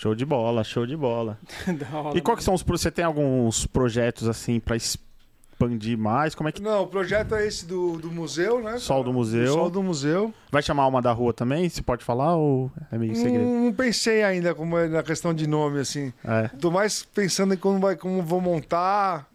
Show 0.00 0.14
de 0.14 0.24
bola, 0.24 0.64
show 0.64 0.86
de 0.86 0.96
bola. 0.96 1.38
da 1.78 1.98
hora. 1.98 2.16
E 2.16 2.22
qual 2.22 2.34
que 2.34 2.42
são 2.42 2.54
os... 2.54 2.62
Você 2.62 2.90
tem 2.90 3.04
alguns 3.04 3.66
projetos, 3.66 4.26
assim, 4.26 4.58
pra 4.58 4.74
expandir 4.74 5.98
mais? 5.98 6.34
Como 6.34 6.48
é 6.48 6.52
que... 6.52 6.62
Não, 6.62 6.84
o 6.84 6.86
projeto 6.86 7.34
é 7.34 7.46
esse 7.46 7.66
do, 7.66 7.98
do 7.98 8.10
museu, 8.10 8.62
né? 8.62 8.78
Sol 8.78 9.04
do 9.04 9.12
museu. 9.12 9.52
Sol 9.52 9.68
do 9.68 9.82
museu. 9.82 10.32
Vai 10.50 10.62
chamar 10.62 10.84
Alma 10.84 11.02
da 11.02 11.12
Rua 11.12 11.34
também? 11.34 11.68
Você 11.68 11.82
pode 11.82 12.02
falar 12.02 12.34
ou 12.34 12.72
é 12.90 12.96
meio 12.96 13.14
segredo? 13.14 13.44
Não, 13.44 13.64
não 13.66 13.72
pensei 13.74 14.22
ainda 14.22 14.54
como 14.54 14.78
é 14.78 14.88
na 14.88 15.02
questão 15.02 15.34
de 15.34 15.46
nome, 15.46 15.80
assim. 15.80 16.14
É. 16.24 16.48
Tô 16.48 16.70
mais 16.70 17.02
pensando 17.02 17.52
em 17.52 17.58
como, 17.58 17.78
vai, 17.78 17.94
como 17.94 18.22
vou 18.22 18.40
montar, 18.40 19.29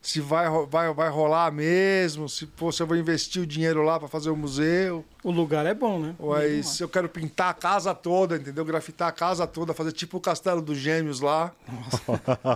se 0.00 0.20
vai, 0.20 0.46
vai, 0.68 0.92
vai 0.94 1.10
rolar 1.10 1.50
mesmo, 1.50 2.28
se, 2.28 2.46
pô, 2.46 2.70
se 2.70 2.82
eu 2.82 2.86
vou 2.86 2.96
investir 2.96 3.42
o 3.42 3.46
dinheiro 3.46 3.82
lá 3.82 3.98
para 3.98 4.08
fazer 4.08 4.30
o 4.30 4.36
museu. 4.36 5.04
O 5.22 5.30
lugar 5.30 5.66
é 5.66 5.74
bom, 5.74 5.98
né? 5.98 6.14
Ou 6.18 6.32
aí, 6.32 6.62
se 6.62 6.82
eu 6.82 6.88
quero 6.88 7.08
pintar 7.08 7.50
a 7.50 7.54
casa 7.54 7.94
toda, 7.94 8.36
entendeu? 8.36 8.64
Grafitar 8.64 9.08
a 9.08 9.12
casa 9.12 9.46
toda, 9.46 9.74
fazer 9.74 9.92
tipo 9.92 10.16
o 10.16 10.20
Castelo 10.20 10.62
dos 10.62 10.78
Gêmeos 10.78 11.20
lá. 11.20 11.52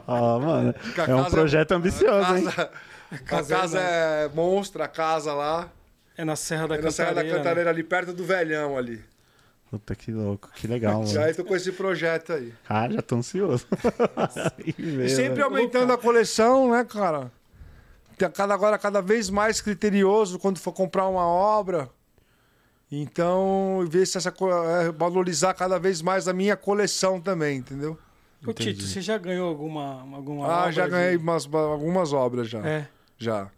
Ah, 0.07 0.39
mano, 0.41 0.75
a 0.97 1.03
é 1.03 1.15
um 1.15 1.23
casa 1.25 1.31
projeto 1.31 1.73
a 1.73 1.77
ambicioso, 1.77 2.37
hein? 2.37 2.45
casa, 2.45 2.71
a 3.11 3.19
casa 3.19 3.57
casa, 3.57 3.81
é 3.81 4.25
é 4.25 4.31
monstra, 4.35 4.85
a 4.85 4.89
casa 4.89 5.35
lá. 5.35 5.69
É 6.17 6.25
na 6.25 6.37
Serra 6.37 6.69
da 6.69 6.77
É 6.77 6.81
na 6.81 6.91
Serra 6.91 7.09
da 7.09 7.15
Cantareira. 7.23 7.39
né? 7.39 7.43
Cantareira, 7.43 7.71
ali 7.71 7.83
perto 7.83 8.13
do 8.13 8.25
Velhão 8.25 8.77
ali. 8.79 9.03
Puta 9.73 9.95
que 9.95 10.13
louco, 10.13 10.51
que 10.55 10.67
legal, 10.67 11.03
Já 11.09 11.33
tô 11.33 11.47
com 11.47 11.57
esse 11.57 11.73
projeto 11.73 12.35
aí. 12.35 12.53
Ah, 12.69 12.87
já 12.91 13.01
tô 13.01 13.17
ansioso. 13.17 13.67
E 14.79 15.09
sempre 15.09 15.41
aumentando 15.43 15.91
a 15.95 15.97
coleção, 15.97 16.71
né, 16.71 16.85
cara? 16.85 17.33
Cada, 18.35 18.53
agora 18.53 18.77
cada 18.77 19.01
vez 19.01 19.31
mais 19.31 19.63
criterioso 19.63 20.39
quando 20.39 20.59
for 20.59 20.73
comprar 20.73 21.09
uma 21.09 21.25
obra. 21.27 21.89
Então, 22.91 23.83
ver 23.89 24.07
se 24.07 24.19
essa 24.19 24.29
é, 24.29 24.93
valorizar 24.93 25.55
cada 25.55 25.79
vez 25.79 26.03
mais 26.03 26.29
a 26.29 26.35
minha 26.35 26.55
coleção 26.55 27.19
também, 27.19 27.57
entendeu? 27.57 27.99
Ô. 28.47 28.53
Tito, 28.53 28.83
você 28.83 29.01
já 29.01 29.17
ganhou 29.17 29.49
alguma, 29.49 30.03
alguma 30.15 30.47
ah, 30.47 30.61
obra 30.61 30.73
já 30.73 30.85
de- 30.85 30.91
ganhei 30.91 31.17
umas, 31.17 31.49
algumas 31.51 32.13
obras 32.13 32.47
já. 32.47 32.59
É. 32.59 32.89
Já. 33.17 33.51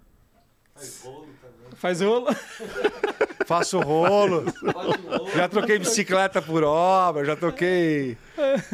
Faz 1.75 2.01
rolo? 2.01 2.27
Faço 3.47 3.79
rolo. 3.81 4.45
já 5.35 5.49
troquei 5.49 5.79
bicicleta 5.79 6.41
por 6.41 6.65
obra, 6.65 7.25
já 7.25 7.37
troquei 7.37 8.17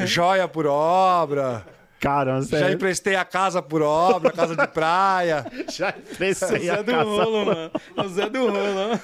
joia 0.05 0.47
por 0.47 0.65
obra. 0.65 1.65
Caramba, 1.99 2.41
Já 2.41 2.57
sério. 2.57 2.73
emprestei 2.73 3.15
a 3.15 3.23
casa 3.23 3.61
por 3.61 3.83
obra, 3.83 4.31
casa 4.31 4.55
de 4.55 4.67
praia. 4.69 5.45
Já 5.69 5.89
emprestei 5.95 6.61
Zé 6.61 6.69
a 6.71 6.81
do 6.81 6.91
casa. 6.91 7.03
rolo, 7.03 7.45
mano. 7.45 7.71
O 7.95 8.07
Zé 8.09 8.27
do 8.27 8.47
rolo. 8.47 8.99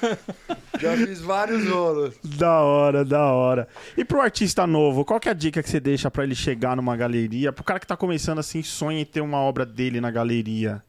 Já 0.80 0.96
fiz 0.96 1.20
vários 1.20 1.64
rolos. 1.68 2.16
Da 2.24 2.58
hora, 2.60 3.04
da 3.04 3.24
hora. 3.32 3.68
E 3.96 4.04
pro 4.04 4.20
artista 4.20 4.66
novo, 4.66 5.04
qual 5.04 5.20
que 5.20 5.28
é 5.28 5.30
a 5.30 5.34
dica 5.34 5.62
que 5.62 5.70
você 5.70 5.78
deixa 5.78 6.10
pra 6.10 6.24
ele 6.24 6.34
chegar 6.34 6.74
numa 6.74 6.96
galeria? 6.96 7.52
Pro 7.52 7.62
cara 7.62 7.78
que 7.78 7.86
tá 7.86 7.96
começando 7.96 8.40
assim, 8.40 8.64
sonha 8.64 9.00
em 9.00 9.04
ter 9.04 9.20
uma 9.20 9.38
obra 9.38 9.64
dele 9.64 10.00
na 10.00 10.10
galeria. 10.10 10.82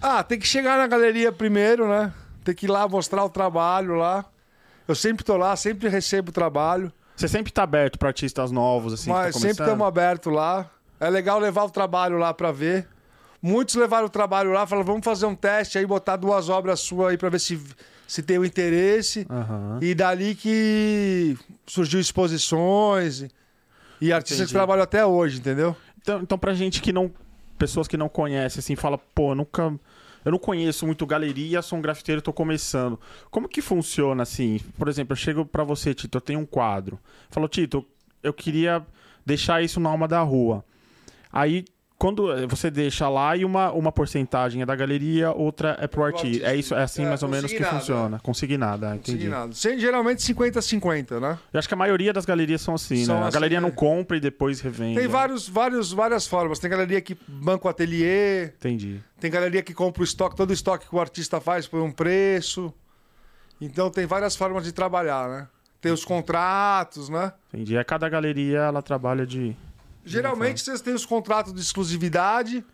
Ah, 0.00 0.22
tem 0.22 0.38
que 0.38 0.46
chegar 0.46 0.78
na 0.78 0.86
galeria 0.86 1.32
primeiro, 1.32 1.88
né? 1.88 2.12
Tem 2.44 2.54
que 2.54 2.66
ir 2.66 2.68
lá 2.68 2.86
mostrar 2.88 3.24
o 3.24 3.28
trabalho 3.30 3.94
lá. 3.94 4.24
Eu 4.86 4.94
sempre 4.94 5.24
tô 5.24 5.36
lá, 5.36 5.56
sempre 5.56 5.88
recebo 5.88 6.30
o 6.30 6.32
trabalho. 6.32 6.92
Você 7.16 7.26
sempre 7.28 7.52
tá 7.52 7.62
aberto 7.62 7.98
pra 7.98 8.08
artistas 8.08 8.50
novos, 8.52 8.92
assim, 8.92 9.04
que 9.04 9.10
mas 9.10 9.34
tá 9.34 9.40
sempre 9.40 9.62
estamos 9.62 9.86
abertos 9.86 10.32
lá. 10.32 10.70
É 11.00 11.08
legal 11.10 11.38
levar 11.38 11.64
o 11.64 11.70
trabalho 11.70 12.18
lá 12.18 12.32
pra 12.32 12.52
ver. 12.52 12.86
Muitos 13.42 13.74
levaram 13.74 14.06
o 14.06 14.10
trabalho 14.10 14.52
lá, 14.52 14.66
falaram, 14.66 14.86
vamos 14.86 15.04
fazer 15.04 15.26
um 15.26 15.34
teste 15.34 15.78
aí, 15.78 15.86
botar 15.86 16.16
duas 16.16 16.48
obras 16.48 16.80
suas 16.80 17.10
aí 17.10 17.18
pra 17.18 17.28
ver 17.28 17.38
se, 17.38 17.60
se 18.06 18.22
tem 18.22 18.38
o 18.38 18.44
interesse. 18.44 19.26
Aham. 19.30 19.78
E 19.82 19.94
dali 19.94 20.34
que 20.34 21.36
surgiu 21.66 22.00
exposições 22.00 23.20
e- 23.22 23.30
e 24.00 24.12
artistas 24.12 24.38
Entendi. 24.40 24.48
que 24.52 24.54
trabalham 24.54 24.82
até 24.82 25.04
hoje, 25.04 25.38
entendeu? 25.38 25.76
Então, 26.00 26.20
então, 26.20 26.38
pra 26.38 26.54
gente 26.54 26.80
que 26.80 26.92
não. 26.92 27.10
Pessoas 27.58 27.88
que 27.88 27.96
não 27.96 28.08
conhecem, 28.08 28.60
assim, 28.60 28.76
fala, 28.76 28.98
pô, 28.98 29.32
eu 29.32 29.34
nunca. 29.34 29.78
Eu 30.24 30.32
não 30.32 30.38
conheço 30.40 30.84
muito 30.84 31.06
galeria, 31.06 31.62
sou 31.62 31.78
um 31.78 31.82
grafiteiro, 31.82 32.20
tô 32.20 32.32
começando. 32.32 32.98
Como 33.30 33.48
que 33.48 33.62
funciona 33.62 34.24
assim? 34.24 34.58
Por 34.76 34.88
exemplo, 34.88 35.12
eu 35.12 35.16
chego 35.16 35.46
pra 35.46 35.62
você, 35.62 35.94
Tito, 35.94 36.16
eu 36.16 36.20
tenho 36.20 36.40
um 36.40 36.46
quadro. 36.46 36.98
Falou, 37.30 37.48
Tito, 37.48 37.86
eu 38.24 38.32
queria 38.32 38.84
deixar 39.24 39.62
isso 39.62 39.78
na 39.78 39.88
alma 39.88 40.08
da 40.08 40.20
rua. 40.22 40.64
Aí, 41.32 41.64
quando 41.98 42.28
você 42.48 42.70
deixa 42.70 43.08
lá 43.08 43.34
e 43.36 43.44
uma, 43.44 43.72
uma 43.72 43.90
porcentagem 43.90 44.60
é 44.60 44.66
da 44.66 44.76
galeria, 44.76 45.30
outra 45.32 45.76
é 45.80 45.86
pro 45.86 46.04
artista. 46.04 46.46
É 46.46 46.54
isso, 46.54 46.74
é 46.74 46.82
assim 46.82 47.04
É, 47.04 47.08
mais 47.08 47.22
ou 47.22 47.28
menos 47.28 47.50
que 47.50 47.64
funciona. 47.64 48.18
Consignada, 48.20 48.94
entendi. 48.96 49.12
Consignado. 49.18 49.54
Sem- 49.54 49.78
Geralmente 49.78 50.20
50-50, 50.22 51.18
né? 51.20 51.38
Eu 51.52 51.58
acho 51.58 51.66
que 51.66 51.72
a 51.74 51.76
maioria 51.76 52.12
das 52.12 52.24
galerias 52.26 52.60
são 52.60 52.74
assim, 52.74 53.04
São 53.04 53.16
né? 53.16 53.22
A 53.22 53.26
assim, 53.28 53.34
galeria 53.34 53.60
não 53.60 53.70
né? 53.70 53.74
compra 53.74 54.16
e 54.16 54.20
depois 54.20 54.60
revende. 54.60 54.98
Tem 54.98 55.08
vários, 55.08 55.48
vários, 55.48 55.92
várias 55.92 56.26
formas. 56.26 56.58
Tem 56.58 56.70
galeria 56.70 57.00
que 57.00 57.16
banca 57.26 57.66
o 57.66 57.70
ateliê, 57.70 58.44
Entendi. 58.58 59.00
tem 59.18 59.30
galeria 59.30 59.62
que 59.62 59.72
compra 59.72 60.02
o 60.02 60.04
estoque, 60.04 60.36
todo 60.36 60.50
o 60.50 60.52
estoque 60.52 60.88
que 60.88 60.94
o 60.94 61.00
artista 61.00 61.40
faz 61.40 61.66
por 61.66 61.80
um 61.80 61.90
preço. 61.90 62.72
Então 63.60 63.90
tem 63.90 64.04
várias 64.06 64.36
formas 64.36 64.64
de 64.64 64.72
trabalhar, 64.72 65.28
né? 65.28 65.48
Tem 65.80 65.92
os 65.92 66.04
contratos, 66.04 67.08
né? 67.08 67.32
Entendi. 67.52 67.76
É 67.76 67.84
cada 67.84 68.08
galeria 68.08 68.58
ela 68.58 68.82
trabalha 68.82 69.26
de. 69.26 69.56
Geralmente 70.06 70.60
vocês 70.60 70.80
têm 70.80 70.94
os 70.94 71.04
contratos 71.04 71.52
de 71.52 71.60
exclusividade, 71.60 72.64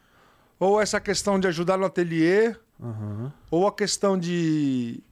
ou 0.60 0.80
essa 0.80 1.00
questão 1.00 1.40
de 1.40 1.48
ajudar 1.48 1.78
no 1.78 1.86
ateliê, 1.86 2.54
Aham. 2.80 3.32
ou 3.50 3.66
a 3.66 3.72
questão 3.72 4.18
de, 4.18 5.02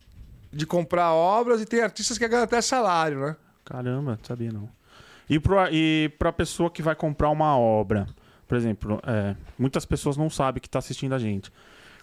de 0.52 0.66
comprar 0.66 1.12
obras, 1.12 1.62
e 1.62 1.64
tem 1.64 1.80
artistas 1.80 2.18
que 2.18 2.28
ganham 2.28 2.44
até 2.44 2.60
salário, 2.60 3.20
né? 3.20 3.36
Caramba, 3.64 4.18
sabia 4.22 4.52
não. 4.52 4.68
E, 5.28 5.40
pro, 5.40 5.56
e 5.72 6.12
pra 6.18 6.30
pessoa 6.30 6.70
que 6.70 6.82
vai 6.82 6.94
comprar 6.94 7.30
uma 7.30 7.56
obra, 7.56 8.06
por 8.46 8.56
exemplo, 8.56 9.00
é, 9.06 9.34
muitas 9.58 9.86
pessoas 9.86 10.16
não 10.16 10.28
sabem 10.28 10.60
que 10.60 10.68
está 10.68 10.78
assistindo 10.78 11.14
a 11.14 11.18
gente. 11.18 11.50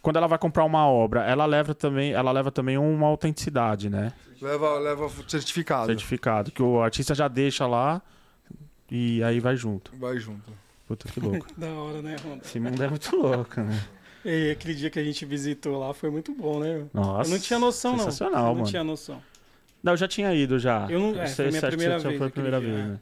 Quando 0.01 0.15
ela 0.15 0.27
vai 0.27 0.39
comprar 0.39 0.63
uma 0.63 0.87
obra, 0.87 1.23
ela 1.25 1.45
leva 1.45 1.75
também, 1.75 2.13
ela 2.13 2.31
leva 2.31 2.51
também 2.51 2.77
uma 2.77 3.05
autenticidade, 3.07 3.89
né? 3.89 4.13
Leva, 4.41 4.79
leva 4.79 5.09
certificado. 5.27 5.87
Certificado. 5.87 6.51
Que 6.51 6.63
o 6.63 6.81
artista 6.81 7.13
já 7.13 7.27
deixa 7.27 7.67
lá 7.67 8.01
e 8.89 9.23
aí 9.23 9.39
vai 9.39 9.55
junto. 9.55 9.91
Vai 9.97 10.17
junto. 10.17 10.51
Puta 10.87 11.07
que 11.09 11.19
louco. 11.19 11.45
Da 11.57 11.67
hora, 11.67 12.01
né, 12.01 12.15
Ronda? 12.23 12.41
Esse 12.45 12.59
mundo 12.59 12.81
é 12.81 12.87
muito 12.87 13.15
louco, 13.15 13.59
né? 13.61 13.79
E 14.25 14.51
aquele 14.51 14.73
dia 14.73 14.89
que 14.89 14.99
a 14.99 15.03
gente 15.03 15.25
visitou 15.25 15.79
lá 15.79 15.93
foi 15.93 16.09
muito 16.09 16.33
bom, 16.33 16.59
né? 16.59 16.85
Nossa. 16.93 17.29
eu 17.29 17.33
não 17.33 17.39
tinha 17.39 17.59
noção, 17.59 17.91
não. 17.93 17.99
sensacional, 17.99 18.41
eu 18.41 18.47
não 18.47 18.55
mano. 18.55 18.67
tinha 18.67 18.83
noção. 18.83 19.21
Não, 19.83 19.93
eu 19.93 19.97
já 19.97 20.07
tinha 20.07 20.33
ido 20.33 20.57
já. 20.59 20.87
Eu 20.89 20.99
não- 20.99 21.21
é, 21.21 21.27
foi 21.27 21.47
minha 21.49 21.61
primeira 21.61 21.99
vez 21.99 22.17
Foi 22.17 22.27
a 22.27 22.29
primeira 22.29 22.59
vez, 22.59 22.73
dia, 22.75 22.85
né? 22.87 22.99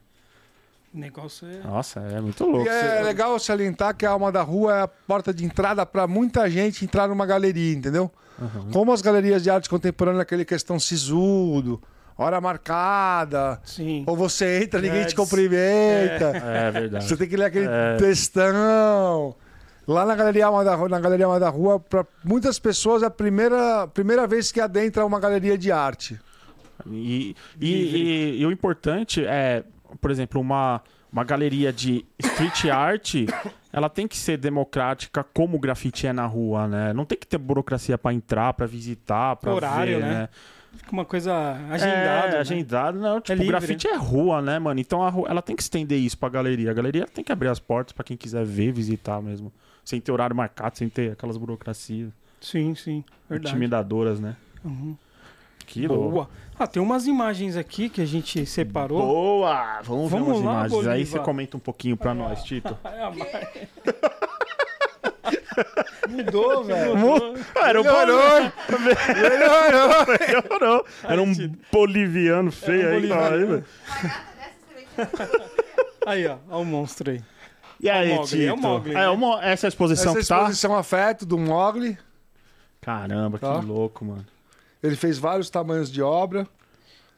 O 0.94 0.98
negócio 0.98 1.48
é. 1.48 1.60
Nossa, 1.64 2.00
é 2.00 2.22
muito 2.22 2.44
louco. 2.46 2.66
E 2.66 2.70
é 2.70 2.98
Você- 2.98 3.04
legal 3.04 3.38
salientar 3.40 3.96
que 3.96 4.06
a 4.06 4.12
Alma 4.12 4.32
da 4.32 4.42
Rua 4.42 4.76
é 4.78 4.82
a 4.84 4.88
porta 4.88 5.34
de 5.34 5.44
entrada 5.44 5.86
para 5.86 6.08
muita 6.08 6.50
gente 6.50 6.86
entrar 6.86 7.08
numa 7.08 7.26
galeria, 7.26 7.74
entendeu? 7.74 8.12
Aham. 8.42 8.70
Como 8.72 8.92
as 8.94 9.02
galerias 9.02 9.42
de 9.44 9.50
arte 9.50 9.70
contemporânea, 9.70 10.22
aquele 10.22 10.46
questão 10.46 10.80
sisudo, 10.80 11.82
hora 12.18 12.40
marcada, 12.42 13.60
Sim. 13.64 14.04
ou 14.08 14.16
você 14.16 14.64
entra, 14.64 14.80
ninguém 14.82 15.02
te 15.02 15.06
Yes. 15.08 15.14
cumprimenta. 15.14 16.32
É 16.38 16.72
verdade. 16.72 17.06
Você 17.06 17.18
tem 17.18 17.28
que 17.28 17.36
ler 17.38 17.46
aquele 17.46 17.68
É. 17.70 17.98
textão. 17.98 19.36
Lá 19.88 20.04
na 20.06 20.16
Galeria 20.16 20.48
Alma 20.48 20.64
da 20.64 20.74
Rua, 20.76 20.90
na 20.90 21.00
Galeria 21.00 21.26
Alma 21.28 21.40
da 21.40 21.50
Rua, 21.50 21.80
para 21.80 22.06
muitas 22.24 22.58
pessoas 22.58 23.04
é 23.04 23.06
a 23.06 23.10
primeira, 23.12 23.88
primeira 23.88 24.26
vez 24.26 24.52
que 24.52 24.60
adentra 24.60 25.06
uma 25.06 25.20
galeria 25.20 25.58
de 25.58 25.72
arte. 25.72 26.20
E, 26.88 27.36
e, 27.62 27.68
e- 27.72 28.42
e 28.42 28.46
o 28.46 28.52
importante 28.52 29.24
é, 29.26 29.64
por 30.02 30.10
exemplo, 30.10 30.42
uma, 30.42 30.82
uma 31.12 31.24
galeria 31.24 31.72
de 31.72 32.04
street 32.20 32.66
art, 32.66 33.14
ela 33.72 33.88
tem 33.90 34.08
que 34.08 34.18
ser 34.18 34.38
democrática 34.38 35.24
como 35.34 35.56
o 35.58 35.60
grafite 35.60 36.08
é 36.08 36.12
na 36.14 36.26
rua, 36.26 36.68
né? 36.68 36.92
Não 36.94 37.06
tem 37.06 37.18
que 37.18 37.28
ter 37.28 37.38
burocracia 37.38 37.98
pra 37.98 38.12
entrar, 38.14 38.54
pra 38.54 38.66
visitar, 38.66 39.38
Horário, 39.46 39.98
ver, 40.00 40.04
né? 40.04 40.10
né? 40.14 40.30
Fica 40.76 40.92
uma 40.92 41.06
coisa 41.06 41.34
agendada. 41.72 42.28
É, 42.28 42.32
né? 42.32 42.38
agendado. 42.38 43.00
Não, 43.00 43.22
tipo, 43.22 43.34
livre, 43.34 43.48
grafite 43.48 43.88
é 43.88 43.96
rua, 43.96 44.42
né, 44.42 44.60
mano? 44.60 44.80
Então 44.80 45.04
a 45.04 45.10
rua, 45.10 45.28
ela 45.30 45.42
tem 45.42 45.56
que 45.56 45.62
estender 45.62 45.98
isso 46.00 46.18
pra 46.18 46.30
galeria. 46.30 46.72
A 46.72 46.74
galeria 46.74 47.06
tem 47.06 47.24
que 47.24 47.32
abrir 47.32 47.48
as 47.50 47.60
portas 47.60 47.94
pra 47.94 48.04
quem 48.04 48.16
quiser 48.18 48.46
ver, 48.46 48.72
visitar 48.72 49.22
mesmo. 49.22 49.52
Sem 49.84 50.00
ter 50.02 50.12
horário 50.12 50.36
marcado, 50.36 50.78
sem 50.78 50.90
ter 50.90 51.12
aquelas 51.12 51.38
burocracias 51.38 52.12
Sim, 52.42 52.76
sim. 52.76 53.04
Verdade. 53.30 53.52
intimidadoras, 53.52 54.20
né? 54.20 54.36
Uhum. 54.64 54.96
Que 55.66 55.88
louco. 55.88 56.12
Boa. 56.12 56.30
Ah, 56.58 56.68
tem 56.68 56.82
umas 56.82 57.08
imagens 57.08 57.58
aqui 57.58 57.90
que 57.90 58.02
a 58.02 58.06
gente 58.06 58.46
separou. 58.46 59.02
Boa! 59.02 59.82
Vamos, 59.82 60.12
ver 60.12 60.20
Vamos 60.20 60.38
umas 60.38 60.46
lá, 60.46 60.52
imagens. 60.54 60.74
Aí 60.74 60.86
Bolívar. 60.86 61.06
você 61.06 61.20
comenta 61.20 61.58
um 61.58 61.60
pouquinho 61.60 61.98
pra 61.98 62.14
nós, 62.14 62.44
Tito. 62.44 62.78
Ai, 62.84 63.00
a 63.00 63.12
Mudou, 66.10 66.64
velho. 66.64 66.94
Era 67.64 67.80
um 67.82 67.84
Melhorou! 67.84 68.52
Melhorou! 68.80 70.06
Melhorou. 70.20 70.86
Era 71.04 71.22
um 71.22 71.34
boliviano 71.72 72.52
feio 72.52 72.88
um 72.88 72.92
aí. 72.92 73.08
boliviano. 73.08 73.66
aí, 76.06 76.28
ó. 76.28 76.38
Olha 76.50 76.58
o 76.62 76.66
monstro 76.66 77.12
aí. 77.12 77.22
E 77.80 77.90
aí, 77.90 78.10
É 78.12 78.14
o 78.14 78.18
Mogli, 78.18 78.28
Tito? 78.30 78.44
é 78.44 78.54
o 78.54 78.58
Mogli, 78.58 78.92
É, 78.96 79.42
né? 79.44 79.52
essa 79.52 79.66
é 79.66 79.68
a 79.68 79.70
exposição 79.70 80.12
Essa 80.14 80.22
que 80.22 80.28
tá? 80.28 80.36
exposição 80.38 80.76
afeto 80.78 81.26
do 81.26 81.38
Mogli. 81.38 81.98
Caramba, 82.82 83.38
Tá. 83.38 83.60
que 83.60 83.66
louco, 83.66 84.06
mano. 84.06 84.26
Ele 84.82 84.96
fez 84.96 85.18
vários 85.18 85.50
tamanhos 85.50 85.92
de 85.92 86.02
obra. 86.02 86.48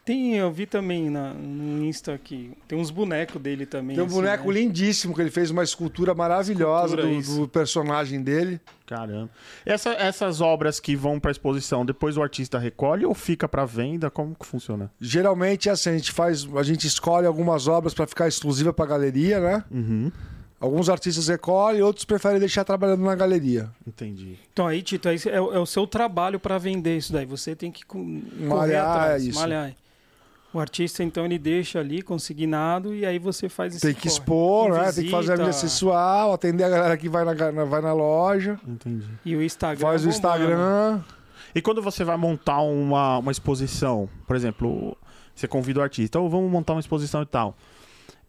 Tem, 0.07 0.35
eu 0.37 0.49
vi 0.49 0.65
também 0.65 1.09
na, 1.09 1.33
no 1.33 1.83
Insta 1.83 2.13
aqui. 2.13 2.53
Tem 2.65 2.79
uns 2.79 2.89
bonecos 2.89 3.41
dele 3.41 3.65
também. 3.65 3.93
Tem 3.97 4.01
um 4.01 4.07
assim, 4.07 4.15
boneco 4.15 4.49
né? 4.49 4.61
lindíssimo 4.61 5.13
que 5.13 5.19
ele 5.19 5.29
fez 5.29 5.51
uma 5.51 5.63
escultura 5.65 6.15
maravilhosa 6.15 6.95
Escultura, 6.95 7.21
do, 7.35 7.41
do 7.41 7.47
personagem 7.49 8.23
dele. 8.23 8.57
Caramba. 8.85 9.29
Essa- 9.65 9.91
essas 9.95 10.39
obras 10.39 10.79
que 10.79 10.95
vão 10.95 11.19
pra 11.19 11.29
exposição, 11.29 11.85
depois 11.85 12.15
o 12.15 12.23
artista 12.23 12.57
recolhe 12.57 13.05
ou 13.05 13.13
fica 13.13 13.49
pra 13.49 13.65
venda? 13.65 14.09
Como 14.09 14.33
que 14.33 14.45
funciona? 14.45 14.89
Geralmente 14.97 15.67
é 15.67 15.73
assim, 15.73 15.89
a 15.89 15.97
gente 15.97 16.13
faz, 16.13 16.47
a 16.55 16.63
gente 16.63 16.87
escolhe 16.87 17.27
algumas 17.27 17.67
obras 17.67 17.93
para 17.93 18.07
ficar 18.07 18.29
exclusiva 18.29 18.71
para 18.71 18.85
galeria, 18.85 19.41
né? 19.41 19.63
Uhum. 19.69 20.09
Alguns 20.57 20.87
artistas 20.87 21.27
recolhem, 21.27 21.81
outros 21.81 22.05
preferem 22.05 22.39
deixar 22.39 22.63
trabalhando 22.63 23.03
na 23.03 23.13
galeria. 23.13 23.69
Entendi. 23.85 24.39
Então 24.53 24.65
aí, 24.65 24.81
Tito, 24.81 25.09
aí 25.09 25.17
é, 25.25 25.41
o- 25.41 25.53
é 25.53 25.59
o 25.59 25.65
seu 25.65 25.85
trabalho 25.85 26.39
para 26.39 26.57
vender 26.57 26.95
isso 26.97 27.11
daí. 27.11 27.25
Você 27.25 27.57
tem 27.57 27.69
que 27.69 27.83
Malhar, 28.39 28.89
atrás, 28.89 29.23
é 29.23 29.27
isso. 29.27 29.37
malhar. 29.39 29.73
O 30.53 30.59
artista, 30.59 31.03
então, 31.03 31.25
ele 31.25 31.37
deixa 31.37 31.79
ali 31.79 32.01
consignado 32.01 32.95
e 32.95 33.05
aí 33.05 33.19
você 33.19 33.49
faz 33.49 33.75
esse 33.75 33.85
Tem 33.85 33.93
que 33.93 34.07
expor, 34.07 34.71
né? 34.71 34.91
Tem 34.91 35.03
que 35.03 35.11
fazer 35.11 35.33
a 35.33 35.35
visita, 35.35 35.37
mídia 35.37 35.53
sensual, 35.53 36.33
atender 36.33 36.63
a 36.63 36.69
galera 36.69 36.97
que 36.97 37.09
vai 37.09 37.25
na, 37.25 37.65
vai 37.65 37.81
na 37.81 37.93
loja, 37.93 38.59
Entendi. 38.65 39.07
E 39.25 39.35
o 39.35 39.43
Instagram. 39.43 39.85
faz 39.85 40.05
o. 40.05 40.09
Instagram. 40.09 41.01
E 41.53 41.61
quando 41.61 41.81
você 41.81 42.03
vai 42.03 42.17
montar 42.17 42.61
uma, 42.61 43.17
uma 43.17 43.31
exposição, 43.31 44.07
por 44.25 44.35
exemplo, 44.35 44.97
você 45.35 45.47
convida 45.47 45.79
o 45.79 45.83
artista, 45.83 46.19
ou 46.19 46.29
vamos 46.29 46.49
montar 46.49 46.73
uma 46.73 46.79
exposição 46.79 47.21
e 47.21 47.25
tal. 47.25 47.55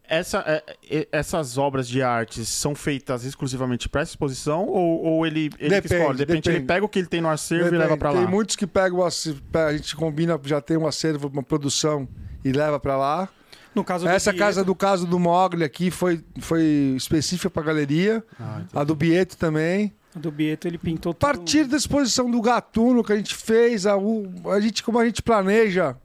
Essa, 0.09 0.43
é, 0.47 0.63
é, 0.89 1.07
essas 1.11 1.57
obras 1.57 1.87
de 1.87 2.01
artes 2.01 2.49
são 2.49 2.73
feitas 2.73 3.23
exclusivamente 3.23 3.87
para 3.87 4.01
essa 4.01 4.11
exposição 4.11 4.65
ou, 4.65 5.03
ou 5.03 5.25
ele, 5.25 5.51
ele 5.59 5.69
que 5.69 5.69
Depende, 5.69 5.95
escolhe? 5.95 6.17
De 6.17 6.25
repente 6.25 6.49
ele 6.49 6.61
pega 6.61 6.85
o 6.85 6.89
que 6.89 6.97
ele 6.97 7.07
tem 7.07 7.21
no 7.21 7.29
acervo 7.29 7.67
e 7.67 7.71
Depende, 7.71 7.83
leva 7.83 7.97
para 7.97 8.11
lá. 8.11 8.19
Tem 8.19 8.27
muitos 8.27 8.55
que 8.55 8.65
pegam, 8.65 9.05
a 9.05 9.71
gente 9.73 9.95
combina, 9.95 10.39
já 10.43 10.59
tem 10.59 10.77
um 10.77 10.87
acervo, 10.87 11.27
uma 11.27 11.43
produção 11.43 12.07
e 12.43 12.51
leva 12.51 12.79
para 12.79 12.97
lá. 12.97 13.29
No 13.75 13.83
caso 13.83 14.05
do 14.05 14.09
Essa 14.09 14.31
Pietro, 14.31 14.45
casa 14.47 14.63
do 14.63 14.73
caso 14.73 15.05
do 15.05 15.19
Mogli 15.19 15.63
aqui 15.63 15.91
foi, 15.91 16.23
foi 16.39 16.63
específica 16.97 17.49
para 17.49 17.61
galeria. 17.61 18.23
Ah. 18.39 18.63
A 18.73 18.83
do 18.83 18.95
Bieto 18.95 19.37
também. 19.37 19.93
a 20.15 20.19
do 20.19 20.31
Bieto, 20.31 20.67
ele 20.67 20.79
pintou 20.79 21.11
A 21.11 21.13
tudo. 21.13 21.19
partir 21.21 21.65
da 21.65 21.77
exposição 21.77 22.31
do 22.31 22.41
Gatuno 22.41 23.03
que 23.03 23.13
a 23.13 23.15
gente 23.15 23.35
fez, 23.35 23.85
a, 23.85 23.93
a 23.95 24.59
gente, 24.59 24.81
como 24.81 24.97
a 24.97 25.05
gente 25.05 25.21
planeja, 25.21 25.95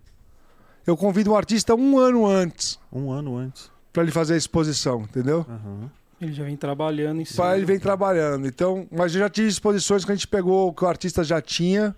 eu 0.86 0.94
convido 0.94 1.32
um 1.32 1.36
artista 1.36 1.74
um 1.74 1.98
ano 1.98 2.26
antes 2.26 2.78
um 2.92 3.10
ano 3.10 3.36
antes. 3.36 3.73
Para 3.94 4.02
ele 4.02 4.12
fazer 4.12 4.34
a 4.34 4.36
exposição, 4.36 5.02
entendeu? 5.02 5.46
Aham. 5.48 5.90
Ele 6.20 6.32
já 6.32 6.44
vem 6.44 6.56
trabalhando 6.56 7.20
em 7.20 7.24
cima. 7.24 7.56
Ele 7.56 7.64
vem 7.64 7.78
trabalhando. 7.78 8.46
Então, 8.46 8.86
mas 8.90 9.14
eu 9.14 9.20
já 9.20 9.28
tive 9.30 9.48
exposições 9.48 10.04
que 10.04 10.10
a 10.12 10.14
gente 10.14 10.26
pegou 10.28 10.68
o 10.68 10.72
que 10.74 10.84
o 10.84 10.88
artista 10.88 11.22
já 11.24 11.40
tinha 11.40 11.94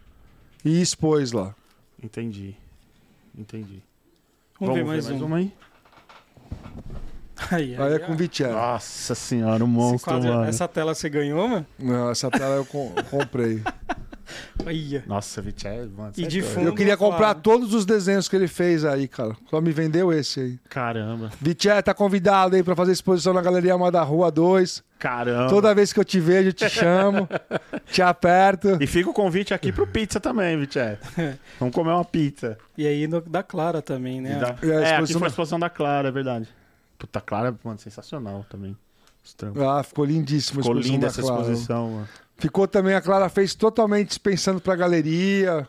e 0.65 0.81
expôs 0.81 1.33
lá. 1.33 1.55
Entendi. 2.03 2.55
Entendi. 3.37 3.83
Vamos, 4.61 4.75
ver 4.75 4.85
mais, 4.85 5.09
um. 5.11 5.25
uma 5.25 5.37
aí? 5.39 5.53
Aí, 7.51 7.75
aí, 7.77 7.83
Aí 7.83 7.93
é 7.95 7.99
com 7.99 8.17
Vichel. 8.17 8.53
Nossa 8.53 9.15
senhora, 9.15 9.63
um 9.65 9.67
monstro, 9.69 10.13
quadro- 10.13 10.29
mano. 10.31 10.45
essa 10.45 10.67
tela 10.67 10.95
você 10.95 11.09
ganhou, 11.09 11.49
mano? 11.49 11.67
Não, 11.79 12.11
essa 12.11 12.31
tela 12.31 12.57
eu 12.57 12.65
com- 12.67 12.93
comprei. 13.11 13.63
Nossa, 15.07 15.41
Vichel, 15.43 15.89
mano. 15.97 16.13
E 16.17 16.25
é 16.25 16.27
de 16.27 16.43
fundo- 16.43 16.67
Eu 16.69 16.75
queria 16.75 16.97
comprar 16.97 17.19
claro. 17.35 17.41
todos 17.41 17.73
os 17.75 17.85
desenhos 17.87 18.29
que 18.29 18.35
ele 18.37 18.49
fez 18.49 18.85
aí, 18.85 19.07
cara. 19.07 19.37
Só 19.51 19.61
me 19.61 19.71
vendeu 19.73 20.13
esse 20.13 20.41
aí. 20.41 20.59
Caramba. 20.69 21.31
Vichel 21.41 21.83
tá 21.83 21.95
convidado 21.95 22.57
aí 22.57 22.63
pra 22.63 22.75
fazer 22.75 22.93
exposição 22.93 23.33
na 23.33 23.41
Galeria 23.43 23.73
Alma 23.73 23.91
da 23.91 24.03
Rua 24.03 24.31
2. 24.31 24.83
Caramba. 24.99 25.49
Toda 25.51 25.75
vez 25.75 25.93
que 25.93 26.01
eu 26.01 26.05
te 26.05 26.19
vejo, 26.19 26.49
eu 26.49 26.53
te 26.53 26.69
chamo, 26.69 27.29
te 27.93 28.01
aperto. 28.03 28.79
E 28.81 28.87
fica 28.87 29.11
o 29.11 29.13
convite 29.13 29.53
aqui 29.53 29.71
pro 29.71 29.87
pizza 29.87 30.19
também, 30.19 30.59
Vichel. 30.59 30.97
Vamos 31.61 31.75
comer 31.75 31.91
uma 31.93 32.05
pizza. 32.05 32.57
E 32.77 32.87
aí 32.87 33.07
no, 33.07 33.21
da 33.21 33.43
Clara 33.43 33.83
também, 33.83 34.21
né? 34.21 34.37
E 34.37 34.41
dá- 34.41 34.57
E 34.63 34.73
a 34.73 34.75
É, 34.75 34.79
aqui 34.79 34.93
exposição 34.93 35.19
foi 35.21 35.27
a 35.27 35.29
da- 35.29 35.33
exposição 35.33 35.59
da 35.61 35.71
Clara, 35.71 36.09
é 36.09 36.13
verdade. 36.13 36.49
Puta, 36.99 37.21
Clara, 37.21 37.55
mano, 37.63 37.79
sensacional 37.79 38.45
também. 38.49 38.77
Ah, 39.69 39.83
ficou 39.83 40.05
lindíssimo. 40.05 40.61
a 40.61 40.63
Ficou 40.63 40.79
linda 40.79 41.01
da 41.01 41.07
essa 41.09 41.21
Clara. 41.21 41.43
exposição, 41.43 41.91
mano. 41.91 42.09
Ficou 42.39 42.69
também, 42.69 42.95
a 42.95 43.01
Clara 43.01 43.29
fez 43.29 43.55
totalmente 43.55 44.21
pensando 44.21 44.61
pra 44.61 44.77
galeria. 44.77 45.67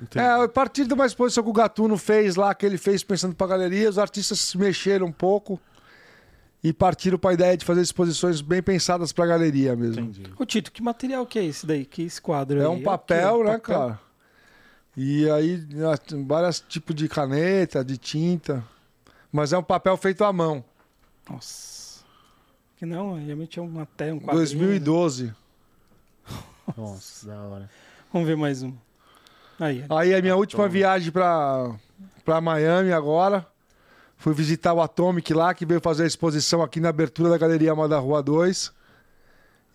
Entendi. 0.00 0.24
É, 0.24 0.44
a 0.44 0.48
partir 0.48 0.86
de 0.86 0.94
uma 0.94 1.06
exposição 1.06 1.42
que 1.44 1.50
o 1.50 1.52
Gatuno 1.52 1.96
fez 1.96 2.36
lá, 2.36 2.54
que 2.54 2.64
ele 2.66 2.78
fez 2.78 3.02
pensando 3.02 3.34
pra 3.34 3.46
galeria, 3.46 3.88
os 3.88 3.98
artistas 3.98 4.40
se 4.40 4.56
mexeram 4.58 5.06
um 5.06 5.12
pouco 5.12 5.60
e 6.64 6.72
partiram 6.72 7.18
pra 7.18 7.32
ideia 7.34 7.56
de 7.56 7.64
fazer 7.64 7.80
exposições 7.82 8.40
bem 8.40 8.62
pensadas 8.62 9.12
pra 9.12 9.26
galeria 9.26 9.76
mesmo. 9.76 10.02
Entendi. 10.02 10.24
Ô, 10.38 10.44
Tito, 10.46 10.72
que 10.72 10.82
material 10.82 11.26
que 11.26 11.38
é 11.38 11.44
esse 11.44 11.66
daí? 11.66 11.84
Que 11.84 12.02
esse 12.02 12.20
quadro 12.20 12.58
É 12.58 12.62
aí? 12.62 12.66
um 12.68 12.78
quê? 12.78 12.84
papel, 12.84 13.38
né, 13.44 13.58
Papel? 13.58 13.60
cara? 13.60 14.00
E 14.96 15.28
aí, 15.30 15.62
vários 16.26 16.60
tipos 16.60 16.94
de 16.96 17.06
caneta, 17.08 17.84
de 17.84 17.98
tinta. 17.98 18.64
Mas 19.30 19.52
é 19.52 19.58
um 19.58 19.62
papel 19.62 19.94
feito 19.98 20.24
à 20.24 20.32
mão. 20.32 20.64
Nossa. 21.28 22.00
Que 22.76 22.86
não, 22.86 23.14
realmente 23.14 23.58
é 23.58 23.62
uma 23.62 23.82
até 23.82 24.12
um 24.12 24.18
quadrinho. 24.18 24.36
2012. 24.38 25.34
Nossa, 26.76 27.26
da 27.28 27.40
hora. 27.42 27.70
Vamos 28.12 28.26
ver 28.28 28.36
mais 28.36 28.62
um. 28.62 28.72
Aí, 29.58 29.84
Aí 29.88 30.14
a 30.14 30.20
minha 30.22 30.36
última 30.36 30.64
Atomic. 30.64 30.78
viagem 30.78 31.12
pra, 31.12 31.74
pra 32.24 32.40
Miami 32.40 32.92
agora. 32.92 33.46
Fui 34.18 34.32
visitar 34.34 34.72
o 34.72 34.80
Atomic 34.80 35.32
lá, 35.34 35.52
que 35.54 35.66
veio 35.66 35.80
fazer 35.80 36.04
a 36.04 36.06
exposição 36.06 36.62
aqui 36.62 36.80
na 36.80 36.88
abertura 36.88 37.30
da 37.30 37.38
Galeria 37.38 37.70
Alma 37.70 37.86
da 37.88 37.98
Rua 37.98 38.22
2. 38.22 38.72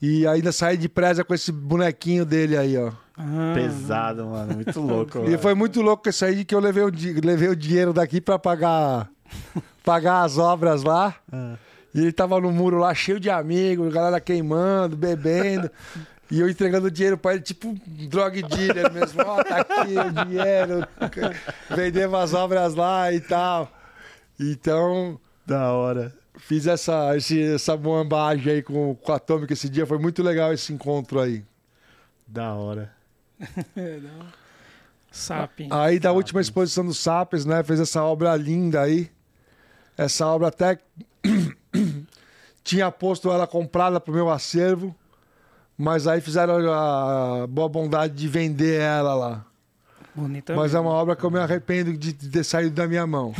E 0.02 0.26
ainda 0.26 0.52
saí 0.52 0.78
de 0.78 0.90
presa 0.90 1.24
com 1.24 1.34
esse 1.34 1.52
bonequinho 1.52 2.26
dele 2.26 2.58
aí, 2.58 2.76
ó. 2.76 2.92
Ah, 3.16 3.54
Pesado, 3.54 4.26
mano. 4.26 4.56
Muito 4.56 4.80
louco. 4.82 5.20
E 5.20 5.22
mano. 5.22 5.40
foi 5.40 5.54
muito 5.54 5.80
louco 5.82 6.10
isso 6.10 6.26
aí 6.26 6.44
que 6.44 6.56
eu 6.56 6.60
levei 6.60 6.84
o, 6.84 6.92
levei 7.24 7.50
o 7.50 7.56
dinheiro 7.56 7.94
daqui 7.94 8.20
pra 8.20 8.40
pagar, 8.40 9.08
pagar 9.86 10.24
as 10.24 10.40
obras 10.40 10.82
lá. 10.84 11.16
Ah. 11.32 11.56
E 11.94 12.00
ele 12.00 12.12
tava 12.12 12.40
no 12.40 12.52
muro 12.52 12.80
lá, 12.80 12.94
cheio 12.96 13.20
de 13.20 13.30
amigos, 13.30 13.94
galera 13.94 14.20
queimando, 14.20 14.96
bebendo. 14.98 15.70
E 16.32 16.40
eu 16.40 16.50
entregando 16.50 16.90
dinheiro 16.90 17.18
pra 17.18 17.34
ele, 17.34 17.42
tipo 17.42 17.68
um 17.68 17.74
drug 18.08 18.42
dealer 18.44 18.92
mesmo. 18.92 19.22
Ó, 19.24 19.44
tá 19.44 19.58
aqui 19.58 19.92
o 19.98 20.26
dinheiro. 20.26 20.88
Vendemos 21.76 22.18
as 22.20 22.34
obras 22.34 22.74
lá 22.74 23.12
e 23.12 23.20
tal. 23.20 23.70
Então, 24.40 25.20
Da 25.46 25.72
hora. 25.74 26.14
fiz 26.38 26.66
essa, 26.68 27.16
esse, 27.18 27.54
essa 27.54 27.76
bombagem 27.76 28.54
aí 28.54 28.64
com, 28.64 28.96
com 28.96 29.12
a 29.12 29.18
Atômica 29.18 29.52
esse 29.54 29.68
dia. 29.70 29.86
Foi 29.86 30.00
muito 30.00 30.24
legal 30.24 30.54
esse 30.54 30.72
encontro 30.72 31.20
aí. 31.20 31.44
Da 32.26 32.54
hora. 32.54 32.94
É, 33.76 33.98
não. 33.98 34.26
Sapien. 35.12 35.68
Aí 35.72 36.00
da 36.00 36.14
última 36.14 36.40
Sapiens. 36.40 36.48
exposição 36.48 36.86
do 36.86 36.94
Sapiens, 36.94 37.46
né? 37.46 37.62
Fez 37.64 37.82
essa 37.82 38.02
obra 38.04 38.34
linda 38.38 38.82
aí. 38.82 39.12
Essa 39.98 40.26
obra 40.28 40.48
até 40.48 40.80
tinha 42.64 42.90
posto 42.90 43.30
ela 43.30 43.46
comprada 43.46 44.00
pro 44.00 44.14
meu 44.14 44.30
acervo, 44.30 44.96
mas 45.82 46.08
aí 46.08 46.22
fizeram 46.22 46.56
a 46.72 47.46
boa 47.48 47.68
bondade 47.68 48.14
de 48.14 48.28
vender 48.28 48.80
ela 48.80 49.14
lá. 49.16 49.46
Bonita. 50.14 50.54
Mas 50.56 50.74
é 50.74 50.78
mesmo. 50.78 50.90
uma 50.90 50.98
obra 50.98 51.16
que 51.16 51.24
eu 51.24 51.32
me 51.32 51.40
arrependo 51.40 51.98
de 51.98 52.12
ter 52.14 52.44
saído 52.44 52.72
da 52.72 52.86
minha 52.86 53.08
mão. 53.08 53.34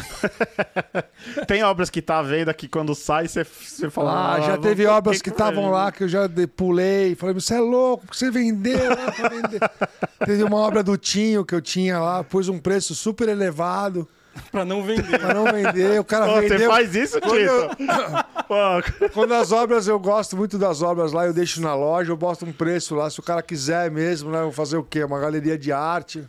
Tem 1.46 1.64
obras 1.64 1.90
que 1.90 2.02
tá 2.02 2.22
vendo 2.22 2.50
aqui 2.50 2.68
quando 2.68 2.96
sai, 2.96 3.28
você, 3.28 3.44
você 3.44 3.90
fala. 3.90 4.36
Ah, 4.36 4.40
já 4.42 4.48
vou- 4.56 4.60
teve 4.60 4.86
obras 4.86 5.22
que 5.22 5.30
estavam 5.30 5.70
lá 5.70 5.92
que 5.92 6.04
eu 6.06 6.08
já 6.08 6.28
de- 6.28 6.48
pulei. 6.48 7.14
Falei, 7.16 7.36
você 7.36 7.56
é 7.56 7.60
louco, 7.60 8.06
porque 8.06 8.18
você 8.18 8.32
vendeu 8.32 8.90
lá 8.90 9.12
pra 9.12 9.30
vender. 9.30 9.60
teve 10.26 10.44
uma 10.44 10.58
obra 10.58 10.82
do 10.82 10.98
Tinho 10.98 11.44
que 11.44 11.54
eu 11.54 11.62
tinha 11.62 12.00
lá, 12.00 12.24
pus 12.24 12.48
um 12.48 12.58
preço 12.58 12.96
super 12.96 13.28
elevado 13.28 14.08
Pra 14.52 14.64
não 14.66 14.84
vender. 14.84 15.20
pra 15.20 15.34
não 15.34 15.46
vender. 15.46 16.00
O 16.00 16.04
cara 16.04 16.26
Pô, 16.26 16.36
você 16.36 16.50
vendeu. 16.50 16.70
faz 16.70 16.96
isso, 16.96 17.20
Quando 17.22 17.38
eu- 17.38 17.70
Quando 19.14 19.34
as 19.34 19.52
obras, 19.52 19.88
eu 19.88 20.00
gosto 20.00 20.36
muito 20.38 20.58
das 20.58 20.82
obras 20.82 21.12
lá, 21.12 21.26
eu 21.26 21.34
deixo 21.34 21.62
na 21.62 21.74
loja, 21.76 22.12
eu 22.12 22.18
boto 22.18 22.46
um 22.46 22.52
preço 22.52 22.96
lá. 22.96 23.10
Se 23.10 23.20
o 23.20 23.24
cara 23.24 23.42
quiser 23.42 23.90
mesmo, 23.92 24.30
né? 24.32 24.40
Eu 24.40 24.44
vou 24.44 24.52
fazer 24.52 24.78
o 24.78 24.84
quê? 24.84 25.04
Uma 25.04 25.20
galeria 25.20 25.58
de 25.58 25.72
arte. 25.72 26.24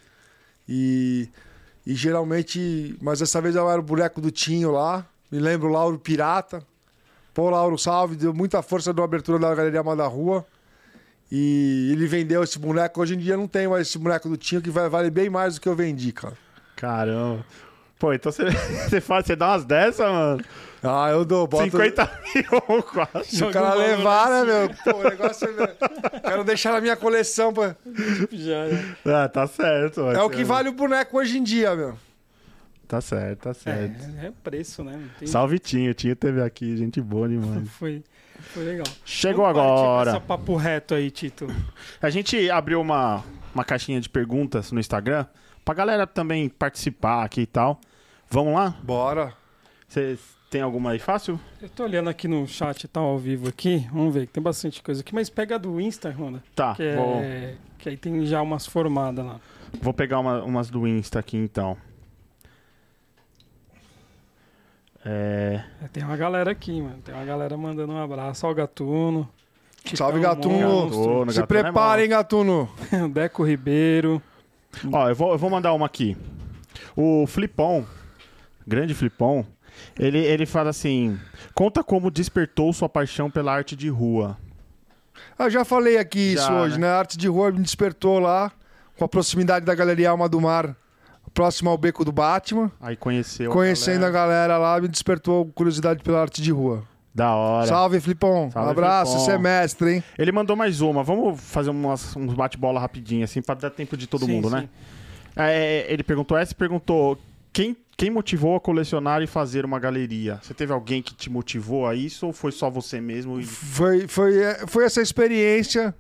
E, 0.69 1.29
e 1.87 1.95
geralmente. 1.95 2.97
Mas 3.01 3.19
dessa 3.21 3.41
vez 3.41 3.55
eu 3.57 3.69
era 3.71 3.81
o 3.81 3.85
boneco 3.85 4.21
do 4.21 4.31
Tinho 4.31 4.71
lá. 4.73 5.05
Me 5.31 5.39
lembro 5.39 5.69
o 5.69 5.73
Lauro 5.73 5.99
Pirata. 5.99 6.63
Pô, 7.35 7.51
Lauro, 7.51 7.79
salve. 7.79 8.15
Deu 8.17 8.33
muita 8.35 8.63
força 8.63 8.93
na 8.93 9.03
abertura 9.05 9.39
da 9.39 9.55
Galeria 9.55 9.81
Alma 9.81 9.97
da 9.97 10.07
Rua. 10.07 10.45
E 11.31 11.91
ele 11.93 12.07
vendeu 12.07 12.43
esse 12.43 12.59
boneco. 12.59 13.01
Hoje 13.01 13.15
em 13.15 13.19
dia 13.19 13.37
não 13.37 13.49
tem 13.49 13.67
mais 13.67 13.89
esse 13.89 13.99
boneco 13.99 14.29
do 14.29 14.37
Tinho 14.37 14.61
que 14.61 14.71
vai, 14.71 14.89
vale 14.89 15.11
bem 15.11 15.31
mais 15.31 15.55
do 15.55 15.61
que 15.61 15.69
eu 15.69 15.75
vendi, 15.75 16.13
cara. 16.13 16.35
Caramba. 16.77 17.45
Pô, 18.03 18.13
então 18.13 18.33
você, 18.33 18.51
você 18.91 19.01
faz, 19.01 19.27
você 19.27 19.37
dá 19.37 19.51
umas 19.51 19.65
dessas, 19.65 20.05
mano. 20.05 20.45
Ah, 20.83 21.11
eu 21.11 21.25
dou. 21.25 21.47
Boto... 21.47 21.63
50 21.63 22.21
mil 22.35 22.83
quase. 22.83 23.37
Se 23.37 23.45
o 23.45 23.51
cara 23.53 23.75
levar, 23.75 24.29
né, 24.29 24.43
em 24.43 24.47
meu? 24.47 24.75
Pô, 24.83 24.99
o 24.99 25.05
negócio 25.09 25.49
é. 25.49 26.21
Quero 26.21 26.43
deixar 26.43 26.73
na 26.73 26.81
minha 26.81 26.97
coleção. 26.97 27.53
Pra... 27.53 27.77
Já, 28.33 28.65
né? 28.65 28.97
Ah, 29.07 29.29
tá 29.29 29.47
certo. 29.47 30.01
É 30.11 30.21
o 30.21 30.29
que 30.29 30.43
vale 30.43 30.69
o 30.69 30.73
boneco 30.73 31.17
hoje 31.17 31.39
em 31.39 31.45
dia, 31.45 31.77
meu. 31.77 31.97
Tá 32.89 33.01
certo, 33.01 33.43
tá 33.45 33.55
certo. 33.55 34.05
É, 34.21 34.27
é 34.27 34.33
preço, 34.43 34.83
né? 34.83 35.01
Tem- 35.21 35.29
Salve 35.29 35.61
Tinho, 35.61 35.95
Tinho 35.95 36.17
teve 36.17 36.43
aqui, 36.43 36.77
gente 36.77 37.01
boa 37.01 37.29
demais. 37.29 37.69
Foi, 37.79 38.03
foi 38.53 38.65
legal. 38.65 38.87
Chegou 39.05 39.45
Vamos 39.45 39.61
agora. 39.61 40.11
Essa 40.11 40.21
papo 40.21 40.57
reto 40.57 40.93
aí, 40.95 41.09
Tito. 41.09 41.47
A 42.03 42.11
gente 42.11 42.51
abriu 42.51 42.81
uma, 42.81 43.23
uma 43.55 43.65
caixinha 43.65 44.01
de 44.01 44.09
perguntas 44.09 44.73
no 44.73 44.81
Instagram 44.81 45.25
pra 45.65 45.73
galera 45.73 46.05
também 46.05 46.49
participar 46.49 47.23
aqui 47.23 47.43
e 47.43 47.47
tal. 47.47 47.81
Vamos 48.33 48.55
lá? 48.55 48.75
Bora. 48.83 49.35
Vocês 49.87 50.19
tem 50.49 50.63
alguma 50.63 50.93
aí 50.93 50.99
fácil? 50.99 51.39
Eu 51.61 51.69
tô 51.69 51.83
olhando 51.85 52.09
aqui 52.09 52.27
no 52.27 52.47
chat, 52.49 52.89
tá 52.89 52.99
ao 53.01 53.19
vivo 53.19 53.47
aqui. 53.47 53.87
Vamos 53.93 54.15
ver, 54.15 54.27
que 54.27 54.33
tem 54.33 54.43
bastante 54.43 54.83
coisa 54.83 55.03
aqui. 55.03 55.15
Mas 55.15 55.29
pega 55.29 55.57
a 55.57 55.59
do 55.59 55.79
Insta, 55.79 56.11
Ronda. 56.11 56.43
Tá, 56.55 56.75
Que, 56.75 56.95
vou, 56.97 57.17
é... 57.21 57.57
que 57.79 57.91
aí 57.91 57.97
tem 57.99 58.25
já 58.25 58.41
umas 58.41 58.67
formadas 58.67 59.23
lá. 59.25 59.39
vou 59.83 59.93
pegar 59.93 60.19
uma- 60.21 60.43
umas 60.43 60.71
do 60.71 60.87
Insta 60.89 61.19
aqui 61.19 61.37
então. 61.37 61.77
É, 65.05 65.63
É, 65.83 65.89
Tem 65.89 66.03
uma 66.03 66.17
galera 66.17 66.51
aqui, 66.53 66.81
mano. 66.81 66.99
Tem 67.05 67.15
uma 67.15 67.25
galera 67.25 67.57
mandando 67.57 67.93
um 67.93 67.99
abraço 68.03 68.47
ao 68.47 68.55
Gatuno. 68.55 69.29
Salve, 69.95 70.21
Gatuno. 70.21 70.85
Gatuno, 70.85 71.33
Se 71.33 71.39
Gatuno 71.41 71.59
é 71.59 71.63
preparem, 71.63 72.09
Gatuno. 72.09 72.71
Deco 73.13 73.43
Ribeiro. 73.45 74.23
Ó, 74.93 75.09
eu 75.09 75.15
vou, 75.15 75.33
eu 75.33 75.39
vou 75.39 75.51
mandar 75.51 75.73
uma 75.75 75.87
aqui. 75.87 76.17
O 76.97 77.27
Flipão, 77.27 77.85
grande 78.67 78.95
Flipão, 78.95 79.47
ele, 79.99 80.19
ele 80.19 80.47
fala 80.47 80.71
assim: 80.71 81.19
conta 81.55 81.83
como 81.83 82.11
despertou 82.11 82.73
sua 82.73 82.89
paixão 82.89 83.31
pela 83.31 83.53
arte 83.53 83.77
de 83.77 83.89
rua. 83.89 84.37
Eu 85.39 85.51
já 85.51 85.65
falei 85.65 85.99
aqui 85.99 86.35
Já, 86.35 86.43
isso 86.43 86.53
hoje, 86.53 86.79
né? 86.79 86.87
né? 86.87 86.93
A 86.93 86.99
arte 86.99 87.19
de 87.19 87.29
rua 87.29 87.51
me 87.51 87.61
despertou 87.61 88.19
lá, 88.19 88.51
com 88.97 89.05
a 89.05 89.09
proximidade 89.09 89.65
da 89.65 89.75
Galeria 89.75 90.11
Alma 90.11 90.29
do 90.29 90.41
Mar, 90.41 90.75
próximo 91.35 91.71
ao 91.71 91.79
Beco 91.79 92.05
do 92.05 92.13
Batman. 92.13 92.71
Aí 92.81 92.97
conheceu. 92.97 93.51
Conhecendo 93.51 94.05
a 94.05 94.11
galera. 94.11 94.55
galera 94.55 94.59
lá, 94.59 94.81
me 94.81 94.89
despertou 94.89 95.47
curiosidade 95.55 96.03
pela 96.03 96.21
arte 96.21 96.41
de 96.41 96.51
rua. 96.51 96.85
Da 97.15 97.35
hora. 97.35 97.67
Salve, 97.67 98.01
Flipão. 98.01 98.51
Salve, 98.51 98.69
um 98.69 98.71
abraço, 98.71 99.13
Flipão. 99.13 99.27
você 99.27 99.33
é 99.33 99.39
mestre, 99.39 99.95
hein? 99.95 100.05
Ele 100.19 100.33
mandou 100.33 100.57
mais 100.57 100.81
uma. 100.81 101.03
Vamos 101.03 101.41
fazer 101.41 101.69
umas, 101.71 102.17
uns 102.17 102.33
bate-bola 102.33 102.81
rapidinho, 102.81 103.25
assim, 103.25 103.43
pra 103.43 103.55
dar 103.55 103.71
tempo 103.71 103.97
de 103.97 104.07
todo 104.07 104.25
Sim, 104.25 104.33
mundo, 104.33 104.49
sim. 104.49 104.55
né? 104.55 104.69
É, 105.37 105.87
ele 105.93 106.03
perguntou 106.03 106.37
essa 106.39 106.53
e 106.53 106.55
perguntou: 106.55 107.19
quem, 107.53 107.77
quem 107.97 108.11
motivou 108.11 108.57
a 108.57 108.61
colecionar 108.61 109.23
e 109.23 109.27
fazer 109.27 109.65
uma 109.65 109.79
galeria? 109.79 110.41
Você 110.43 110.55
teve 110.55 110.73
alguém 110.73 111.03
que 111.03 111.15
te 111.15 111.29
motivou 111.29 111.87
a 111.87 111.95
isso 111.95 112.27
ou 112.27 112.33
foi 112.33 112.53
só 112.53 112.71
você 112.71 113.01
mesmo? 113.01 113.39
E... 113.41 113.45
Foi, 113.45 114.09
foi, 114.09 114.43
é, 114.43 114.67
foi 114.67 114.85
essa 114.85 115.03
experiência 115.03 115.95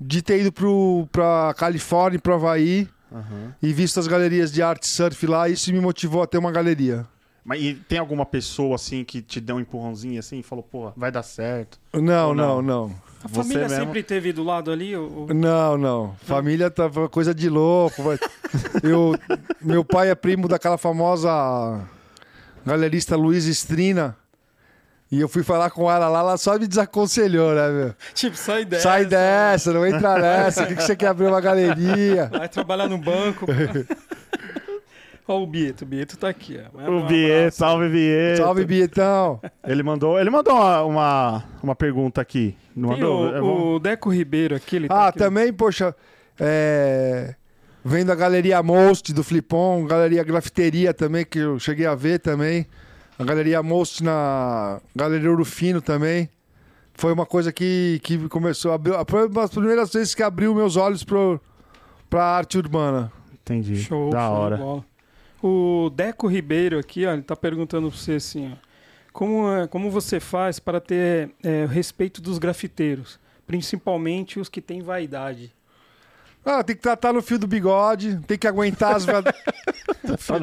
de 0.00 0.22
ter 0.22 0.40
ido 0.40 0.50
pro, 0.52 1.06
pra 1.12 1.54
Califórnia, 1.56 2.18
pro 2.18 2.34
Havaí, 2.34 2.88
Aham. 3.12 3.54
e 3.62 3.72
visto 3.72 4.00
as 4.00 4.06
galerias 4.06 4.50
de 4.50 4.62
arte 4.62 4.86
surf 4.86 5.26
lá, 5.26 5.48
isso 5.48 5.72
me 5.72 5.80
motivou 5.80 6.22
a 6.22 6.26
ter 6.26 6.38
uma 6.38 6.50
galeria. 6.50 7.06
Mas 7.44 7.62
e 7.62 7.74
tem 7.74 7.98
alguma 7.98 8.24
pessoa 8.26 8.74
assim 8.74 9.04
que 9.04 9.22
te 9.22 9.40
deu 9.40 9.56
um 9.56 9.60
empurrãozinho 9.60 10.18
assim 10.18 10.38
e 10.38 10.42
falou, 10.42 10.62
pô, 10.62 10.92
vai 10.96 11.10
dar 11.10 11.22
certo? 11.22 11.78
Não, 11.92 12.34
não? 12.34 12.34
não, 12.34 12.62
não. 12.62 13.09
A 13.22 13.28
família 13.28 13.68
mesmo- 13.68 13.84
sempre 13.84 14.02
teve 14.02 14.32
do 14.32 14.42
lado 14.42 14.70
ali? 14.70 14.96
ou- 14.96 15.26
Não, 15.34 15.76
não. 15.76 16.16
Família 16.24 16.72
foi 16.92 17.08
coisa 17.08 17.34
de 17.34 17.48
louco. 17.48 18.02
Eu, 18.82 19.14
meu 19.60 19.84
pai 19.84 20.10
é 20.10 20.14
primo 20.14 20.48
daquela 20.48 20.78
famosa 20.78 21.80
galerista 22.64 23.16
Luiz 23.16 23.44
Estrina. 23.46 24.16
E 25.12 25.20
eu 25.20 25.28
fui 25.28 25.42
falar 25.42 25.70
com 25.70 25.90
ela 25.90 26.08
lá, 26.08 26.20
ela 26.20 26.36
só 26.36 26.56
me 26.56 26.68
desaconselhou, 26.68 27.52
né, 27.52 27.68
meu? 27.68 27.94
Tipo, 28.14 28.36
sai 28.36 28.64
dessa. 28.64 28.82
Sai 28.84 29.04
dessa, 29.04 29.72
não 29.72 29.84
entra 29.84 30.16
nessa. 30.20 30.62
O 30.62 30.66
que, 30.68 30.76
que 30.76 30.82
você 30.84 30.94
quer 30.94 31.08
abrir 31.08 31.26
uma 31.26 31.40
galeria? 31.40 32.28
Vai 32.32 32.48
trabalhar 32.48 32.88
no 32.88 32.96
banco. 32.96 33.44
Ó 35.30 35.42
o 35.42 35.46
Bieto. 35.46 35.84
O 35.84 35.86
Bieto 35.86 36.16
tá 36.18 36.28
aqui, 36.28 36.58
ó. 36.74 36.90
O 36.90 37.06
Bieto, 37.06 37.54
salve 37.54 37.88
Bieto. 37.88 38.38
Salve, 38.38 38.64
Bietão. 38.66 39.40
Ele 39.64 39.80
mandou, 39.80 40.18
ele 40.18 40.28
mandou 40.28 40.52
uma, 40.54 40.82
uma, 40.82 41.44
uma 41.62 41.74
pergunta 41.76 42.20
aqui. 42.20 42.56
Não 42.74 42.88
mandou? 42.88 43.36
É 43.36 43.40
bom. 43.40 43.46
o, 43.46 43.74
o 43.76 43.78
Deco 43.78 44.10
Ribeiro 44.10 44.56
aqui, 44.56 44.74
ele 44.74 44.88
tá 44.88 44.94
Ah, 44.94 45.08
aqui. 45.08 45.18
também, 45.20 45.52
poxa, 45.52 45.94
é... 46.38 47.36
vendo 47.84 48.10
a 48.10 48.16
Galeria 48.16 48.60
Most 48.60 49.12
do 49.12 49.22
Flipon, 49.22 49.84
Galeria 49.86 50.24
Grafiteria 50.24 50.92
também, 50.92 51.24
que 51.24 51.38
eu 51.38 51.60
cheguei 51.60 51.86
a 51.86 51.94
ver 51.94 52.18
também. 52.18 52.66
A 53.16 53.22
Galeria 53.22 53.62
Most 53.62 54.02
na 54.02 54.80
Galeria 54.96 55.30
Urufino 55.30 55.80
também. 55.80 56.28
Foi 56.94 57.12
uma 57.12 57.24
coisa 57.24 57.52
que, 57.52 58.00
que 58.02 58.28
começou 58.28 58.72
a 58.72 58.74
abrir. 58.74 58.94
Foi 59.08 59.26
uma 59.28 59.42
das 59.42 59.50
primeiras 59.50 59.92
vezes 59.92 60.12
que 60.12 60.24
abriu 60.24 60.52
meus 60.56 60.76
olhos 60.76 61.04
pro, 61.04 61.40
pra 62.08 62.24
arte 62.24 62.58
urbana. 62.58 63.12
Entendi. 63.32 63.76
Show, 63.76 64.10
da 64.10 64.26
show 64.26 64.32
hora. 64.36 64.84
O 65.42 65.90
Deco 65.90 66.26
Ribeiro 66.26 66.78
aqui, 66.78 67.06
ó, 67.06 67.12
ele 67.12 67.22
tá 67.22 67.34
perguntando 67.34 67.88
pra 67.88 67.98
você 67.98 68.12
assim, 68.12 68.52
ó. 68.52 68.56
Como, 69.12 69.50
é- 69.50 69.66
como 69.66 69.90
você 69.90 70.20
faz 70.20 70.58
para 70.58 70.80
ter 70.80 71.30
é, 71.42 71.66
respeito 71.66 72.20
dos 72.20 72.38
grafiteiros? 72.38 73.18
Principalmente 73.46 74.38
os 74.38 74.48
que 74.48 74.60
têm 74.60 74.82
vaidade. 74.82 75.52
Ah, 76.44 76.62
tem 76.62 76.76
que 76.76 76.82
tratar 76.82 77.12
no 77.12 77.20
fio 77.20 77.38
do 77.38 77.46
bigode, 77.46 78.18
tem 78.26 78.38
que 78.38 78.46
aguentar 78.46 78.96
as. 78.96 79.04
Tá 80.00 80.38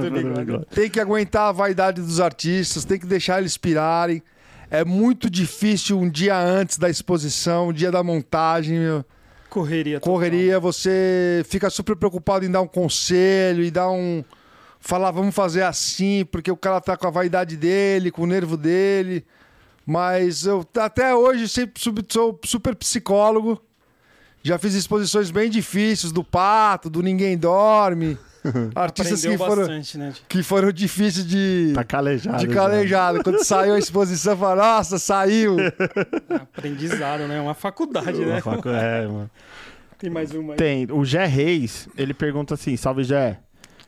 tem 0.69 0.89
que 0.89 0.99
aguentar 0.99 1.49
a 1.49 1.51
vaidade 1.51 2.01
dos 2.01 2.21
artistas, 2.21 2.85
tem 2.85 2.99
que 2.99 3.05
deixar 3.05 3.39
eles 3.39 3.57
pirarem. 3.57 4.21
É 4.69 4.85
muito 4.85 5.29
difícil 5.29 5.99
um 5.99 6.09
dia 6.09 6.37
antes 6.37 6.77
da 6.77 6.89
exposição, 6.89 7.69
um 7.69 7.73
dia 7.73 7.91
da 7.91 8.03
montagem, 8.03 8.79
meu. 8.79 9.05
Correria. 9.49 9.99
total. 9.99 10.13
correria, 10.13 10.59
você 10.59 11.43
fica 11.49 11.69
super 11.69 11.95
preocupado 11.95 12.45
em 12.45 12.51
dar 12.51 12.61
um 12.61 12.67
conselho 12.67 13.63
e 13.63 13.71
dar 13.71 13.89
um. 13.89 14.23
Falar, 14.87 15.11
vamos 15.11 15.35
fazer 15.35 15.63
assim, 15.63 16.23
porque 16.31 16.49
o 16.49 16.55
cara 16.55 16.79
tá 16.79 16.95
com 16.95 17.05
a 17.05 17.09
vaidade 17.09 17.57
dele, 17.57 18.09
com 18.09 18.21
o 18.21 18.25
nervo 18.25 18.55
dele. 18.55 19.25
Mas 19.85 20.45
eu 20.45 20.65
até 20.77 21.13
hoje 21.13 21.49
sempre 21.49 21.83
sou 22.07 22.39
super 22.45 22.73
psicólogo. 22.73 23.61
Já 24.41 24.57
fiz 24.57 24.73
exposições 24.75 25.29
bem 25.29 25.49
difíceis 25.49 26.13
do 26.13 26.23
Pato, 26.23 26.89
do 26.89 27.01
Ninguém 27.03 27.37
Dorme. 27.37 28.17
Artistas 28.73 29.19
Aprendeu 29.25 29.31
que 29.31 29.45
foram, 29.45 29.61
bastante, 29.63 29.97
né? 29.97 30.13
que 30.29 30.41
foram 30.41 30.71
difíceis 30.71 31.27
de, 31.27 31.73
Tá 31.75 31.83
calejado. 31.83 32.37
de 32.37 32.45
já. 32.47 32.53
calejado. 32.53 33.23
Quando 33.25 33.43
saiu 33.43 33.73
a 33.73 33.79
exposição, 33.79 34.37
fala, 34.37 34.55
nossa, 34.77 34.97
saiu. 34.97 35.57
Aprendizado, 36.31 37.27
né? 37.27 37.41
Uma 37.41 37.53
faculdade, 37.53 38.19
Uma 38.23 38.35
né? 38.35 38.41
facu- 38.41 38.69
É, 38.69 39.05
mano. 39.05 39.29
Tem 39.99 40.09
mais 40.09 40.31
uma 40.31 40.53
aí. 40.53 40.57
Tem. 40.57 40.87
O 40.91 41.03
Gé 41.03 41.25
Reis, 41.25 41.89
ele 41.97 42.13
pergunta 42.13 42.53
assim: 42.53 42.77
salve 42.77 43.03
Gé. 43.03 43.39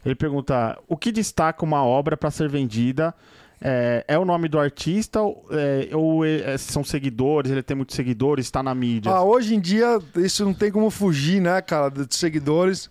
Ele 0.06 0.16
pergunta: 0.16 0.78
o 0.88 0.96
que 0.98 1.12
destaca 1.12 1.64
uma 1.64 1.84
obra 1.84 2.16
para 2.18 2.32
ser 2.32 2.50
vendida? 2.50 3.14
É, 3.62 4.06
é 4.08 4.18
o 4.18 4.24
nome 4.24 4.48
do 4.48 4.58
artista 4.58 5.22
ou, 5.22 5.46
é, 5.52 5.90
ou 5.94 6.26
é- 6.26 6.58
são 6.58 6.82
seguidores? 6.84 7.52
Ele 7.52 7.62
tem 7.62 7.76
muitos 7.76 7.94
seguidores, 7.96 8.46
está 8.46 8.64
na 8.64 8.74
mídia? 8.74 9.12
Ah, 9.12 9.22
hoje 9.22 9.54
em 9.54 9.60
dia, 9.60 10.00
isso 10.16 10.46
não 10.46 10.54
tem 10.54 10.72
como 10.72 10.90
fugir, 10.90 11.42
né, 11.42 11.62
cara, 11.62 11.90
de 11.90 12.16
seguidores. 12.16 12.90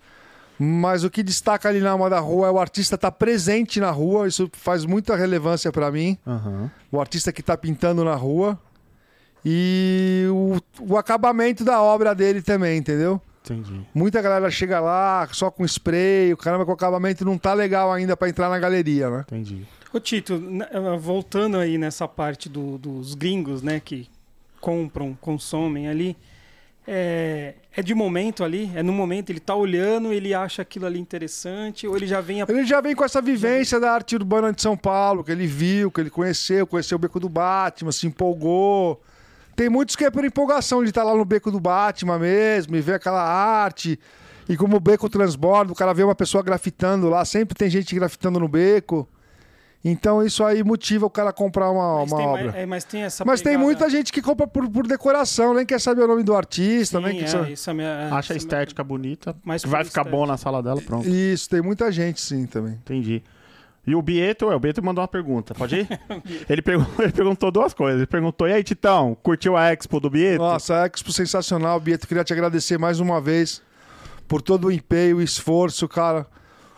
Mas 0.60 1.04
o 1.04 1.10
que 1.10 1.22
destaca 1.22 1.68
ali 1.68 1.78
na 1.80 1.92
alma 1.92 2.10
da 2.10 2.18
rua 2.18 2.48
é 2.48 2.50
o 2.50 2.58
artista 2.58 2.96
estar 2.96 3.12
presente 3.12 3.78
na 3.80 3.90
rua. 3.92 4.26
Isso 4.26 4.50
faz 4.52 4.84
muita 4.84 5.14
relevância 5.16 5.70
pra 5.70 5.90
mim. 5.90 6.18
Aham. 6.26 6.68
O 6.90 7.00
artista 7.00 7.32
que 7.32 7.42
tá 7.42 7.56
pintando 7.56 8.04
na 8.04 8.16
rua. 8.16 8.58
E 9.44 10.26
o, 10.30 10.58
o 10.80 10.96
acabamento 10.98 11.64
da 11.64 11.80
obra 11.80 12.12
dele 12.14 12.42
também, 12.42 12.76
entendeu? 12.76 13.22
Entendi. 13.52 13.80
Muita 13.94 14.20
galera 14.20 14.50
chega 14.50 14.80
lá 14.80 15.28
só 15.32 15.50
com 15.50 15.64
spray, 15.64 16.32
o 16.32 16.36
caramba, 16.36 16.64
o 16.64 16.72
acabamento 16.72 17.24
não 17.24 17.38
tá 17.38 17.54
legal 17.54 17.92
ainda 17.92 18.16
pra 18.16 18.28
entrar 18.28 18.48
na 18.48 18.58
galeria, 18.58 19.08
né? 19.10 19.20
Entendi. 19.26 19.66
Ô 19.92 19.98
Tito, 19.98 20.34
eh, 20.70 20.96
voltando 20.98 21.56
aí 21.56 21.78
nessa 21.78 22.06
parte 22.06 22.48
do- 22.48 22.76
dos 22.78 23.14
gringos, 23.14 23.62
né, 23.62 23.80
que 23.80 24.08
compram, 24.60 25.16
consomem 25.20 25.88
ali, 25.88 26.14
é, 26.86 27.54
é 27.76 27.82
de 27.82 27.94
momento 27.94 28.42
ali? 28.44 28.70
É 28.74 28.82
no 28.82 28.92
momento, 28.92 29.30
ele 29.30 29.40
tá 29.40 29.54
olhando, 29.54 30.12
ele 30.12 30.32
acha 30.34 30.62
aquilo 30.62 30.86
ali 30.86 30.98
interessante, 30.98 31.86
ou 31.86 31.96
ele 31.96 32.06
já 32.06 32.20
vem 32.20 32.42
a... 32.42 32.46
Ele 32.48 32.64
já 32.64 32.80
vem 32.80 32.94
com 32.94 33.04
essa 33.04 33.20
vivência 33.20 33.78
da 33.78 33.92
arte 33.92 34.14
urbana 34.16 34.52
de 34.52 34.60
São 34.62 34.76
Paulo, 34.76 35.22
que 35.22 35.30
ele 35.30 35.46
viu, 35.46 35.90
que 35.90 36.00
ele 36.00 36.10
conheceu, 36.10 36.66
conheceu 36.66 36.96
o 36.96 36.98
Beco 36.98 37.20
do 37.20 37.28
Batman, 37.28 37.92
se 37.92 38.06
empolgou. 38.06 39.02
Tem 39.58 39.68
muitos 39.68 39.96
que 39.96 40.04
é 40.04 40.10
por 40.10 40.24
empolgação 40.24 40.84
de 40.84 40.90
estar 40.90 41.02
lá 41.02 41.16
no 41.16 41.24
Beco 41.24 41.50
do 41.50 41.58
Batman 41.58 42.16
mesmo 42.16 42.76
e 42.76 42.80
ver 42.80 42.94
aquela 42.94 43.20
arte. 43.20 43.98
E 44.48 44.56
como 44.56 44.76
o 44.76 44.80
beco 44.80 45.08
transborda, 45.08 45.72
o 45.72 45.74
cara 45.74 45.92
vê 45.92 46.04
uma 46.04 46.14
pessoa 46.14 46.44
grafitando 46.44 47.08
lá, 47.08 47.24
sempre 47.24 47.58
tem 47.58 47.68
gente 47.68 47.92
grafitando 47.92 48.38
no 48.38 48.46
beco. 48.46 49.08
Então 49.84 50.24
isso 50.24 50.44
aí 50.44 50.62
motiva 50.62 51.06
o 51.06 51.10
cara 51.10 51.30
a 51.30 51.32
comprar 51.32 51.70
uma, 51.72 52.00
mas, 52.02 52.12
uma 52.12 52.18
tem, 52.18 52.26
obra. 52.28 52.44
mais- 52.44 52.54
é, 52.54 52.66
mas 52.66 52.84
tem 52.84 53.02
essa 53.02 53.24
Mas 53.24 53.40
tem 53.42 53.56
muita 53.56 53.90
gente 53.90 54.12
que 54.12 54.22
compra 54.22 54.46
por, 54.46 54.70
por 54.70 54.86
decoração, 54.86 55.52
nem 55.52 55.66
quer 55.66 55.80
saber 55.80 56.02
o 56.02 56.06
nome 56.06 56.22
do 56.22 56.36
artista, 56.36 57.00
nem 57.00 57.14
Sim, 57.14 57.18
quer 57.18 57.24
é, 57.24 57.28
saber. 57.28 57.52
isso 57.52 57.68
é 57.70 57.74
minha- 57.74 58.06
Acha 58.14 58.32
a 58.32 58.34
é 58.34 58.36
minha- 58.36 58.38
estética 58.38 58.84
bonita, 58.84 59.36
mais 59.44 59.62
vai 59.64 59.84
ficar 59.84 60.02
estética. 60.02 60.16
bom 60.16 60.24
na 60.24 60.36
sala 60.36 60.62
dela, 60.62 60.80
pronto. 60.80 61.08
Isso, 61.08 61.48
tem 61.50 61.60
muita 61.60 61.90
gente 61.90 62.20
sim 62.20 62.46
também. 62.46 62.74
Entendi. 62.74 63.22
E 63.88 63.94
o 63.94 64.02
Bieto, 64.02 64.52
é, 64.52 64.54
o 64.54 64.60
Bieto 64.60 64.84
mandou 64.84 65.00
uma 65.00 65.08
pergunta, 65.08 65.54
pode 65.54 65.76
ir? 65.76 65.88
ele, 66.46 66.60
pergun- 66.60 66.84
ele 67.02 67.10
perguntou 67.10 67.50
duas 67.50 67.72
coisas. 67.72 68.00
Ele 68.00 68.06
perguntou, 68.06 68.46
e 68.46 68.52
aí, 68.52 68.62
Titão, 68.62 69.16
curtiu 69.22 69.56
a 69.56 69.72
Expo 69.72 69.98
do 69.98 70.10
Bieto? 70.10 70.42
Nossa, 70.42 70.82
a 70.82 70.86
Expo 70.86 71.10
sensacional, 71.10 71.80
Bieto. 71.80 72.06
Queria 72.06 72.22
te 72.22 72.34
agradecer 72.34 72.76
mais 72.78 73.00
uma 73.00 73.18
vez 73.18 73.62
por 74.28 74.42
todo 74.42 74.66
o 74.66 74.70
empenho, 74.70 75.16
o 75.16 75.22
esforço, 75.22 75.88
cara, 75.88 76.26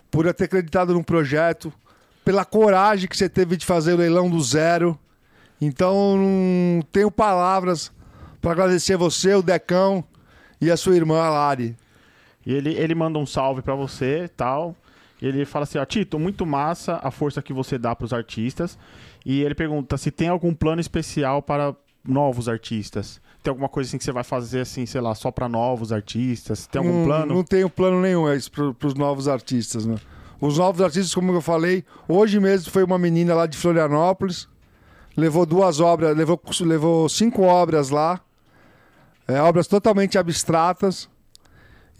por 0.08 0.32
ter 0.32 0.44
acreditado 0.44 0.94
num 0.94 1.02
projeto, 1.02 1.72
pela 2.24 2.44
coragem 2.44 3.08
que 3.08 3.16
você 3.16 3.28
teve 3.28 3.56
de 3.56 3.66
fazer 3.66 3.94
o 3.94 3.96
leilão 3.96 4.30
do 4.30 4.40
zero. 4.40 4.96
Então, 5.60 6.16
não 6.16 6.80
tenho 6.92 7.10
palavras 7.10 7.90
para 8.40 8.52
agradecer 8.52 8.96
você, 8.96 9.34
o 9.34 9.42
Decão 9.42 10.04
e 10.60 10.70
a 10.70 10.76
sua 10.76 10.94
irmã, 10.94 11.20
a 11.20 11.28
Lari. 11.28 11.76
E 12.46 12.54
ele, 12.54 12.72
ele 12.74 12.94
manda 12.94 13.18
um 13.18 13.26
salve 13.26 13.62
pra 13.62 13.74
você 13.74 14.26
e 14.26 14.28
tal. 14.28 14.76
Ele 15.20 15.44
fala 15.44 15.64
assim, 15.64 15.78
ó, 15.78 15.84
Tito, 15.84 16.18
muito 16.18 16.46
massa 16.46 16.98
a 17.02 17.10
força 17.10 17.42
que 17.42 17.52
você 17.52 17.76
dá 17.76 17.94
pros 17.94 18.12
artistas. 18.12 18.78
E 19.24 19.42
ele 19.42 19.54
pergunta 19.54 19.96
se 19.96 20.10
tem 20.10 20.28
algum 20.28 20.54
plano 20.54 20.80
especial 20.80 21.42
para 21.42 21.74
novos 22.04 22.48
artistas. 22.48 23.20
Tem 23.42 23.50
alguma 23.50 23.68
coisa 23.68 23.88
assim 23.88 23.98
que 23.98 24.04
você 24.04 24.12
vai 24.12 24.24
fazer 24.24 24.60
assim, 24.60 24.84
sei 24.86 25.00
lá, 25.00 25.14
só 25.14 25.30
pra 25.30 25.48
novos 25.48 25.92
artistas? 25.92 26.66
Tem 26.66 26.78
algum 26.78 26.98
não, 26.98 27.04
plano? 27.04 27.34
Não 27.34 27.44
tenho 27.44 27.68
plano 27.70 28.00
nenhum 28.00 28.28
é 28.28 28.38
para 28.50 28.86
os 28.86 28.94
novos 28.94 29.28
artistas, 29.28 29.86
né? 29.86 29.96
Os 30.40 30.56
novos 30.56 30.80
artistas, 30.80 31.14
como 31.14 31.32
eu 31.32 31.40
falei, 31.42 31.84
hoje 32.08 32.40
mesmo 32.40 32.70
foi 32.70 32.82
uma 32.82 32.98
menina 32.98 33.34
lá 33.34 33.46
de 33.46 33.58
Florianópolis, 33.58 34.48
levou 35.14 35.44
duas 35.44 35.80
obras, 35.80 36.16
levou, 36.16 36.40
levou 36.60 37.08
cinco 37.10 37.42
obras 37.42 37.90
lá, 37.90 38.20
é, 39.28 39.40
obras 39.40 39.66
totalmente 39.66 40.16
abstratas. 40.18 41.08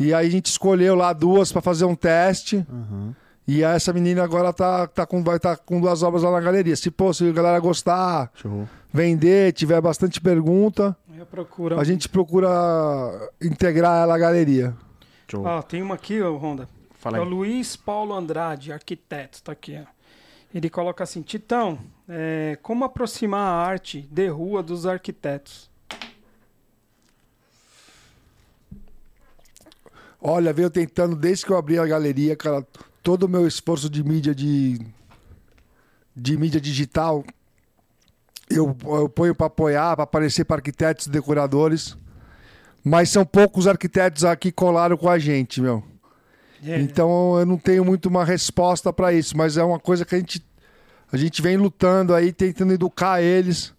E 0.01 0.14
aí 0.14 0.26
a 0.26 0.30
gente 0.30 0.46
escolheu 0.46 0.94
lá 0.94 1.12
duas 1.12 1.53
para 1.53 1.61
fazer 1.61 1.84
um 1.84 1.94
teste. 1.94 2.66
Uhum. 2.70 3.14
E 3.46 3.62
essa 3.62 3.92
menina 3.92 4.24
agora 4.24 4.51
tá, 4.51 4.86
tá 4.86 5.05
com, 5.05 5.22
vai 5.22 5.36
estar 5.36 5.59
com 5.59 5.78
duas 5.78 6.03
obras 6.03 6.22
lá 6.22 6.30
na 6.30 6.40
galeria. 6.40 6.74
Se, 6.74 6.90
pô, 6.90 7.12
se 7.12 7.28
a 7.28 7.32
galera 7.32 7.59
gostar, 7.61 8.30
Show. 8.34 8.66
vender, 8.90 9.53
tiver 9.53 9.78
bastante 9.80 10.18
pergunta, 10.18 10.96
a 11.78 11.84
gente 11.84 12.09
procura 12.09 12.48
integrar 13.42 14.05
ela 14.05 14.14
à 14.14 14.18
galeria. 14.18 14.74
Show. 15.30 15.46
Ah, 15.46 15.62
tem 15.62 15.82
uma 15.82 15.96
aqui, 15.96 16.22
ô, 16.22 16.36
Honda. 16.38 16.66
Fala 16.92 17.18
É 17.18 17.20
o 17.20 17.24
aí. 17.24 17.28
Luiz 17.28 17.76
Paulo 17.76 18.14
Andrade, 18.14 18.72
arquiteto, 18.72 19.42
tá 19.42 19.53
aqui. 19.53 19.78
Ó. 19.78 19.86
Ele 20.55 20.70
coloca 20.70 21.05
assim: 21.05 21.20
Titão, 21.20 21.78
é, 22.09 22.59
como 22.62 22.84
aproximar 22.84 23.40
a 23.40 23.66
arte 23.66 24.09
de 24.11 24.28
rua 24.28 24.62
dos 24.62 24.86
arquitetos? 24.86 25.70
Olha, 30.21 30.53
veio 30.53 30.71
tentando, 30.71 31.16
desde 31.16 31.47
que 31.47 31.53
eu 31.53 31.57
abri 31.57 31.79
a 31.79 31.87
galeria, 31.87 32.37
cara, 32.37 32.66
todo 33.03 33.25
o 33.25 33.29
meu 33.29 33.47
esforço 33.47 33.89
de 33.89 34.05
mídia 34.05 34.35
de, 34.35 34.79
de 36.14 36.37
mídia 36.37 36.61
digital, 36.61 37.25
eu, 38.51 38.77
eu 38.85 39.09
ponho 39.09 39.35
para 39.35 39.47
apoiar, 39.47 39.97
para 39.97 40.05
aparecer 40.05 40.45
para 40.45 40.57
arquitetos 40.57 41.07
e 41.07 41.11
decoradores. 41.11 41.97
Mas 42.83 43.11
são 43.11 43.25
poucos 43.25 43.66
arquitetos 43.66 44.25
aqui 44.25 44.51
que 44.51 44.57
colaram 44.57 44.97
com 44.97 45.09
a 45.09 45.18
gente, 45.18 45.61
meu. 45.61 45.83
É, 46.64 46.81
Então 46.81 47.39
eu 47.39 47.47
não 47.47 47.57
tenho 47.57 47.85
muito 47.85 48.07
uma 48.07 48.25
resposta 48.25 48.93
para 48.93 49.12
isso, 49.12 49.37
mas 49.37 49.57
é 49.57 49.64
uma 49.64 49.79
coisa 49.79 50.05
que 50.05 50.14
a 50.14 50.18
gente, 50.18 50.45
a 51.12 51.16
gente 51.16 51.41
vem 51.41 51.57
lutando 51.57 52.14
aí, 52.14 52.33
tentando 52.33 52.73
educar 52.73 53.23
eles, 53.23 53.73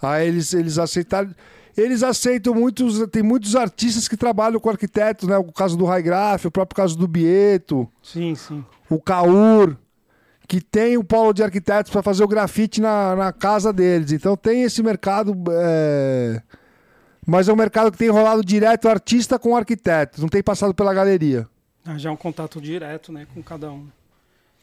a 0.00 0.22
eles, 0.22 0.52
eles 0.54 0.78
aceitarem. 0.78 1.34
Eles 1.76 2.02
aceitam 2.02 2.54
muitos. 2.54 3.06
Tem 3.10 3.22
muitos 3.22 3.54
artistas 3.54 4.08
que 4.08 4.16
trabalham 4.16 4.58
com 4.60 4.70
arquitetos, 4.70 5.28
né? 5.28 5.36
O 5.36 5.52
caso 5.52 5.76
do 5.76 5.84
Raigraf, 5.84 6.46
o 6.46 6.50
próprio 6.50 6.76
caso 6.76 6.96
do 6.96 7.06
Bieto, 7.06 7.88
Sim, 8.02 8.34
sim. 8.34 8.64
o 8.88 9.00
Caur, 9.00 9.76
que 10.48 10.60
tem 10.60 10.96
o 10.96 11.04
polo 11.04 11.32
de 11.32 11.42
arquitetos 11.42 11.90
para 11.92 12.02
fazer 12.02 12.22
o 12.24 12.28
grafite 12.28 12.80
na, 12.80 13.14
na 13.16 13.32
casa 13.32 13.72
deles. 13.72 14.12
Então 14.12 14.36
tem 14.36 14.62
esse 14.62 14.82
mercado. 14.82 15.34
é, 15.50 16.40
Mas 17.26 17.48
é 17.48 17.52
um 17.52 17.56
mercado 17.56 17.90
que 17.92 17.98
tem 17.98 18.08
rolado 18.08 18.44
direto 18.44 18.88
artista 18.88 19.38
com 19.38 19.56
arquiteto, 19.56 20.20
não 20.20 20.28
tem 20.28 20.42
passado 20.42 20.72
pela 20.74 20.94
galeria. 20.94 21.48
Ah, 21.84 21.98
já 21.98 22.08
é 22.08 22.12
um 22.12 22.16
contato 22.16 22.60
direto, 22.60 23.12
né, 23.12 23.26
com 23.32 23.42
cada 23.42 23.70
um. 23.70 23.86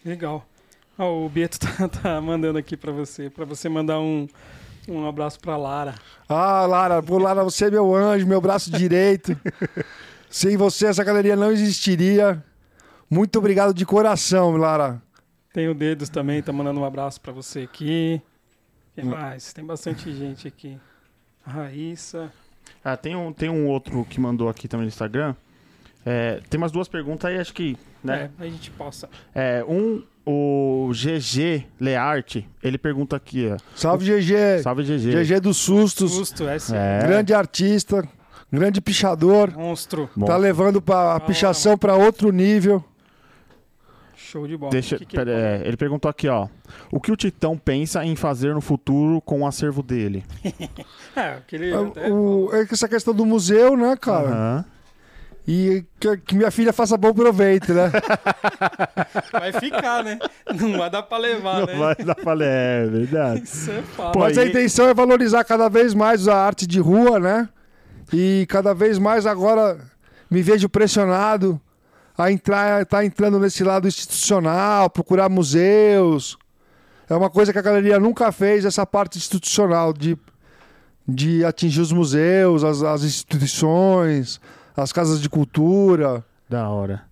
Legal. 0.03 0.45
Ó, 0.97 1.25
o 1.25 1.29
Bieto 1.29 1.57
tá, 1.59 1.87
tá 1.87 2.21
mandando 2.21 2.57
aqui 2.59 2.75
pra 2.77 2.91
você, 2.91 3.29
pra 3.29 3.45
você 3.45 3.67
mandar 3.69 3.99
um, 3.99 4.27
um 4.87 5.07
abraço 5.07 5.39
pra 5.39 5.57
Lara. 5.57 5.95
Ah, 6.27 6.65
Lara, 6.65 7.01
pô, 7.01 7.17
Lara, 7.17 7.43
você 7.43 7.65
é 7.65 7.71
meu 7.71 7.93
anjo, 7.95 8.27
meu 8.27 8.41
braço 8.41 8.71
direito. 8.71 9.37
Sem 10.29 10.57
você, 10.57 10.87
essa 10.87 11.03
galeria 11.03 11.35
não 11.35 11.51
existiria. 11.51 12.43
Muito 13.09 13.37
obrigado 13.37 13.73
de 13.73 13.85
coração, 13.85 14.57
Lara. 14.57 15.01
Tem 15.53 15.69
o 15.69 15.75
Dedos 15.75 16.09
também, 16.09 16.41
tá 16.41 16.51
mandando 16.51 16.79
um 16.79 16.85
abraço 16.85 17.21
pra 17.21 17.31
você 17.31 17.61
aqui. 17.61 18.21
Quem 18.95 19.05
mais? 19.05 19.53
Tem 19.53 19.63
bastante 19.63 20.11
gente 20.13 20.47
aqui. 20.47 20.79
A 21.45 21.51
Raíssa. 21.51 22.31
Ah, 22.83 22.97
tem 22.97 23.15
um, 23.15 23.31
tem 23.31 23.49
um 23.49 23.67
outro 23.67 24.05
que 24.05 24.19
mandou 24.19 24.49
aqui 24.49 24.67
também 24.67 24.85
no 24.85 24.89
Instagram. 24.89 25.35
É, 26.05 26.41
tem 26.49 26.57
umas 26.57 26.71
duas 26.71 26.87
perguntas 26.87 27.29
aí, 27.29 27.37
acho 27.37 27.53
que. 27.53 27.77
Né? 28.03 28.31
É, 28.39 28.43
a 28.43 28.47
gente 28.47 28.71
possa. 28.71 29.09
É, 29.33 29.63
um, 29.63 30.03
o 30.25 30.89
GG 30.93 31.65
Learte, 31.79 32.47
ele 32.61 32.77
pergunta 32.77 33.15
aqui, 33.15 33.49
ó. 33.53 33.57
Salve, 33.75 34.05
GG. 34.05 34.61
Salve, 34.63 34.83
GG. 34.83 35.11
GG 35.23 35.39
dos 35.39 35.57
sustos. 35.57 36.11
Justo, 36.13 36.47
é 36.47 36.57
sim. 36.59 36.73
É. 36.75 36.99
Grande 37.05 37.33
artista, 37.33 38.07
grande 38.51 38.79
pichador. 38.81 39.51
Monstro. 39.55 40.09
Tá 40.25 40.37
levando 40.37 40.81
pra, 40.81 41.15
a 41.15 41.19
pichação 41.19 41.77
para 41.77 41.95
outro 41.95 42.31
nível. 42.31 42.83
Show 44.15 44.47
de 44.47 44.57
bola. 44.57 44.71
deixa, 44.71 44.97
Que 44.97 45.05
que 45.05 45.15
pera- 45.15 45.31
ele- 45.31 45.63
é, 45.63 45.67
ele 45.67 45.77
perguntou 45.77 46.09
aqui, 46.09 46.27
ó. 46.27 46.47
O 46.91 46.99
que 46.99 47.11
o 47.11 47.15
Titão 47.15 47.55
pensa 47.57 48.03
em 48.03 48.15
fazer 48.15 48.53
no 48.53 48.61
futuro 48.61 49.21
com 49.21 49.41
o 49.41 49.47
acervo 49.47 49.83
dele? 49.83 50.23
É, 51.15 51.33
aquele. 51.33 51.71
O- 51.73 51.87
até 51.89 52.11
o- 52.11 52.49
é 52.53 52.65
que 52.65 52.73
essa 52.73 52.87
questão 52.87 53.13
do 53.13 53.23
museu, 53.25 53.77
né, 53.77 53.95
cara? 53.95 54.27
Aham. 54.29 54.65
E 55.45 55.83
que, 55.99 56.17
que 56.17 56.35
minha 56.35 56.49
filha 56.51 56.71
faça 56.71 56.95
bom 56.95 57.13
proveito, 57.13 57.73
né? 57.73 57.91
Vai 59.31 59.51
ficar, 59.51 60.01
né? 60.03 60.17
Não 60.55 60.77
vai 60.77 60.89
dar 60.89 61.03
pra 61.03 61.17
levar, 61.17 61.59
Não 61.59 61.65
né? 61.65 61.75
vai 61.75 61.95
dar 61.95 62.15
pra 62.15 62.33
ler, 62.33 62.47
é 62.47 62.87
verdade. 62.87 63.43
Isso 63.43 63.69
é. 63.71 63.83
Pô, 63.95 64.19
Mas 64.19 64.37
a 64.37 64.45
intenção 64.45 64.87
é 64.87 64.93
valorizar 64.93 65.43
cada 65.43 65.67
vez 65.67 65.93
mais 65.93 66.27
a 66.29 66.37
arte 66.37 66.65
de 66.65 66.79
rua, 66.79 67.19
né? 67.19 67.49
E 68.13 68.45
cada 68.47 68.73
vez 68.73 68.97
mais 68.97 69.25
agora 69.25 69.77
me 70.31 70.41
vejo 70.41 70.69
pressionado 70.69 71.59
a 72.17 72.31
entrar, 72.31 72.85
tá 72.85 73.03
entrando 73.03 73.39
nesse 73.39 73.63
lado 73.63 73.87
institucional, 73.87 74.89
procurar 74.89 75.27
museus. 75.29 76.37
É 77.09 77.15
uma 77.15 77.29
coisa 77.29 77.51
que 77.51 77.59
a 77.59 77.61
galeria 77.61 77.99
nunca 77.99 78.31
fez, 78.31 78.63
essa 78.63 78.85
parte 78.85 79.17
institucional 79.17 79.91
de, 79.91 80.17
de 81.07 81.43
atingir 81.43 81.81
os 81.81 81.91
museus, 81.91 82.63
as, 82.63 82.81
as 82.81 83.03
instituições, 83.03 84.39
as 84.75 84.91
casas 84.91 85.21
de 85.21 85.29
cultura. 85.29 86.23
Da 86.49 86.69
hora. 86.69 87.03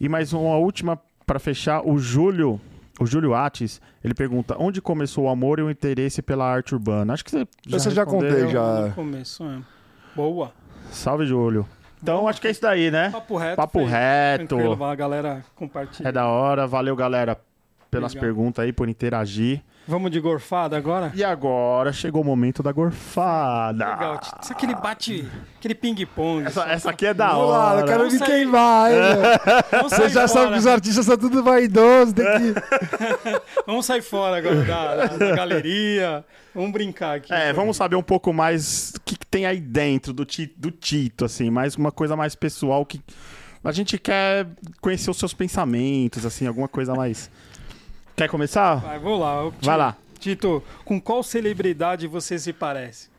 E 0.00 0.08
mais 0.08 0.32
uma 0.32 0.56
última 0.56 1.00
pra 1.26 1.38
fechar, 1.38 1.86
o 1.86 1.98
Júlio, 1.98 2.60
o 3.00 3.06
Júlio 3.06 3.34
Ates, 3.34 3.80
ele 4.02 4.14
pergunta: 4.14 4.56
onde 4.58 4.80
começou 4.80 5.24
o 5.24 5.28
amor 5.28 5.58
e 5.58 5.62
o 5.62 5.70
interesse 5.70 6.22
pela 6.22 6.44
arte 6.44 6.74
urbana? 6.74 7.12
Acho 7.12 7.24
que 7.24 7.30
você 7.30 7.46
já 7.66 7.90
eu 7.90 7.94
já 7.94 8.06
contei, 8.06 8.48
já. 8.48 8.86
No 8.88 8.92
começo, 8.92 9.44
é. 9.44 9.58
Boa. 10.14 10.52
Salve, 10.90 11.24
Júlio. 11.26 11.66
Então, 12.02 12.26
acho 12.26 12.40
que 12.40 12.48
é 12.48 12.50
isso 12.50 12.60
daí, 12.60 12.90
né? 12.90 13.10
Papo 13.10 13.36
reto. 13.36 13.56
Papo 13.56 13.78
foi 13.78 13.88
reto. 13.88 14.56
Tranquilo, 14.56 14.84
a 14.84 14.94
galera 14.94 15.44
compartilha. 15.54 16.08
É 16.08 16.12
da 16.12 16.26
hora. 16.26 16.66
Valeu, 16.66 16.96
galera, 16.96 17.40
pelas 17.90 18.12
Obrigado. 18.12 18.26
perguntas 18.26 18.64
aí, 18.64 18.72
por 18.72 18.88
interagir. 18.88 19.62
Vamos 19.86 20.12
de 20.12 20.20
gorfada 20.20 20.76
agora? 20.76 21.10
E 21.14 21.24
agora 21.24 21.92
chegou 21.92 22.22
o 22.22 22.24
momento 22.24 22.62
da 22.62 22.70
gorfada. 22.70 23.84
Legal. 23.84 24.18
Tito. 24.18 24.36
Isso 24.42 24.52
é 24.52 24.56
aquele 24.56 24.74
bate, 24.76 25.28
aquele 25.58 25.74
ping-pong. 25.74 26.46
Essa, 26.46 26.62
essa 26.70 26.90
aqui 26.90 27.06
é 27.06 27.12
da 27.14 27.30
Vamos 27.32 27.50
lá, 27.50 27.72
hora. 27.72 27.80
eu 27.80 27.84
quero 27.86 27.98
Vamos 27.98 28.12
me 28.12 28.18
sair. 28.20 28.28
queimar, 28.28 28.92
hein? 28.92 28.98
Vamos 29.72 29.92
Você 29.92 30.08
já 30.08 30.28
sabe 30.28 30.44
fora. 30.44 30.52
que 30.52 30.58
os 30.60 30.66
artistas 30.68 31.04
são 31.06 31.16
tudo 31.18 31.42
vaidosos, 31.42 32.14
tem 32.14 32.24
que... 32.24 32.62
Vamos 33.66 33.84
sair 33.84 34.02
fora 34.02 34.38
agora 34.38 34.64
da, 34.64 34.94
da- 35.06 35.16
da 35.16 35.36
galeria. 35.36 36.24
Vamos 36.54 36.70
brincar 36.72 37.16
aqui. 37.16 37.32
É, 37.32 37.52
vamos 37.52 37.76
saber 37.76 37.96
um 37.96 38.02
pouco 38.02 38.32
mais 38.32 38.92
o 38.96 39.00
que, 39.04 39.16
que 39.18 39.26
tem 39.26 39.46
aí 39.46 39.58
dentro 39.60 40.12
do, 40.12 40.24
ti, 40.24 40.52
do 40.56 40.70
Tito, 40.70 41.24
assim, 41.24 41.50
mais 41.50 41.74
uma 41.74 41.90
coisa 41.90 42.14
mais 42.14 42.34
pessoal 42.36 42.84
que 42.86 43.00
a 43.64 43.72
gente 43.72 43.98
quer 43.98 44.46
conhecer 44.80 45.10
os 45.10 45.18
seus 45.18 45.32
pensamentos, 45.34 46.24
assim, 46.26 46.46
alguma 46.46 46.68
coisa 46.68 46.94
mais. 46.94 47.30
Quer 48.16 48.28
começar? 48.28 48.76
Vai, 48.76 48.98
vou 48.98 49.18
lá. 49.18 49.44
Ô, 49.44 49.50
Tito, 49.52 49.66
Vai 49.66 49.76
lá. 49.76 49.96
Tito, 50.18 50.62
com 50.84 51.00
qual 51.00 51.22
celebridade 51.22 52.06
você 52.06 52.38
se 52.38 52.52
parece? 52.52 53.10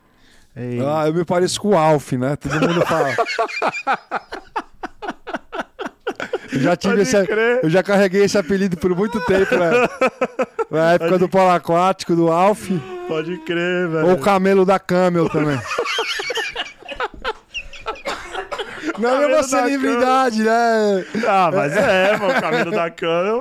Ei. 0.56 0.78
Ah, 0.80 1.06
eu 1.06 1.14
me 1.14 1.24
pareço 1.24 1.60
com 1.60 1.70
o 1.70 1.76
Alf, 1.76 2.12
né? 2.12 2.36
Todo 2.36 2.60
mundo 2.60 2.80
fala. 2.86 3.14
Eu 6.52 6.60
já 6.60 6.76
tive 6.76 6.94
Pode 6.96 7.02
esse, 7.02 7.26
crer. 7.26 7.60
eu 7.64 7.70
já 7.70 7.82
carreguei 7.82 8.22
esse 8.22 8.38
apelido 8.38 8.76
por 8.76 8.94
muito 8.94 9.20
tempo, 9.22 9.56
né? 9.56 9.70
Na 10.70 10.92
época 10.92 11.18
do 11.18 11.28
polo 11.28 11.50
aquático, 11.50 12.14
do 12.14 12.30
Alf, 12.30 12.70
Pode 13.08 13.36
crer, 13.38 13.88
velho. 13.88 14.06
ou 14.06 14.12
o 14.14 14.20
camelo 14.20 14.64
da 14.64 14.78
Camel 14.78 15.28
também. 15.28 15.58
Não 18.98 19.08
é 19.08 19.12
Camelo 19.12 19.28
uma 19.32 19.36
da 19.38 19.42
celebridade, 19.42 20.42
né? 20.42 21.04
Ah, 21.26 21.50
mas 21.52 21.76
é, 21.76 22.16
mano, 22.16 22.38
o 22.38 22.40
cabelo 22.40 22.70
da 22.70 22.90
cana. 22.90 23.40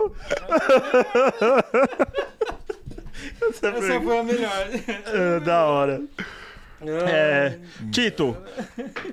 Essa 3.50 3.68
Essa 3.68 4.02
foi 4.02 4.18
a 4.18 4.24
melhor. 4.24 4.68
é, 5.08 5.40
da 5.40 5.66
hora. 5.66 6.02
É, 6.82 7.58
Tito, 7.92 8.36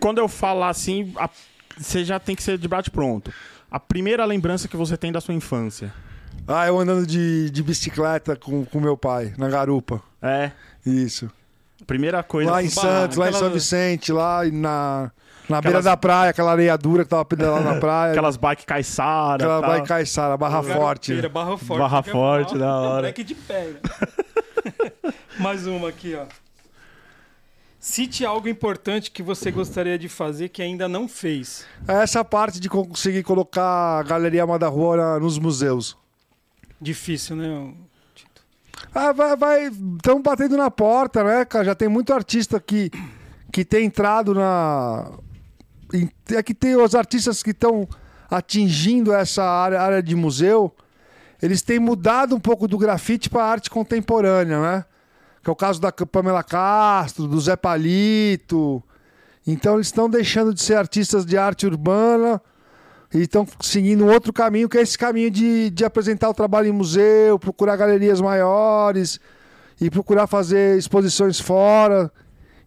quando 0.00 0.18
eu 0.18 0.26
falar 0.28 0.70
assim, 0.70 1.12
a- 1.16 1.30
você 1.78 2.04
já 2.04 2.18
tem 2.18 2.34
que 2.34 2.42
ser 2.42 2.58
de 2.58 2.66
bate 2.66 2.90
pronto. 2.90 3.32
A 3.70 3.78
primeira 3.78 4.24
lembrança 4.24 4.66
que 4.66 4.76
você 4.76 4.96
tem 4.96 5.12
da 5.12 5.20
sua 5.20 5.34
infância. 5.34 5.92
Ah, 6.48 6.66
eu 6.66 6.78
andando 6.78 7.06
de, 7.06 7.48
de 7.50 7.62
bicicleta 7.62 8.34
com, 8.34 8.64
com 8.64 8.80
meu 8.80 8.96
pai, 8.96 9.32
na 9.38 9.48
garupa. 9.48 10.02
É, 10.20 10.50
Isso. 10.84 11.30
primeira 11.86 12.22
coisa. 12.24 12.50
Lá 12.50 12.62
em 12.62 12.66
Bah, 12.66 12.82
Santos, 12.82 13.16
lá 13.16 13.28
em 13.30 13.32
São 13.32 13.50
Vicente, 13.50 14.10
lá 14.10 14.44
e 14.44 14.50
na, 15.50 15.56
na 15.56 15.60
beira 15.60 15.78
Aquelas- 15.78 15.84
da 15.84 15.96
praia, 15.96 16.30
aquela 16.30 16.52
areia 16.52 16.78
dura 16.78 17.04
que 17.04 17.10
tava 17.10 17.24
pedalando 17.24 17.64
na 17.64 17.78
praia. 17.80 18.12
Aquelas 18.12 18.36
bike 18.36 18.64
caiçara. 18.64 19.34
Aquela 19.44 19.60
tal. 19.60 19.70
vai 19.70 19.82
Caiçara, 19.84 20.36
Barra 20.36 20.62
Forte. 20.62 21.28
Barra 21.28 21.56
forte. 21.58 21.78
Barra 21.80 22.02
fica 22.02 22.12
forte, 22.16 22.58
da 22.58 22.74
hora. 22.78 22.96
Moleque 22.96 23.24
de 23.24 23.34
pé. 23.34 23.68
né? 23.68 23.80
Mais 25.38 25.66
uma 25.66 25.88
aqui, 25.88 26.14
ó. 26.14 26.24
Cite 27.78 28.26
algo 28.26 28.46
importante 28.46 29.10
que 29.10 29.22
você 29.22 29.50
gostaria 29.50 29.98
de 29.98 30.06
fazer 30.06 30.50
que 30.50 30.60
ainda 30.60 30.86
não 30.86 31.08
fez. 31.08 31.64
É 31.88 32.02
essa 32.02 32.22
parte 32.22 32.60
de 32.60 32.68
conseguir 32.68 33.22
colocar 33.22 34.00
a 34.00 34.02
Galeria 34.02 34.42
Amada 34.42 34.68
Rua 34.68 34.96
na- 34.98 35.18
nos 35.18 35.38
museus. 35.38 35.96
Difícil, 36.78 37.36
né? 37.36 37.72
Tito? 38.14 38.42
Ah, 38.94 39.12
vai, 39.12 39.34
vai. 39.34 39.66
Estão 39.96 40.20
batendo 40.20 40.58
na 40.58 40.70
porta, 40.70 41.24
né, 41.24 41.44
cara? 41.46 41.64
Já 41.64 41.74
tem 41.74 41.88
muito 41.88 42.12
artista 42.12 42.60
que, 42.60 42.90
que 43.50 43.64
tem 43.64 43.86
entrado 43.86 44.34
na. 44.34 45.10
É 46.32 46.42
que 46.42 46.54
tem 46.54 46.76
os 46.76 46.94
artistas 46.94 47.42
que 47.42 47.50
estão 47.50 47.88
atingindo 48.30 49.12
essa 49.12 49.42
área, 49.42 49.80
área 49.80 50.02
de 50.02 50.14
museu. 50.14 50.72
Eles 51.42 51.62
têm 51.62 51.78
mudado 51.78 52.34
um 52.34 52.40
pouco 52.40 52.68
do 52.68 52.78
grafite 52.78 53.28
para 53.28 53.44
arte 53.44 53.70
contemporânea, 53.70 54.60
né? 54.60 54.84
Que 55.42 55.48
é 55.48 55.52
o 55.52 55.56
caso 55.56 55.80
da 55.80 55.90
Pamela 55.90 56.44
Castro, 56.44 57.26
do 57.26 57.40
Zé 57.40 57.56
Palito. 57.56 58.82
Então 59.46 59.74
eles 59.74 59.86
estão 59.86 60.08
deixando 60.08 60.52
de 60.52 60.60
ser 60.60 60.74
artistas 60.74 61.24
de 61.24 61.36
arte 61.36 61.66
urbana 61.66 62.40
e 63.12 63.22
estão 63.22 63.46
seguindo 63.60 64.06
outro 64.06 64.32
caminho, 64.32 64.68
que 64.68 64.78
é 64.78 64.82
esse 64.82 64.96
caminho 64.96 65.30
de, 65.30 65.70
de 65.70 65.84
apresentar 65.84 66.28
o 66.28 66.34
trabalho 66.34 66.68
em 66.68 66.72
museu, 66.72 67.38
procurar 67.38 67.76
galerias 67.76 68.20
maiores 68.20 69.18
e 69.80 69.90
procurar 69.90 70.26
fazer 70.26 70.78
exposições 70.78 71.40
fora. 71.40 72.12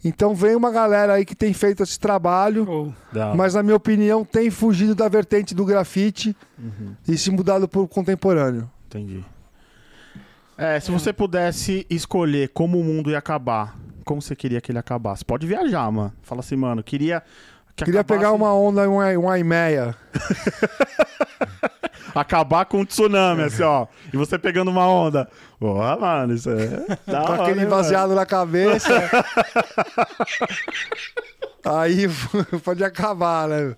Então 0.04 0.36
vem 0.36 0.56
uma 0.56 0.70
galera 0.70 1.14
aí 1.14 1.24
que 1.26 1.36
tem 1.36 1.54
feito 1.54 1.82
esse 1.82 1.98
trabalho, 2.00 2.94
Da- 3.12 3.34
mas 3.36 3.54
na 3.54 3.64
minha 3.64 3.76
opinião 3.76 4.26
tem 4.26 4.50
fugido 4.52 4.94
da 4.94 5.08
vertente 5.08 5.56
do 5.56 5.64
grafite 5.66 6.36
Uhum, 6.60 6.94
e 7.08 7.18
se 7.18 7.32
mudado 7.32 7.68
para 7.68 7.80
o 7.80 7.88
contemporâneo. 7.88 8.70
entendi. 8.88 9.24
É, 10.58 10.80
se 10.80 10.92
você 10.92 11.12
pudesse 11.12 11.86
escolher 11.90 12.50
como 12.50 12.80
o 12.80 12.84
mundo 12.84 13.10
ia 13.10 13.18
acabar, 13.18 13.76
como 14.06 14.22
você 14.22 14.36
queria 14.36 14.62
que 14.62 14.72
ele 14.72 14.78
acabasse? 14.78 15.24
Pode 15.26 15.48
viajar, 15.48 15.90
mano. 15.92 16.14
Fala 16.22 16.42
assim, 16.42 16.56
mano, 16.56 16.84
queria. 16.84 17.24
Que 17.76 17.86
Queria 17.86 18.02
acabasse- 18.02 18.20
pegar 18.20 18.32
uma 18.34 18.54
onda, 18.54 18.88
uma, 18.90 19.10
uma 19.18 19.40
imeia. 19.40 19.96
acabar 22.14 22.66
com 22.66 22.82
um 22.82 22.86
tsunami, 22.86 23.42
assim, 23.44 23.64
ó. 23.64 23.88
E 24.14 24.18
você 24.18 24.38
pegando 24.38 24.70
uma 24.70 24.88
onda. 24.88 25.28
Porra, 25.60 25.98
mano, 25.98 26.36
isso 26.36 26.50
é. 26.52 26.68
Da 27.12 27.22
Com 27.22 27.32
hora, 27.34 27.44
aquele 27.44 27.62
hein, 27.62 27.68
baseado 27.68 28.14
na 28.14 28.26
cabeça. 28.26 28.90
Aí 31.66 32.08
pode 32.64 32.84
acabar, 32.84 33.48
né? 33.48 33.76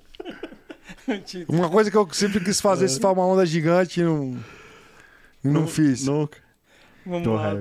Uma 1.48 1.70
coisa 1.70 1.92
que 1.92 1.98
eu 1.98 2.08
sempre 2.12 2.40
quis 2.44 2.60
fazer, 2.60 2.88
se 2.88 3.00
for 3.00 3.12
uma 3.14 3.26
onda 3.26 3.46
gigante, 3.46 4.02
e 4.02 4.04
não, 4.04 4.36
não 5.44 5.54
mano? 5.62 5.68
fiz. 5.68 6.06
Nunca. 6.06 6.38
Vamos 7.06 7.24
Tô 7.24 7.36
lá. 7.36 7.52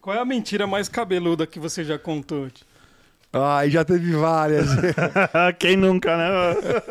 Qual 0.00 0.16
é 0.16 0.20
a 0.20 0.24
mentira 0.24 0.66
mais 0.66 0.88
cabeluda 0.88 1.46
que 1.46 1.58
você 1.58 1.82
já 1.82 1.98
contou? 1.98 2.48
Ah, 3.32 3.64
e 3.66 3.70
já 3.70 3.84
teve 3.84 4.12
várias. 4.12 4.68
Quem 5.58 5.76
nunca, 5.76 6.16
né? 6.16 6.82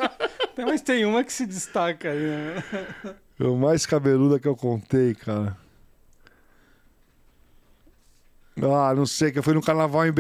Mas 0.58 0.82
tem 0.82 1.06
uma 1.06 1.24
que 1.24 1.32
se 1.32 1.46
destaca 1.46 2.10
aí, 2.10 2.20
né? 2.20 2.64
o 3.40 3.56
mais 3.56 3.86
cabeluda 3.86 4.40
que 4.40 4.48
eu 4.48 4.56
contei, 4.56 5.14
cara. 5.14 5.56
Ah, 8.64 8.94
não 8.94 9.06
sei, 9.06 9.32
que 9.32 9.40
eu 9.40 9.44
fui 9.44 9.54
no 9.54 9.62
carnaval 9.62 10.06
em 10.06 10.14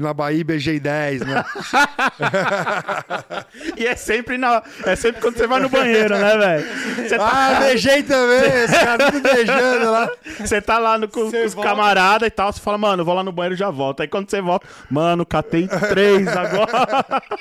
na 0.00 0.14
Bahia 0.14 0.44
beijei 0.44 0.78
10, 0.80 1.20
né? 1.22 1.44
E 3.76 3.86
é 3.86 3.94
sempre, 3.96 4.38
na, 4.38 4.62
é 4.84 4.96
sempre 4.96 5.20
quando 5.20 5.36
você 5.36 5.46
vai 5.46 5.60
no 5.60 5.68
banheiro, 5.68 6.16
né, 6.16 6.36
velho? 6.36 7.08
Você 7.08 7.14
Ah, 7.16 7.18
tá, 7.18 7.60
beijei 7.60 8.02
também, 8.02 8.64
esse 8.64 8.78
cara 8.78 9.10
tudo 9.10 9.22
beijando 9.22 9.90
lá. 9.90 10.10
você 10.40 10.60
tá 10.60 10.78
lá 10.78 10.98
no, 10.98 11.08
com, 11.08 11.30
com 11.30 11.44
os 11.44 11.54
camaradas 11.54 12.26
e 12.26 12.30
tal, 12.30 12.52
você 12.52 12.60
fala, 12.60 12.78
mano, 12.78 13.04
vou 13.04 13.14
lá 13.14 13.22
no 13.22 13.32
banheiro 13.32 13.54
e 13.54 13.58
já 13.58 13.70
volto. 13.70 14.00
Aí 14.00 14.08
quando 14.08 14.30
você 14.30 14.40
volta, 14.40 14.66
mano, 14.90 15.26
catei 15.26 15.68
três 15.68 16.26
agora. 16.28 17.22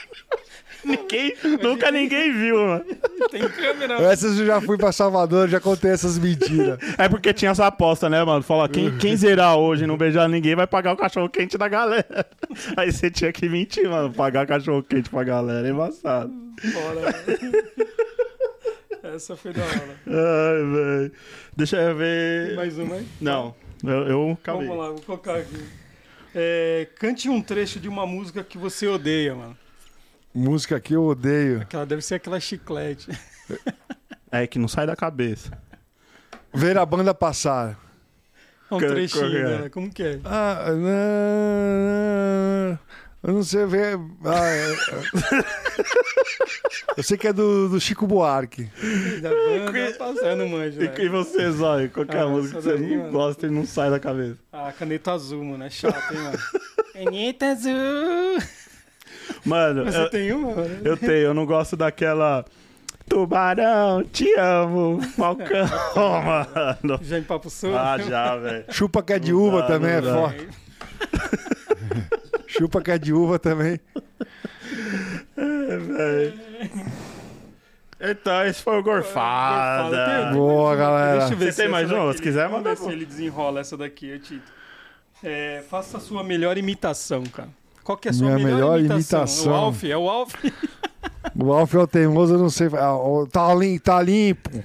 ninguém, 0.84 1.34
nunca 1.62 1.92
ninguém 1.92 2.32
viu, 2.34 2.58
mano. 2.58 2.86
Tem 3.30 3.48
câmera. 3.48 3.96
Essas 4.04 4.40
eu 4.40 4.46
já 4.46 4.62
fui 4.62 4.78
pra 4.78 4.92
Salvador, 4.92 5.48
já 5.48 5.60
contei 5.60 5.92
essas 5.92 6.18
mentiras. 6.18 6.80
É 6.98 7.08
porque 7.08 7.34
tinha 7.34 7.52
essa 7.52 7.68
aposta, 7.68 8.10
né, 8.10 8.24
mano? 8.24 8.44
Fala, 8.44 8.68
quem, 8.68 8.98
quem 8.98 9.16
zerar 9.16 9.58
hoje 9.58 9.84
e 9.84 9.88
não 9.88 9.98
beijar 9.98 10.28
ninguém 10.28 10.56
vai 10.56 10.68
pagar 10.68 10.94
o 10.94 10.98
cachorro 10.98 11.30
quente 11.30 11.58
da 11.58 11.68
galera. 11.68 12.26
Aí 12.78 12.92
você 12.92 13.10
tinha 13.10 13.32
que 13.32 13.48
mentir, 13.48 13.90
mano. 13.90 14.12
Pagar 14.14 14.46
cachorro 14.48 14.84
quente 14.84 15.10
pra 15.10 15.24
galera 15.24 15.68
é 15.68 15.72
embaçado. 15.72 16.32
Bora. 16.74 17.16
Essa 19.16 19.36
foi 19.36 19.52
da 19.52 19.64
hora. 19.64 19.98
Ai, 20.08 20.74
velho. 20.74 21.12
Deixa 21.56 21.78
eu 21.78 21.96
ver. 21.96 22.56
mais 22.56 22.78
uma 22.78 22.96
aí? 22.96 23.08
Não, 23.20 23.56
eu, 23.84 24.08
eu 24.08 24.32
acabei. 24.32 24.68
Vamos 24.68 24.82
lá, 24.82 24.90
vou 24.92 25.02
colocar 25.02 25.36
aqui. 25.36 25.58
É, 26.34 26.88
cante 26.98 27.28
um 27.30 27.42
trecho 27.42 27.80
de 27.80 27.90
uma 27.90 28.06
música 28.06 28.44
que 28.44 28.58
você 28.58 28.88
odeia, 28.88 29.36
mano. 29.36 29.58
Música 30.34 30.80
que 30.80 30.94
eu 30.94 31.04
odeio. 31.06 31.62
Aquela, 31.62 31.86
deve 31.86 32.02
ser 32.02 32.16
aquela 32.16 32.40
chiclete. 32.40 33.10
É 34.32 34.48
que 34.48 34.58
não 34.58 34.68
sai 34.68 34.88
da 34.88 34.96
cabeça. 34.96 35.52
Ver 36.54 36.78
a 36.78 36.86
banda 36.86 37.14
passar. 37.14 37.78
Um 38.72 38.78
Que- 38.78 38.88
trechinho 38.88 39.30
que 39.30 39.38
é? 39.38 39.44
dela. 39.44 39.70
Como 39.70 39.90
que 39.92 40.02
é? 40.04 40.20
Ah, 40.24 40.68
não, 40.72 42.80
eu 43.24 43.34
não 43.34 43.44
sei 43.44 43.66
ver. 43.66 44.00
Ah, 44.24 44.48
é- 44.48 44.76
eu 46.96 47.04
sei 47.04 47.18
que 47.18 47.28
é 47.28 47.34
do, 47.34 47.68
do 47.68 47.82
Chico 47.82 48.08
Buarque. 48.08 48.70
Da 49.22 49.30
banda 49.30 49.94
passando, 49.98 50.48
manjo. 50.48 50.82
E, 50.82 51.02
e 51.06 51.10
você, 51.10 51.52
Zóio? 51.52 51.90
Qualquer 51.90 52.22
Ah, 52.22 52.28
música 52.28 52.58
que 52.60 52.64
você 52.64 52.78
daí, 52.78 52.92
não 52.96 53.00
mano. 53.00 53.12
gosta 53.12 53.48
e 53.48 53.50
não 53.50 53.66
sai 53.66 53.90
da 53.90 54.00
cabeça. 54.00 54.38
Ah, 54.54 54.72
caneta 54.78 55.12
azul, 55.12 55.44
mano. 55.44 55.66
É 55.66 55.70
chato, 55.70 56.14
hein, 56.14 56.20
mano? 56.22 56.40
caneta 56.94 57.48
azul. 57.48 58.61
Mano, 59.46 59.86
Mas 59.86 59.96
eu, 59.96 60.04
você 60.04 60.10
tem 60.10 60.32
uma, 60.34 60.56
mano? 60.56 60.80
eu 60.84 60.98
tenho, 60.98 61.12
eu 61.14 61.34
não 61.34 61.46
gosto 61.46 61.76
daquela. 61.76 62.46
Tubarão, 63.08 64.04
te 64.04 64.34
amo, 64.38 65.02
Falcão, 65.02 65.68
mano. 65.96 67.00
Já 67.02 67.20
empapuçou? 67.20 67.78
Ah, 67.78 67.98
já, 67.98 68.38
velho. 68.38 68.66
Chupa 68.70 69.04
que 69.04 69.14
é 69.14 69.20
de 69.20 69.34
uva 69.34 69.62
dá, 69.62 69.68
também 69.68 69.92
é 69.92 70.02
dá. 70.02 70.14
forte. 70.14 70.48
Chupa 72.48 72.82
que 72.82 72.92
é 72.92 72.98
de 72.98 73.12
uva 73.14 73.38
também. 73.40 73.80
É, 75.38 75.78
velho. 75.78 76.34
Então, 78.00 78.46
esse 78.46 78.64
foi 78.64 78.80
o 78.80 78.84
Gorfada. 78.84 80.32
Boa, 80.34 80.76
galera. 80.76 81.20
Deixa 81.20 81.34
eu 81.34 81.38
ver 81.38 81.46
Você 81.46 81.52
se 81.52 81.62
tem 81.64 81.70
mais 81.70 81.92
uma? 81.92 82.14
Se 82.14 82.22
quiser, 82.22 82.44
Vamos 82.48 82.58
manda 82.64 82.70
ver 82.72 82.78
se 82.78 82.90
ele 82.90 83.06
desenrola 83.06 83.60
essa 83.60 83.78
daqui, 83.78 84.18
Tito. 84.20 84.52
É, 85.24 85.64
faça 85.70 85.98
a 85.98 86.00
sua 86.00 86.24
melhor 86.24 86.58
imitação, 86.58 87.24
cara. 87.24 87.50
Qual 87.84 87.98
que 87.98 88.08
é 88.08 88.12
a 88.12 88.14
sua 88.14 88.28
Minha 88.28 88.38
melhor, 88.40 88.56
melhor 88.56 88.80
imitação? 88.80 89.20
imitação. 89.22 89.52
O 89.52 89.56
Alf? 89.56 89.84
É 89.84 89.98
o 89.98 90.10
Alf? 90.10 90.34
O 91.36 91.54
Alf 91.54 91.74
é 91.76 91.80
o 91.80 91.88
teimoso, 91.88 92.34
eu 92.34 92.40
não 92.40 92.50
sei. 92.50 92.68
Ah, 92.74 92.96
Tá, 93.32 93.54
lim, 93.54 93.78
tá 93.78 94.02
limpo. 94.02 94.50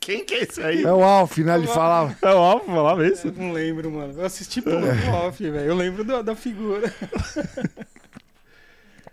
Quem 0.00 0.24
que 0.24 0.34
é 0.34 0.42
esse 0.42 0.62
aí? 0.62 0.82
É 0.82 0.92
o 0.92 1.02
Alf, 1.02 1.36
né? 1.38 1.54
Ele 1.56 1.66
falava. 1.66 2.16
É 2.22 2.34
o 2.34 2.38
Alfa, 2.38 2.66
falava 2.66 3.06
isso? 3.06 3.32
Não 3.36 3.52
lembro, 3.52 3.90
mano. 3.90 4.14
Eu 4.18 4.24
assisti 4.24 4.62
pouco 4.62 4.78
o 4.78 5.16
Alf, 5.16 5.38
velho. 5.38 5.58
Eu 5.60 5.74
lembro 5.74 6.02
da, 6.04 6.22
da 6.22 6.34
figura. 6.34 6.92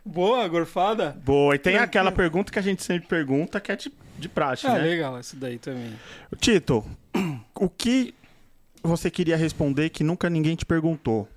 Boa, 0.06 0.48
gorfada. 0.48 1.18
Boa, 1.24 1.56
e 1.56 1.60
tem 1.60 1.74
Tranquilo. 1.74 1.84
aquela 1.86 2.12
pergunta 2.12 2.52
que 2.52 2.60
a 2.60 2.62
gente 2.62 2.84
sempre 2.84 3.08
pergunta, 3.08 3.60
que 3.60 3.72
é 3.72 3.76
de, 3.76 3.92
de 4.20 4.30
praxe, 4.30 4.68
Ah, 4.68 4.74
né? 4.76 4.80
legal, 4.82 5.18
essa 5.18 5.36
daí 5.36 5.58
também. 5.58 5.94
Tito, 6.40 6.86
o 7.56 7.68
que 7.68 8.14
você 8.84 9.10
queria 9.10 9.36
responder 9.36 9.90
que 9.90 10.04
nunca 10.04 10.30
ninguém 10.30 10.56
te 10.56 10.66
perguntou? 10.66 11.28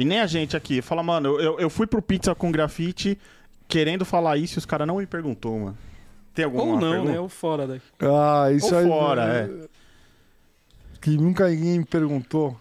E 0.00 0.04
nem 0.04 0.18
a 0.18 0.26
gente 0.26 0.56
aqui. 0.56 0.80
Fala, 0.80 1.02
mano, 1.02 1.38
eu, 1.38 1.60
eu 1.60 1.68
fui 1.68 1.86
pro 1.86 2.00
Pizza 2.00 2.34
com 2.34 2.50
grafite 2.50 3.18
querendo 3.68 4.02
falar 4.04 4.38
isso 4.38 4.56
e 4.56 4.60
os 4.60 4.64
caras 4.64 4.86
não 4.88 4.96
me 4.96 5.06
perguntou, 5.06 5.58
mano. 5.58 5.78
Tem 6.34 6.44
alguma 6.46 6.64
Ou 6.64 6.80
não, 6.80 6.90
pergunta? 6.90 7.12
né? 7.12 7.20
Ou 7.20 7.28
fora 7.28 7.66
daqui. 7.66 7.82
Ah, 8.00 8.50
isso 8.50 8.72
Ou 8.74 8.80
aí. 8.80 8.86
fora, 8.88 9.22
é. 9.24 9.68
Que 11.02 11.10
nunca 11.10 11.48
ninguém 11.48 11.78
me 11.80 11.84
perguntou. 11.84 12.58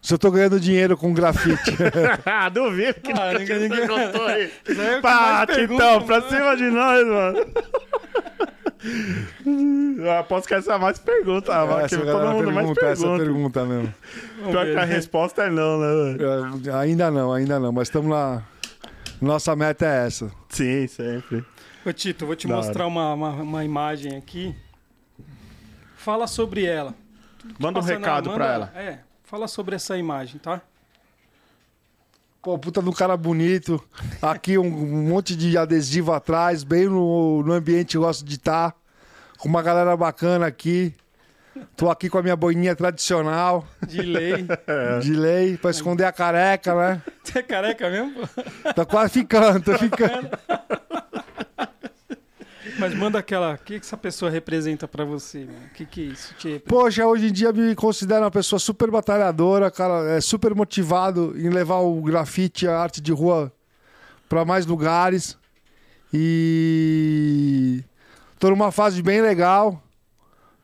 Se 0.00 0.14
eu 0.14 0.18
tô 0.18 0.30
ganhando 0.30 0.60
dinheiro 0.60 0.96
com 0.96 1.12
grafite. 1.12 1.76
ah, 2.24 2.48
duvido 2.48 3.00
que 3.00 3.10
Ah, 3.12 3.36
ninguém- 3.38 3.58
ninguém- 3.60 3.86
perguntou 3.88 4.26
aí. 4.26 4.52
Isso 4.68 4.80
aí 4.80 4.86
é 4.86 4.92
o 4.92 4.96
que 4.96 5.02
Pá, 5.02 5.46
mais 5.48 5.58
Titão, 5.58 6.02
pra 6.06 6.20
né? 6.20 6.28
cima 6.28 6.56
de 6.56 6.70
nós, 6.70 7.06
mano. 7.08 7.38
Eu 9.96 10.12
aposto 10.18 10.48
que 10.48 10.54
essa 10.54 10.72
é 10.72 10.74
a 10.74 10.78
mais 10.78 10.98
pergunta. 10.98 11.52
Ah, 11.52 11.86
que 11.88 11.96
todo 11.96 12.30
mundo 12.32 12.52
mais 12.52 12.66
pergunta, 12.72 12.86
essa 12.86 13.16
pergunta. 13.16 13.64
mesmo. 13.66 13.94
Pior 14.50 14.64
que 14.64 14.72
a 14.72 14.74
né? 14.74 14.84
resposta 14.84 15.42
é 15.44 15.50
não, 15.50 15.78
né? 15.78 16.16
É, 16.66 16.72
Ainda 16.76 17.10
não, 17.10 17.32
ainda 17.32 17.58
não, 17.60 17.72
mas 17.72 17.88
estamos 17.88 18.10
lá. 18.10 18.42
Nossa 19.20 19.54
meta 19.54 19.84
é 19.84 20.06
essa. 20.06 20.30
Sim, 20.48 20.86
sempre. 20.86 21.44
Ô, 21.84 21.92
Tito, 21.92 22.24
vou 22.26 22.34
te 22.36 22.48
Da 22.48 22.56
mostrar 22.56 22.86
uma, 22.86 23.12
uma, 23.12 23.30
uma 23.32 23.64
imagem 23.64 24.16
aqui. 24.16 24.54
Fala 25.96 26.26
sobre 26.26 26.64
ela. 26.64 26.94
Manda 27.58 27.80
um 27.80 27.82
na- 27.82 27.88
recado 27.88 28.30
manda- 28.30 28.44
pra 28.44 28.52
ela. 28.54 28.72
É, 28.74 28.98
fala 29.24 29.46
sobre 29.46 29.76
essa 29.76 29.96
imagem, 29.98 30.38
tá? 30.38 30.62
Pô, 32.42 32.58
puta 32.58 32.80
do 32.80 32.90
cara 32.90 33.18
bonito. 33.18 33.82
Aqui 34.22 34.56
um, 34.56 34.64
um 34.64 35.08
monte 35.08 35.36
de 35.36 35.58
adesivo 35.58 36.10
atrás, 36.10 36.64
bem 36.64 36.86
no, 36.86 37.42
no 37.42 37.52
ambiente 37.52 37.90
que 37.90 37.96
eu 37.98 38.02
gosto 38.02 38.24
de 38.24 38.36
estar. 38.36 38.74
Com 39.38 39.46
uma 39.48 39.62
galera 39.62 39.94
bacana 39.94 40.46
aqui. 40.46 40.94
Tô 41.76 41.90
aqui 41.90 42.08
com 42.08 42.16
a 42.16 42.22
minha 42.22 42.36
boininha 42.36 42.74
tradicional, 42.74 43.66
De 43.86 44.00
lei. 44.00 44.46
de 45.02 45.12
lei, 45.12 45.58
pra 45.58 45.70
esconder 45.70 46.04
a 46.04 46.12
careca, 46.12 46.74
né? 46.74 47.02
Você 47.22 47.40
é 47.40 47.42
careca 47.42 47.90
mesmo? 47.90 48.26
Tô 48.74 48.86
quase 48.86 49.12
ficando, 49.12 49.60
tô 49.60 49.76
ficando. 49.76 50.30
Mas 52.80 52.94
manda 52.94 53.18
aquela. 53.18 53.54
O 53.54 53.58
que, 53.58 53.78
que 53.78 53.84
essa 53.86 53.96
pessoa 53.96 54.30
representa 54.30 54.88
pra 54.88 55.04
você, 55.04 55.44
mano? 55.44 55.66
O 55.70 55.74
que, 55.74 55.84
que 55.86 56.00
isso 56.00 56.34
te 56.34 56.48
representa? 56.48 56.68
Poxa, 56.68 57.06
hoje 57.06 57.26
em 57.28 57.32
dia 57.32 57.52
me 57.52 57.74
considero 57.74 58.22
uma 58.24 58.30
pessoa 58.30 58.58
super 58.58 58.90
batalhadora, 58.90 59.70
cara, 59.70 60.10
é 60.16 60.20
super 60.20 60.54
motivado 60.54 61.34
em 61.38 61.48
levar 61.50 61.80
o 61.80 62.00
grafite, 62.00 62.66
a 62.66 62.78
arte 62.78 63.00
de 63.00 63.12
rua 63.12 63.52
para 64.28 64.44
mais 64.44 64.64
lugares. 64.66 65.36
E 66.52 67.82
tô 68.38 68.50
numa 68.50 68.72
fase 68.72 69.02
bem 69.02 69.20
legal 69.20 69.82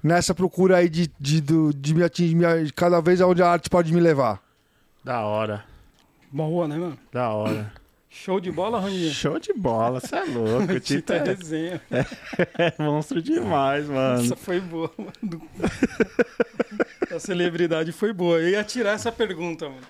nessa 0.03 0.35
procura 0.35 0.79
aí 0.79 0.89
de, 0.89 1.11
de, 1.21 1.41
do- 1.41 1.73
de 1.75 1.95
me 1.95 2.03
atingir 2.03 2.73
cada 2.73 3.01
vez 3.01 3.21
aonde 3.21 3.43
a 3.43 3.51
arte 3.51 3.69
pode 3.71 3.93
me 3.93 4.01
levar. 4.01 4.41
Da 5.05 5.21
hora, 5.25 5.65
Boa, 6.33 6.67
né, 6.67 6.77
mano? 6.77 6.99
da 7.13 7.29
hora. 7.31 7.73
Show 8.17 8.41
de 8.41 8.51
bola, 8.51 8.81
Raninha. 8.81 9.11
Show 9.13 9.39
de 9.39 9.53
bola, 9.53 10.01
você 10.01 10.17
é 10.17 10.25
louco. 10.25 10.73
O 10.73 10.81
Tito 10.81 11.13
é 11.13 11.19
é, 11.19 11.23
resenha. 11.23 11.81
é 12.59 12.83
monstro 12.83 13.21
demais, 13.21 13.87
mano. 13.87 14.25
Essa 14.25 14.35
foi 14.35 14.59
boa, 14.59 14.91
mano. 14.97 15.43
A 17.15 17.21
celebridade 17.21 17.93
foi 17.93 18.13
boa. 18.13 18.39
Eu 18.39 18.49
ia 18.49 18.65
tirar 18.65 18.93
essa 18.93 19.13
pergunta, 19.13 19.69
mano. 19.69 19.83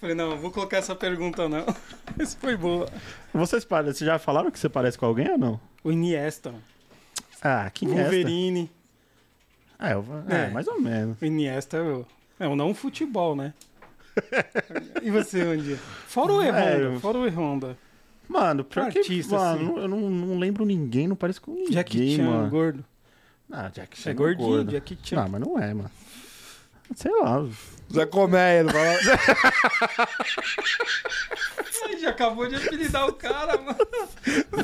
Falei, 0.00 0.14
não, 0.14 0.36
vou 0.38 0.50
colocar 0.50 0.78
essa 0.78 0.94
pergunta, 0.96 1.48
não. 1.48 1.64
Essa 2.18 2.36
foi 2.36 2.56
boa. 2.56 2.88
Vocês, 3.32 3.64
vocês 3.64 3.98
já 3.98 4.18
falaram 4.18 4.50
que 4.50 4.58
você 4.58 4.68
parece 4.68 4.98
com 4.98 5.06
alguém 5.06 5.30
ou 5.30 5.38
não? 5.38 5.60
O 5.84 5.92
Iniesta, 5.92 6.50
mano. 6.50 6.62
Ah, 7.40 7.70
que 7.70 7.84
Iniesta. 7.84 8.02
Wolverine. 8.10 8.70
É, 9.78 9.92
eu- 9.92 10.04
é, 10.28 10.46
É. 10.46 10.50
mais 10.50 10.66
ou 10.66 10.80
menos. 10.80 11.20
O 11.20 11.24
Iniesta 11.24 11.76
é 11.76 11.82
o, 11.82 12.06
é 12.40 12.48
o 12.48 12.56
não 12.56 12.74
futebol, 12.74 13.36
né? 13.36 13.54
e 15.02 15.10
você, 15.10 15.40
Andy? 15.42 15.76
Fora 16.06 16.32
o 16.32 16.42
É, 16.42 16.48
E-Honda. 16.48 17.00
Fora 17.00 17.18
o 17.18 17.26
E-Honda. 17.26 17.78
Mano, 18.28 18.64
pior 18.64 18.90
que, 18.90 18.98
Artista, 19.00 19.36
mano, 19.36 19.78
eu 19.78 19.88
não, 19.88 20.08
não 20.08 20.38
lembro 20.38 20.64
ninguém, 20.64 21.06
não 21.08 21.16
parece 21.16 21.40
com 21.40 21.52
ninguém, 21.52 21.72
Jackie 21.72 22.16
Chan, 22.16 22.24
mano. 22.30 22.48
gordo. 22.50 22.84
Ah, 23.50 23.68
Jack 23.68 23.98
Chan 23.98 24.10
É 24.10 24.12
é 24.12 24.14
gordinho, 24.14 24.48
gordo. 24.48 24.72
Jackie 24.72 24.98
Chan. 25.02 25.16
Não, 25.16 25.28
mas 25.28 25.40
não 25.40 25.58
é, 25.58 25.74
mano. 25.74 25.90
Sei 26.96 27.10
lá. 27.20 27.44
Zé 27.92 28.06
Colmeia, 28.06 28.62
não 28.64 28.70
fala- 28.72 30.08
Ai, 31.86 31.98
já 31.98 32.10
acabou 32.10 32.48
de 32.48 32.54
apelidar 32.56 33.06
o 33.08 33.12
cara, 33.12 33.58
mano. 33.58 33.76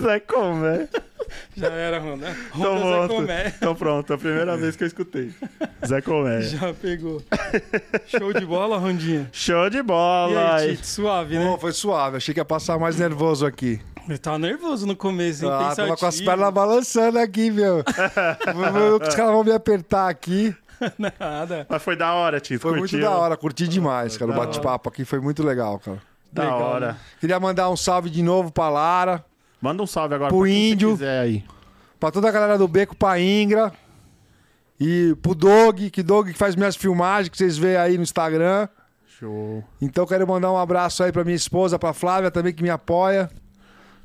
Zé 0.02 0.20
Comé. 0.20 0.88
Já 1.56 1.68
era, 1.68 1.98
Ronda. 1.98 2.34
Tô 2.52 2.58
Ronda 2.74 3.02
Zé. 3.02 3.08
Comé. 3.08 3.54
Então 3.56 3.74
pronto, 3.74 4.12
é 4.12 4.16
a 4.16 4.18
primeira 4.18 4.56
vez 4.56 4.76
que 4.76 4.84
eu 4.84 4.86
escutei. 4.88 5.30
Zé 5.86 6.00
Comé. 6.00 6.40
Já 6.42 6.72
pegou. 6.72 7.22
Show 8.06 8.32
de 8.32 8.46
bola, 8.46 8.78
Rondinha. 8.78 9.28
Show 9.32 9.68
de 9.68 9.78
E 9.78 9.82
bola. 9.82 10.54
aí, 10.56 10.76
Tito, 10.76 10.86
suave, 10.86 11.38
né? 11.38 11.44
Pô, 11.46 11.58
foi 11.58 11.72
suave. 11.72 12.16
Achei 12.16 12.32
que 12.32 12.40
ia 12.40 12.44
passar 12.44 12.78
mais 12.78 12.96
nervoso 12.98 13.44
aqui. 13.44 13.80
Eu 14.08 14.18
tava 14.18 14.38
nervoso 14.38 14.86
no 14.86 14.96
começo, 14.96 15.44
hein? 15.44 15.50
Ah, 15.52 15.74
tava 15.76 15.96
com 15.96 16.06
as 16.06 16.18
pernas 16.18 16.50
balançando 16.54 17.18
aqui, 17.18 17.50
meu. 17.50 17.84
Os 19.06 19.14
caras 19.14 19.32
vão 19.32 19.44
me 19.44 19.52
apertar 19.52 20.08
aqui. 20.08 20.56
Nada. 21.18 21.66
Mas 21.68 21.82
foi 21.82 21.96
da 21.96 22.12
hora, 22.14 22.40
Tito. 22.40 22.60
Foi 22.60 22.78
curtiu? 22.78 22.98
muito 22.98 23.10
da 23.10 23.16
hora, 23.18 23.36
curti 23.36 23.66
demais, 23.68 24.16
cara. 24.16 24.30
O 24.30 24.34
bate-papo 24.34 24.88
aqui 24.88 25.04
foi 25.04 25.20
muito 25.20 25.42
legal, 25.42 25.78
cara. 25.78 26.00
Da 26.32 26.42
Legal, 26.44 26.60
hora. 26.60 26.86
né? 26.92 26.96
Queria 27.20 27.40
mandar 27.40 27.70
um 27.70 27.76
salve 27.76 28.10
de 28.10 28.22
novo 28.22 28.50
pra 28.52 28.68
Lara, 28.68 29.24
Manda 29.60 29.82
um 29.82 29.86
salve 29.86 30.14
agora 30.14 30.30
Pro 30.30 30.40
pra 30.40 30.48
índio. 30.50 30.92
quiser 30.92 31.20
aí. 31.20 31.44
pra 31.98 32.10
toda 32.12 32.28
a 32.28 32.30
galera 32.30 32.56
do 32.58 32.68
Beco, 32.68 32.94
pra 32.94 33.18
Ingra. 33.18 33.72
E 34.78 35.16
pro 35.20 35.34
Dog, 35.34 35.90
que 35.90 36.02
Dog 36.02 36.32
que 36.32 36.38
faz 36.38 36.54
minhas 36.54 36.76
filmagens, 36.76 37.28
que 37.28 37.36
vocês 37.36 37.58
veem 37.58 37.76
aí 37.76 37.96
no 37.96 38.02
Instagram. 38.04 38.68
Show. 39.18 39.64
Então 39.82 40.06
quero 40.06 40.24
mandar 40.28 40.52
um 40.52 40.56
abraço 40.58 41.02
aí 41.02 41.10
pra 41.10 41.24
minha 41.24 41.34
esposa, 41.34 41.76
pra 41.78 41.92
Flávia 41.92 42.30
também, 42.30 42.52
que 42.52 42.62
me 42.62 42.70
apoia. 42.70 43.28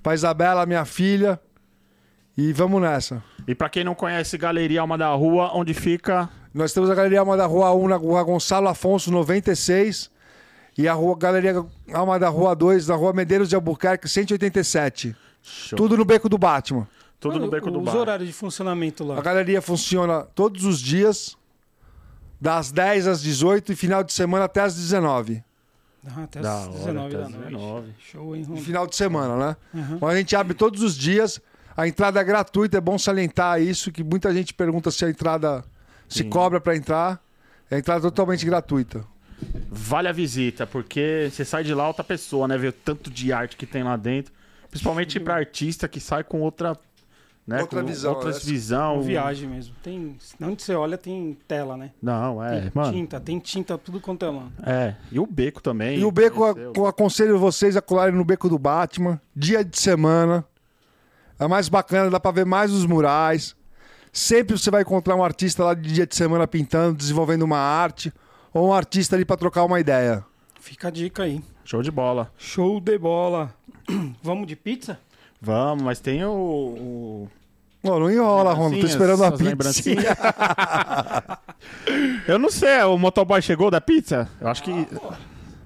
Pra 0.01 0.15
Isabela, 0.15 0.65
minha 0.65 0.85
filha. 0.85 1.39
E 2.35 2.51
vamos 2.51 2.81
nessa. 2.81 3.23
E 3.47 3.53
pra 3.53 3.69
quem 3.69 3.83
não 3.83 3.93
conhece 3.93 4.35
Galeria 4.39 4.81
Alma 4.81 4.97
da 4.97 5.09
Rua, 5.13 5.51
onde 5.53 5.73
fica 5.75 6.27
Nós 6.53 6.71
temos 6.73 6.89
a 6.89 6.95
Galeria 6.95 7.19
Alma 7.19 7.35
da 7.35 7.45
Rua 7.45 7.73
1 7.73 7.87
na 7.87 7.95
rua 7.95 8.23
Gonçalo 8.23 8.67
Afonso 8.67 9.11
96 9.11 10.11
e 10.77 10.87
a 10.87 10.93
rua, 10.93 11.15
Galeria 11.17 11.65
Alma 11.91 12.19
da 12.19 12.29
Rua 12.29 12.55
2 12.55 12.87
na 12.87 12.95
rua 12.95 13.11
Medeiros 13.13 13.49
de 13.49 13.55
Albuquerque 13.55 14.07
187. 14.07 15.15
Show. 15.41 15.77
Tudo 15.77 15.97
no 15.97 16.05
Beco 16.05 16.29
do 16.29 16.37
Batman. 16.37 16.87
Tudo 17.19 17.39
no 17.39 17.47
beco 17.49 17.71
do 17.71 17.79
Os 17.79 17.85
bar. 17.85 17.95
horários 17.95 18.27
de 18.27 18.33
funcionamento 18.33 19.01
lá. 19.01 19.17
A 19.17 19.21
galeria 19.21 19.61
funciona 19.61 20.23
todos 20.35 20.65
os 20.65 20.77
dias, 20.81 21.37
das 22.39 22.69
10 22.69 23.07
às 23.07 23.21
18 23.21 23.71
e 23.71 23.75
final 23.77 24.03
de 24.03 24.11
semana 24.11 24.43
até 24.43 24.59
às 24.59 24.75
19. 24.75 25.41
Ah, 26.05 26.23
até 26.23 26.41
Da 26.41 26.53
as 26.53 26.67
hora, 26.67 26.77
19 26.79 27.15
até 27.15 27.17
da 27.23 27.29
noite. 27.29 27.45
19. 27.53 27.93
Show, 28.11 28.35
hein? 28.35 28.45
Final 28.57 28.85
de 28.87 28.97
semana, 28.97 29.37
né? 29.37 29.57
Uhum. 29.73 29.99
Mas 30.01 30.09
a 30.09 30.17
gente 30.17 30.35
abre 30.35 30.53
todos 30.53 30.81
os 30.83 30.97
dias. 30.97 31.39
A 31.77 31.87
entrada 31.87 32.19
é 32.19 32.23
gratuita, 32.25 32.77
é 32.77 32.81
bom 32.81 32.97
salientar 32.99 33.61
isso, 33.61 33.89
que 33.89 34.03
muita 34.03 34.33
gente 34.33 34.53
pergunta 34.53 34.91
se 34.91 35.05
a 35.05 35.09
entrada 35.09 35.63
se 36.13 36.23
cobra 36.25 36.59
pra 36.61 36.75
entrar. 36.75 37.21
É 37.69 37.75
a 37.75 37.79
entrada 37.79 38.01
totalmente 38.01 38.45
gratuita. 38.45 39.03
Vale 39.69 40.07
a 40.07 40.11
visita, 40.11 40.65
porque 40.67 41.29
você 41.31 41.43
sai 41.43 41.63
de 41.63 41.73
lá 41.73 41.87
outra 41.87 42.03
pessoa, 42.03 42.47
né? 42.47 42.57
Ver 42.57 42.67
o 42.69 42.73
tanto 42.73 43.09
de 43.09 43.33
arte 43.33 43.57
que 43.57 43.65
tem 43.65 43.83
lá 43.83 43.97
dentro. 43.97 44.31
Principalmente 44.69 45.19
pra 45.19 45.35
artista 45.35 45.87
que 45.87 45.99
sai 45.99 46.23
com 46.23 46.41
outra. 46.41 46.77
Né? 47.45 47.59
Outra 47.59 47.81
com 47.81 47.87
visão, 47.87 48.13
Outras 48.13 48.37
essa- 48.37 48.45
visão. 48.45 48.93
Uma 48.95 49.03
viagem 49.03 49.49
mesmo. 49.49 49.75
Tem, 49.83 50.15
onde 50.41 50.61
você 50.63 50.73
olha 50.75 50.97
tem 50.97 51.37
tela, 51.45 51.75
né? 51.75 51.91
Não, 52.01 52.41
é, 52.41 52.61
tem 52.61 52.71
mano. 52.73 52.93
tinta, 52.93 53.19
tem 53.19 53.37
tinta, 53.37 53.77
tudo 53.77 53.99
quanto 53.99 54.23
é 54.25 54.29
lá. 54.29 54.47
É. 54.65 54.95
E 55.11 55.19
o 55.19 55.25
beco 55.25 55.61
também. 55.61 55.99
E 55.99 56.05
o 56.05 56.11
beco, 56.11 56.41
eu 56.73 56.85
aconselho 56.87 57.37
vocês 57.37 57.75
a 57.75 57.81
colarem 57.81 58.15
no 58.15 58.23
beco 58.23 58.47
do 58.47 58.57
Batman, 58.57 59.19
dia 59.35 59.61
de 59.63 59.77
semana. 59.77 60.45
É 61.37 61.45
mais 61.45 61.67
bacana, 61.67 62.09
dá 62.09 62.17
pra 62.19 62.31
ver 62.31 62.45
mais 62.45 62.71
os 62.71 62.85
murais. 62.85 63.55
Sempre 64.13 64.55
você 64.55 64.69
vai 64.69 64.83
encontrar 64.83 65.15
um 65.15 65.23
artista 65.23 65.63
lá 65.63 65.73
de 65.73 65.91
dia 65.91 66.05
de 66.05 66.15
semana 66.15 66.47
pintando, 66.47 66.95
desenvolvendo 66.95 67.41
uma 67.41 67.57
arte, 67.57 68.13
ou 68.53 68.69
um 68.69 68.73
artista 68.73 69.15
ali 69.15 69.25
pra 69.25 69.35
trocar 69.35 69.63
uma 69.63 69.79
ideia. 69.79 70.23
Fica 70.59 70.89
a 70.89 70.91
dica 70.91 71.23
aí. 71.23 71.43
Show 71.65 71.81
de 71.81 71.89
bola. 71.89 72.31
Show 72.37 72.79
de 72.79 72.95
bola. 72.95 73.51
Vamos 74.21 74.45
de 74.45 74.55
pizza? 74.55 74.99
Vamos, 75.41 75.83
mas 75.83 75.99
tem 75.99 76.23
o. 76.23 76.29
o... 76.29 77.27
Ô, 77.81 77.99
não 77.99 78.11
enrola, 78.11 78.53
Ronaldo, 78.53 78.81
tô 78.81 78.85
esperando 78.85 79.23
a 79.23 79.31
pizza. 79.31 79.81
Eu 82.27 82.37
não 82.37 82.51
sei, 82.51 82.83
o 82.83 82.99
motoboy 82.99 83.41
chegou 83.41 83.71
da 83.71 83.81
pizza? 83.81 84.29
Eu 84.39 84.47
acho 84.47 84.61
que. 84.61 84.71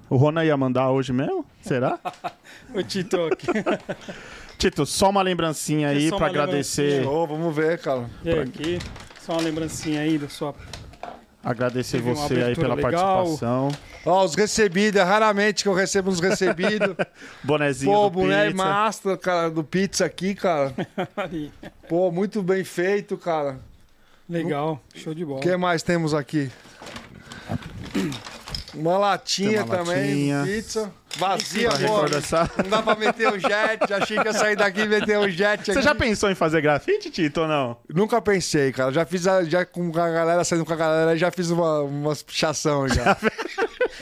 O 0.08 0.16
Rona 0.16 0.42
ia 0.42 0.56
mandar 0.56 0.90
hoje 0.90 1.12
mesmo? 1.12 1.44
Será? 1.60 1.98
Tito, 2.88 3.26
aqui. 3.26 3.46
Tito, 4.58 4.84
só 4.84 5.10
uma 5.10 5.22
lembrancinha 5.22 5.88
aí 5.90 6.10
uma 6.10 6.26
agradecer. 6.26 7.06
Ô, 7.06 7.24
vamos 7.26 7.54
ver, 7.54 7.78
cara. 7.78 8.10
E 8.24 8.30
aqui, 8.30 8.78
só 9.24 9.34
uma 9.34 9.42
lembrancinha 9.42 10.00
aí 10.00 10.18
da 10.18 10.28
sua... 10.28 10.52
Agradecer 11.44 11.98
Teve 11.98 12.12
você 12.12 12.42
aí 12.42 12.56
pela 12.56 12.74
legal. 12.74 12.90
participação. 12.90 13.70
Ó, 14.04 14.24
os 14.24 14.34
recebidos, 14.34 15.00
é 15.00 15.04
raramente 15.04 15.62
que 15.62 15.68
eu 15.68 15.74
recebo 15.74 16.10
uns 16.10 16.18
recebidos. 16.18 16.94
Bonezinho 17.44 17.92
Pô, 17.92 18.02
do 18.04 18.10
boné 18.10 18.46
pizza. 18.50 18.56
master, 18.64 19.16
cara, 19.16 19.48
do 19.48 19.62
pizza 19.62 20.04
aqui, 20.04 20.34
cara. 20.34 20.74
Pô, 21.88 22.10
muito 22.10 22.42
bem 22.42 22.64
feito, 22.64 23.16
cara. 23.16 23.60
Legal, 24.28 24.82
show 24.94 25.14
de 25.14 25.24
bola. 25.24 25.38
O 25.38 25.42
que 25.42 25.56
mais 25.56 25.82
temos 25.82 26.12
aqui? 26.12 26.50
Uma 28.74 28.98
latinha 28.98 29.50
Tem 29.50 29.60
uma 29.62 29.76
também, 29.76 30.32
latinha. 30.32 30.42
pizza. 30.44 30.92
Vazia, 31.16 31.68
Pra 31.70 31.88
pô. 31.88 32.02
Não 32.62 32.70
dá 32.70 32.82
pra 32.82 32.94
meter 32.94 33.32
o 33.32 33.38
jet. 33.38 33.92
Achei 33.92 34.18
que 34.18 34.24
ia 34.28 34.32
sair 34.32 34.56
daqui 34.56 34.82
e 34.82 34.86
meter 34.86 35.18
o 35.18 35.28
jet 35.28 35.60
aqui. 35.62 35.72
Você 35.72 35.82
já 35.82 35.94
pensou 35.94 36.30
em 36.30 36.34
fazer 36.34 36.60
grafite, 36.60 37.10
Tito, 37.10 37.40
ou 37.42 37.48
não? 37.48 37.76
Nunca 37.92 38.20
pensei, 38.20 38.72
cara. 38.72 38.92
Já 38.92 39.04
fiz 39.04 39.26
a- 39.26 39.42
já 39.44 39.64
com 39.64 39.88
a 39.98 40.10
galera, 40.10 40.44
saindo 40.44 40.64
com 40.64 40.72
a 40.72 40.76
galera, 40.76 41.16
já 41.16 41.30
fiz 41.30 41.50
uma, 41.50 41.80
umas 41.80 42.22
pichação 42.22 42.86
já. 42.88 43.16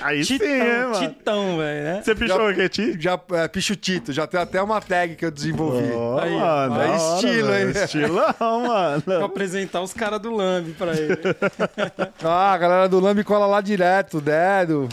Aí 0.00 0.24
sim, 0.24 0.34
Titão, 0.38 0.48
é, 0.50 0.86
mano. 0.86 1.08
Titão, 1.08 1.56
velho, 1.58 1.84
né? 1.84 2.02
Você 2.04 2.14
pichou 2.14 2.50
o 2.50 2.54
quê, 2.54 2.68
Tito? 2.68 3.00
já 3.00 3.18
é, 3.32 3.48
picho 3.48 3.76
Tito. 3.76 4.12
Já 4.12 4.26
tem 4.26 4.38
até 4.40 4.60
uma 4.60 4.80
tag 4.80 5.14
que 5.16 5.24
eu 5.24 5.30
desenvolvi. 5.30 5.90
Ó, 5.92 6.18
Aí, 6.18 6.32
mano, 6.38 6.74
hora, 6.74 6.96
estilo, 6.96 7.48
velho. 7.48 7.70
hein? 7.70 7.84
Estilão, 7.84 8.34
mano. 8.66 9.02
Pra 9.02 9.24
apresentar 9.24 9.80
os 9.80 9.92
caras 9.94 10.20
do 10.20 10.30
Lambi 10.34 10.72
pra 10.72 10.92
ele. 10.92 11.16
Ah, 12.22 12.52
a 12.52 12.58
galera 12.58 12.88
do 12.88 12.98
Lambi 13.00 13.22
cola 13.24 13.46
lá 13.46 13.60
direto, 13.60 14.20
dedo. 14.20 14.88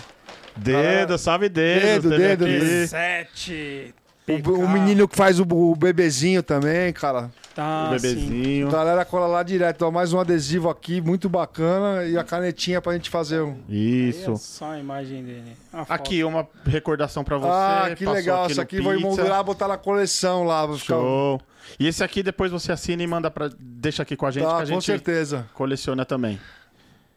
Dedo, 0.55 1.17
salve 1.17 1.49
dedo. 1.49 2.09
Dedo, 2.09 2.17
dedo, 2.17 2.45
aqui. 2.45 2.87
Sete. 2.87 3.95
O, 4.25 4.51
o 4.51 4.69
menino 4.69 5.05
que 5.07 5.17
faz 5.17 5.37
o, 5.39 5.43
o 5.43 5.75
bebezinho 5.75 6.41
também, 6.41 6.93
cara. 6.93 7.29
Tá, 7.53 7.89
O 7.91 7.99
sim. 7.99 8.07
bebezinho. 8.07 8.67
A 8.69 8.71
galera 8.71 9.05
cola 9.05 9.27
lá 9.27 9.43
direto. 9.43 9.81
Ó, 9.83 9.91
mais 9.91 10.13
um 10.13 10.19
adesivo 10.19 10.69
aqui, 10.69 11.01
muito 11.01 11.27
bacana. 11.27 12.05
E 12.05 12.17
a 12.17 12.23
canetinha 12.23 12.81
pra 12.81 12.93
gente 12.93 13.09
fazer 13.09 13.41
um. 13.41 13.57
Aí 13.69 14.05
é 14.05 14.09
Isso. 14.09 14.37
só 14.37 14.71
a 14.71 14.79
imagem 14.79 15.23
dele. 15.25 15.57
A 15.73 15.79
foto. 15.79 15.91
Aqui, 15.91 16.23
uma 16.23 16.47
recordação 16.65 17.23
pra 17.23 17.37
você. 17.37 17.49
ah, 17.51 17.93
que 17.95 18.05
Passou 18.05 18.13
legal. 18.19 18.43
aqui 18.43 18.51
Isso 18.53 18.59
no 18.61 18.63
aqui 18.63 18.81
vou 18.81 18.93
emoldurar, 18.93 19.43
botar 19.43 19.67
na 19.67 19.77
coleção 19.77 20.43
lá. 20.45 20.65
Vou 20.65 20.77
ficar... 20.77 20.95
Show. 20.95 21.41
E 21.79 21.87
esse 21.87 22.03
aqui 22.03 22.23
depois 22.23 22.49
você 22.51 22.71
assina 22.71 23.03
e 23.03 23.07
manda 23.07 23.29
pra. 23.29 23.49
Deixa 23.59 24.03
aqui 24.03 24.15
com 24.15 24.25
a 24.25 24.31
gente 24.31 24.43
que 24.43 24.49
Tá, 24.49 24.55
a 24.57 24.59
com 24.61 24.65
gente 24.65 24.85
certeza. 24.85 25.45
coleciona 25.53 26.05
também. 26.05 26.39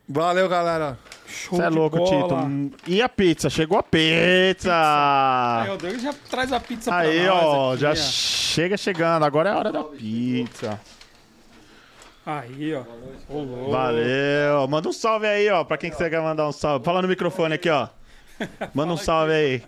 Valeu, 0.09 0.49
galera. 0.49 0.99
Show 1.27 1.59
Você 1.59 1.65
é 1.65 1.69
louco, 1.69 1.97
bola. 1.97 2.45
Tito. 2.45 2.77
E 2.87 3.03
a 3.03 3.09
pizza? 3.09 3.51
Chegou 3.51 3.79
a 3.79 3.83
pizza! 3.83 4.73
Aí, 4.73 5.71
o 5.71 5.77
Doug 5.77 5.99
já 5.99 6.15
traz 6.31 6.53
a 6.53 6.61
pizza 6.61 6.91
pra 6.91 7.01
Aí, 7.01 7.27
nós 7.27 7.45
ó, 7.45 7.73
aqui, 7.73 7.81
já 7.81 7.95
chega 7.97 8.77
chegando. 8.77 9.25
Agora 9.25 9.51
é 9.51 9.53
a 9.53 9.59
hora 9.59 9.73
da 9.73 9.83
pizza. 9.83 10.81
Aí, 12.25 12.75
ó. 12.75 12.85
Valeu. 13.71 14.69
Manda 14.69 14.89
um 14.89 14.93
salve 14.93 15.27
aí, 15.27 15.49
ó, 15.49 15.65
pra 15.65 15.77
quem 15.77 15.91
que 15.91 15.97
você 15.97 16.09
quer 16.09 16.23
mandar 16.23 16.49
um 16.49 16.53
salve. 16.53 16.85
Fala 16.85 17.03
no 17.03 17.09
microfone 17.09 17.55
aqui, 17.55 17.69
ó. 17.69 17.89
Manda 18.73 18.93
um 18.93 18.97
salve 18.97 19.33
aí. 19.33 19.63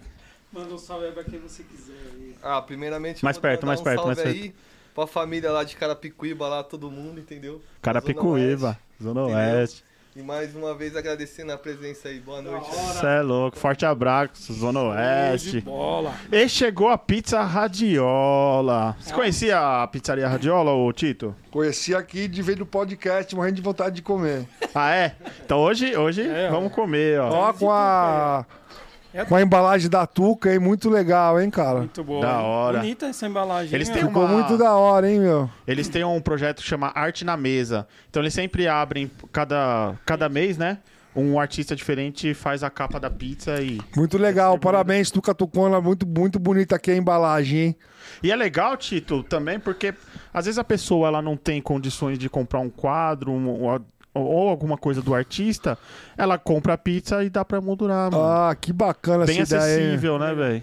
Manda 0.52 0.72
um 0.72 0.78
salve 0.78 1.06
aí 1.06 1.12
pra 1.12 1.24
quem 1.24 1.40
você 1.40 1.64
quiser 1.64 1.94
aí. 2.14 2.36
Ah, 2.42 2.62
primeiramente, 2.62 3.24
Mais 3.24 3.38
perto, 3.38 3.66
mais 3.66 3.80
um 3.80 3.84
perto, 3.84 4.02
salve 4.02 4.22
mais 4.22 4.34
aí 4.34 4.54
pra 4.94 5.06
família 5.06 5.52
lá 5.52 5.62
de 5.62 5.76
Carapicuíba, 5.76 6.48
lá 6.48 6.64
todo 6.64 6.90
mundo, 6.90 7.20
entendeu? 7.20 7.62
Carapicuíba, 7.80 8.76
Zona 9.00 9.22
Entendeu? 9.22 9.36
Oeste. 9.36 9.87
E 10.18 10.22
mais 10.22 10.52
uma 10.56 10.74
vez 10.74 10.96
agradecendo 10.96 11.52
a 11.52 11.56
presença 11.56 12.08
aí. 12.08 12.18
Boa 12.18 12.42
noite. 12.42 12.66
Você 12.68 13.06
é 13.06 13.20
louco. 13.22 13.56
Forte 13.56 13.86
abraço, 13.86 14.52
Zona 14.52 14.80
Oeste. 14.80 15.60
bola. 15.60 16.12
E 16.32 16.48
chegou 16.48 16.88
a 16.88 16.98
pizza 16.98 17.40
Radiola. 17.42 18.96
Você 18.98 19.14
conhecia 19.14 19.60
a 19.82 19.86
pizzaria 19.86 20.26
Radiola, 20.26 20.72
ô 20.72 20.92
Tito? 20.92 21.36
Conheci 21.52 21.94
aqui 21.94 22.26
de 22.26 22.42
ver 22.42 22.56
do 22.56 22.66
podcast, 22.66 23.32
morrendo 23.36 23.54
de 23.56 23.62
vontade 23.62 23.94
de 23.94 24.02
comer. 24.02 24.44
Ah, 24.74 24.92
é? 24.92 25.14
Então 25.44 25.60
hoje, 25.60 25.96
hoje 25.96 26.22
É, 26.22 26.48
ó. 26.48 26.50
vamos 26.52 26.72
comer, 26.72 27.20
ó. 27.20 27.28
Ó, 27.50 27.52
com 27.52 27.70
a. 27.70 28.44
É- 29.12 29.24
Com 29.24 29.34
a 29.36 29.42
embalagem 29.42 29.88
da 29.88 30.06
Tuca, 30.06 30.52
hein? 30.52 30.58
Muito 30.58 30.90
legal, 30.90 31.40
hein, 31.40 31.50
cara? 31.50 31.78
Muito 31.78 32.04
boa. 32.04 32.20
Da 32.20 32.32
hein? 32.40 32.44
hora. 32.44 32.78
Bonita 32.80 33.06
essa 33.06 33.26
embalagem. 33.26 33.74
Eles 33.74 33.88
têm. 33.88 34.04
Ficou 34.04 34.24
uma- 34.24 34.32
muito 34.34 34.58
da 34.58 34.74
hora, 34.76 35.10
hein, 35.10 35.20
meu? 35.20 35.48
Eles 35.66 35.88
têm 35.88 36.04
um 36.04 36.20
projeto 36.20 36.60
que 36.62 36.68
chama 36.68 36.92
Arte 36.94 37.24
na 37.24 37.36
Mesa. 37.36 37.86
Então 38.10 38.22
eles 38.22 38.34
sempre 38.34 38.68
abrem 38.68 39.10
cada, 39.32 39.94
cada 40.04 40.28
mês, 40.28 40.56
né? 40.58 40.78
um 41.16 41.40
artista 41.40 41.74
diferente 41.74 42.32
faz 42.32 42.62
a 42.62 42.70
capa 42.70 43.00
da 43.00 43.10
pizza 43.10 43.60
e. 43.60 43.80
Muito 43.96 44.16
legal, 44.16 44.56
parabéns, 44.56 45.10
Tuca 45.10 45.34
Tucona, 45.34 45.80
muito, 45.80 46.06
muito 46.06 46.38
bonita 46.38 46.76
aqui 46.76 46.92
a 46.92 46.96
embalagem, 46.96 47.58
hein? 47.58 47.76
E 48.22 48.30
é 48.30 48.36
legal, 48.36 48.76
Tito, 48.76 49.24
também 49.24 49.58
porque 49.58 49.92
às 50.32 50.44
vezes 50.44 50.58
a 50.60 50.64
pessoa 50.64 51.08
ela 51.08 51.20
não 51.20 51.36
tem 51.36 51.60
condições 51.60 52.18
de 52.20 52.28
comprar 52.28 52.60
um 52.60 52.70
quadro 52.70 53.32
um- 53.32 53.48
ou, 53.48 53.80
ou 54.14 54.48
alguma 54.48 54.76
coisa 54.76 55.00
do 55.02 55.14
artista, 55.14 55.78
ela 56.16 56.38
compra 56.38 56.74
a 56.74 56.78
pizza 56.78 57.22
e 57.22 57.30
dá 57.30 57.44
pra 57.44 57.60
moldurar, 57.60 58.10
mano. 58.10 58.24
Ah, 58.24 58.54
que 58.54 58.72
bacana 58.72 59.24
Bem 59.24 59.40
essa 59.40 59.56
ideia, 59.56 59.78
hein? 59.80 59.86
acessível, 59.88 60.18
né, 60.18 60.34
velho? 60.34 60.62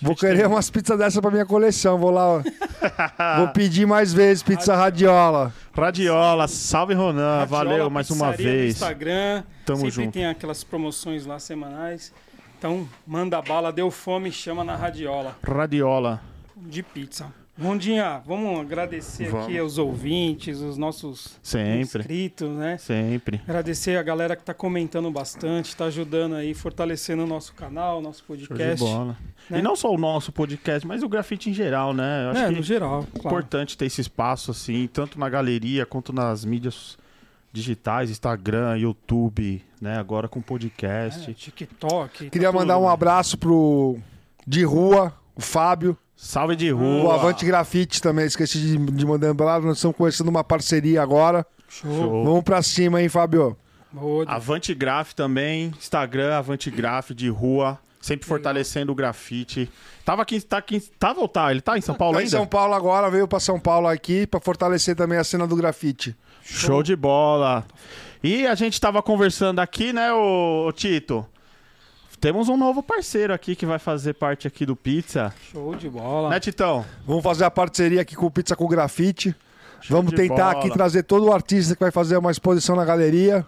Vou 0.00 0.16
querer 0.16 0.46
umas 0.48 0.68
pizzas 0.68 0.98
dessa 0.98 1.22
pra 1.22 1.30
minha 1.30 1.46
coleção, 1.46 1.96
vou 1.96 2.10
lá, 2.10 2.26
ó. 2.26 2.42
Vou 3.38 3.48
pedir 3.48 3.86
mais 3.86 4.12
vezes 4.12 4.42
pizza 4.42 4.74
radiola. 4.74 5.52
Radiola, 5.72 6.48
salve 6.48 6.92
Ronan, 6.92 7.38
Radiola 7.40 7.64
valeu 7.64 7.90
mais 7.90 8.10
uma 8.10 8.32
vez. 8.32 8.74
Instagram. 8.74 9.44
Tamo 9.64 9.78
Sempre 9.78 9.90
junto. 9.92 10.12
tem 10.14 10.26
aquelas 10.26 10.64
promoções 10.64 11.24
lá 11.24 11.38
semanais. 11.38 12.12
Então, 12.58 12.88
manda 13.06 13.40
bala, 13.40 13.72
deu 13.72 13.90
fome, 13.92 14.32
chama 14.32 14.64
na 14.64 14.74
radiola 14.74 15.36
Radiola. 15.42 16.20
de 16.56 16.82
pizza. 16.82 17.32
Rondinha, 17.62 18.20
vamos 18.26 18.60
agradecer 18.60 19.28
Vamos. 19.30 19.46
aqui 19.46 19.58
aos 19.58 19.78
ouvintes, 19.78 20.60
os 20.60 20.76
nossos 20.76 21.38
Sempre. 21.42 22.00
inscritos, 22.00 22.50
né? 22.56 22.76
Sempre. 22.78 23.40
Agradecer 23.44 23.96
a 23.96 24.02
galera 24.02 24.34
que 24.36 24.42
tá 24.44 24.52
comentando 24.52 25.10
bastante, 25.10 25.76
tá 25.76 25.86
ajudando 25.86 26.34
aí, 26.34 26.52
fortalecendo 26.54 27.24
o 27.24 27.26
nosso 27.26 27.54
canal, 27.54 28.00
nosso 28.02 28.24
Show 28.26 28.36
de 28.36 28.46
podcast. 28.48 28.80
bola. 28.84 29.16
né? 29.48 29.58
E 29.58 29.62
não 29.62 29.76
só 29.76 29.90
o 29.92 29.98
nosso 29.98 30.32
podcast, 30.32 30.86
mas 30.86 31.02
o 31.02 31.08
grafite 31.08 31.50
em 31.50 31.54
geral, 31.54 31.92
né? 31.94 32.24
Eu 32.26 32.30
acho 32.30 32.40
É, 32.40 32.48
que 32.48 32.54
no 32.56 32.62
geral, 32.62 33.00
é 33.14 33.18
claro. 33.20 33.36
importante 33.38 33.76
ter 33.78 33.86
esse 33.86 34.00
espaço, 34.00 34.50
assim, 34.50 34.88
tanto 34.92 35.18
na 35.18 35.28
galeria 35.28 35.86
quanto 35.86 36.12
nas 36.12 36.44
mídias 36.44 36.98
digitais, 37.52 38.10
Instagram, 38.10 38.78
YouTube, 38.78 39.62
né? 39.80 39.98
Agora 39.98 40.26
com 40.28 40.40
podcast. 40.40 41.30
É, 41.30 41.34
TikTok. 41.34 42.30
Queria 42.30 42.50
tá 42.50 42.58
mandar 42.58 42.74
tudo, 42.74 42.84
um 42.84 42.88
né? 42.88 42.92
abraço 42.94 43.36
pro 43.36 43.98
de 44.46 44.64
rua, 44.64 45.14
o 45.36 45.40
Fábio, 45.40 45.96
Salve 46.22 46.54
de 46.54 46.72
o 46.72 46.76
rua. 46.76 47.14
Avante 47.16 47.44
Grafite 47.44 48.00
também, 48.00 48.24
esqueci 48.24 48.56
de, 48.60 48.78
de 48.78 49.04
mandar 49.04 49.26
lembrar, 49.26 49.60
nós 49.60 49.76
estamos 49.76 49.96
começando 49.96 50.28
uma 50.28 50.44
parceria 50.44 51.02
agora. 51.02 51.44
Show. 51.68 51.92
Show. 51.92 52.24
Vamos 52.24 52.44
pra 52.44 52.62
cima, 52.62 53.02
hein, 53.02 53.08
Fábio? 53.08 53.56
Boa. 53.90 54.24
Avante 54.28 54.72
Graf 54.72 55.14
também, 55.14 55.74
Instagram, 55.76 56.36
Avante 56.36 56.70
Graf 56.70 57.10
de 57.10 57.28
rua, 57.28 57.76
sempre 58.00 58.24
fortalecendo 58.24 58.92
o 58.92 58.94
grafite. 58.94 59.68
Tava 60.04 60.22
aqui, 60.22 60.40
tá 60.40 60.58
aqui, 60.58 60.78
tava 60.96 61.20
ou 61.20 61.28
tá? 61.28 61.50
Ele 61.50 61.60
tá 61.60 61.76
em 61.76 61.80
São 61.80 61.96
Paulo 61.96 62.14
Tá 62.14 62.20
em 62.20 62.24
ainda? 62.24 62.36
São 62.36 62.46
Paulo 62.46 62.72
agora, 62.72 63.10
veio 63.10 63.26
pra 63.26 63.40
São 63.40 63.58
Paulo 63.58 63.88
aqui 63.88 64.24
pra 64.24 64.38
fortalecer 64.38 64.94
também 64.94 65.18
a 65.18 65.24
cena 65.24 65.44
do 65.44 65.56
grafite. 65.56 66.16
Show 66.44 66.84
de 66.84 66.94
bola. 66.94 67.66
E 68.22 68.46
a 68.46 68.54
gente 68.54 68.80
tava 68.80 69.02
conversando 69.02 69.58
aqui, 69.58 69.92
né, 69.92 70.12
ô 70.12 70.70
Tito? 70.72 71.26
Temos 72.22 72.48
um 72.48 72.56
novo 72.56 72.84
parceiro 72.84 73.34
aqui 73.34 73.56
que 73.56 73.66
vai 73.66 73.80
fazer 73.80 74.14
parte 74.14 74.46
aqui 74.46 74.64
do 74.64 74.76
Pizza. 74.76 75.34
Show 75.50 75.74
de 75.74 75.88
bola. 75.90 76.30
Né, 76.30 76.38
Titão? 76.38 76.84
Vamos 77.04 77.24
fazer 77.24 77.44
a 77.44 77.50
parceria 77.50 78.00
aqui 78.00 78.14
com 78.14 78.26
o 78.26 78.30
Pizza 78.30 78.54
com 78.54 78.68
Grafite. 78.68 79.34
Show 79.80 79.96
Vamos 79.96 80.12
tentar 80.12 80.36
bola. 80.36 80.50
aqui 80.52 80.70
trazer 80.70 81.02
todo 81.02 81.26
o 81.26 81.32
artista 81.32 81.74
que 81.74 81.80
vai 81.80 81.90
fazer 81.90 82.16
uma 82.16 82.30
exposição 82.30 82.76
na 82.76 82.84
galeria. 82.84 83.44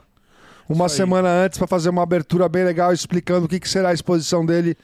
Uma 0.68 0.86
Isso 0.86 0.94
aí. 0.94 0.98
semana 1.06 1.28
antes 1.28 1.56
pra 1.56 1.68
fazer 1.68 1.88
uma 1.88 2.02
abertura 2.02 2.48
bem 2.48 2.64
legal 2.64 2.92
explicando 2.92 3.46
o 3.46 3.48
que, 3.48 3.60
que 3.60 3.68
será 3.68 3.90
a 3.90 3.94
exposição 3.94 4.44
dele 4.44 4.76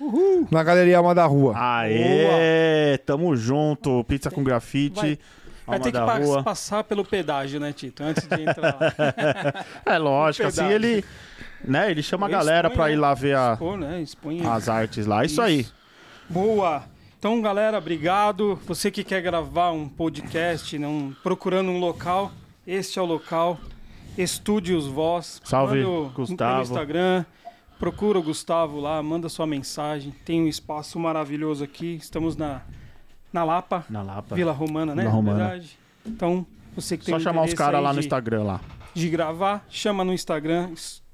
na 0.52 0.62
Galeria 0.62 0.98
Alma 0.98 1.12
da 1.14 1.24
Rua. 1.26 1.54
Aê! 1.56 2.96
Tamo 3.04 3.34
junto. 3.34 4.04
Pizza 4.04 4.30
com 4.30 4.44
grafite. 4.44 4.94
Vai- 5.00 5.18
Vai 5.66 5.76
Alma 5.78 5.84
ter 5.84 5.92
que 5.92 5.98
pa- 6.04 6.18
rua. 6.18 6.42
passar 6.42 6.82
pelo 6.82 7.04
pedágio, 7.04 7.60
né, 7.60 7.72
Tito? 7.72 8.02
Antes 8.02 8.26
de 8.26 8.42
entrar 8.42 8.76
lá. 8.80 9.64
É 9.86 9.98
lógico, 9.98 10.48
assim 10.48 10.66
ele, 10.66 11.04
né, 11.64 11.90
ele 11.90 12.02
chama 12.02 12.26
a 12.26 12.28
galera 12.30 12.68
expõe, 12.68 12.76
pra 12.76 12.86
né? 12.86 12.92
ir 12.92 12.96
lá 12.96 13.14
ver 13.14 13.36
a- 13.36 13.52
Expor, 13.52 13.76
né? 13.76 14.02
Expõe. 14.02 14.46
as 14.46 14.68
artes 14.68 15.06
lá. 15.06 15.24
Isso, 15.24 15.40
aí. 15.42 15.66
Boa! 16.28 16.84
Então, 17.18 17.40
galera, 17.42 17.76
obrigado. 17.78 18.58
Você 18.66 18.90
que 18.90 19.04
quer 19.04 19.20
gravar 19.20 19.72
um 19.72 19.88
podcast, 19.88 20.78
não, 20.78 21.14
procurando 21.22 21.70
um 21.70 21.78
local, 21.78 22.32
este 22.66 22.98
é 22.98 23.02
o 23.02 23.04
local. 23.04 23.58
Estúdios 24.16 24.86
Voz. 24.86 25.40
Salve, 25.44 25.82
Manda 25.84 26.08
Gustavo. 26.14 26.50
Pelo 26.52 26.62
Instagram. 26.62 27.24
Procura 27.78 28.18
o 28.18 28.22
Gustavo 28.22 28.78
lá, 28.80 29.02
manda 29.02 29.28
sua 29.28 29.46
mensagem. 29.46 30.12
Tem 30.24 30.42
um 30.42 30.46
espaço 30.48 30.98
maravilhoso 30.98 31.64
aqui. 31.64 31.94
Estamos 31.96 32.36
na, 32.36 32.60
na 33.32 33.42
Lapa, 33.44 33.84
Na 33.88 34.02
Lapa. 34.02 34.34
Vila 34.34 34.52
Romana, 34.52 34.94
né? 34.94 35.04
Na 35.04 35.10
Romana. 35.10 35.38
verdade. 35.38 35.78
Então, 36.04 36.44
você 36.74 36.96
que 36.98 37.04
tem 37.06 37.14
Só 37.14 37.20
chamar 37.20 37.44
os 37.44 37.54
caras 37.54 37.82
lá 37.82 37.92
no 37.92 38.00
Instagram 38.00 38.42
lá. 38.42 38.60
de 38.92 39.08
gravar, 39.08 39.64
chama 39.70 40.04
no 40.04 40.12
Instagram 40.12 40.70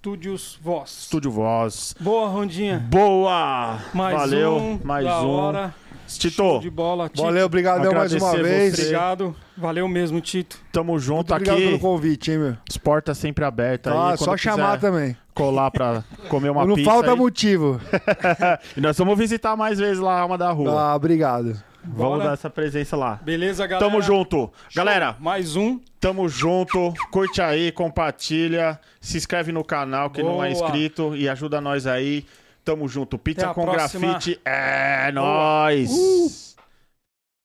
Estúdios 0.06 0.56
Voz. 0.62 0.98
Estúdio 1.02 1.30
Voz. 1.32 1.92
Boa, 1.98 2.28
Rondinha. 2.28 2.78
Boa! 2.88 3.76
Mais 3.92 4.16
Valeu, 4.16 4.56
um. 4.56 4.80
mais 4.84 5.04
da 5.04 5.20
um. 5.20 5.28
hora. 5.30 5.74
Tito, 6.06 6.30
Show 6.36 6.60
de 6.60 6.70
bola. 6.70 7.08
Tito. 7.08 7.22
Valeu, 7.22 7.44
obrigadão 7.46 7.92
mais 7.92 8.12
uma 8.12 8.36
vez. 8.36 8.76
você. 8.76 8.82
Obrigado. 8.82 9.34
Valeu 9.56 9.88
mesmo, 9.88 10.20
Tito. 10.20 10.60
tamo 10.70 10.96
junto 11.00 11.16
Muito 11.30 11.34
obrigado 11.34 11.56
aqui. 11.56 11.66
pelo 11.66 11.78
convite, 11.80 12.30
hein, 12.30 12.38
meu? 12.38 12.56
As 12.70 12.76
portas 12.76 13.18
sempre 13.18 13.44
abertas 13.44 13.92
Ah, 13.92 14.12
aí. 14.12 14.16
só 14.16 14.36
chamar 14.36 14.78
também. 14.78 15.16
colar 15.34 15.72
pra 15.72 16.04
comer 16.28 16.50
uma 16.50 16.64
Não 16.64 16.76
pizza. 16.76 16.88
falta 16.88 17.10
aí. 17.10 17.16
motivo. 17.18 17.80
E 18.76 18.80
nós 18.80 18.96
vamos 18.96 19.18
visitar 19.18 19.56
mais 19.56 19.76
vezes 19.80 19.98
lá 19.98 20.18
a 20.18 20.20
Alma 20.20 20.38
da 20.38 20.52
Rua. 20.52 20.80
Ah, 20.80 20.94
obrigado. 20.94 21.60
Vamos 21.86 22.18
bora. 22.18 22.24
dar 22.24 22.32
essa 22.34 22.50
presença 22.50 22.96
lá. 22.96 23.20
Beleza, 23.22 23.66
galera? 23.66 23.88
Tamo 23.90 24.02
junto. 24.02 24.36
Show. 24.36 24.52
Galera, 24.74 25.16
Mais 25.20 25.56
um. 25.56 25.80
tamo 26.00 26.28
junto. 26.28 26.92
Curte 27.10 27.40
aí, 27.42 27.70
compartilha. 27.72 28.78
Se 29.00 29.16
inscreve 29.16 29.52
no 29.52 29.64
canal 29.64 30.10
que 30.10 30.22
não 30.22 30.42
é 30.44 30.50
Boa. 30.52 30.66
inscrito 30.66 31.16
e 31.16 31.28
ajuda 31.28 31.60
nós 31.60 31.86
aí. 31.86 32.24
Tamo 32.64 32.88
junto. 32.88 33.16
Pizza 33.16 33.54
com 33.54 33.64
próxima. 33.64 34.08
grafite. 34.08 34.40
É 34.44 35.12
Boa. 35.12 35.22
nóis. 35.68 36.55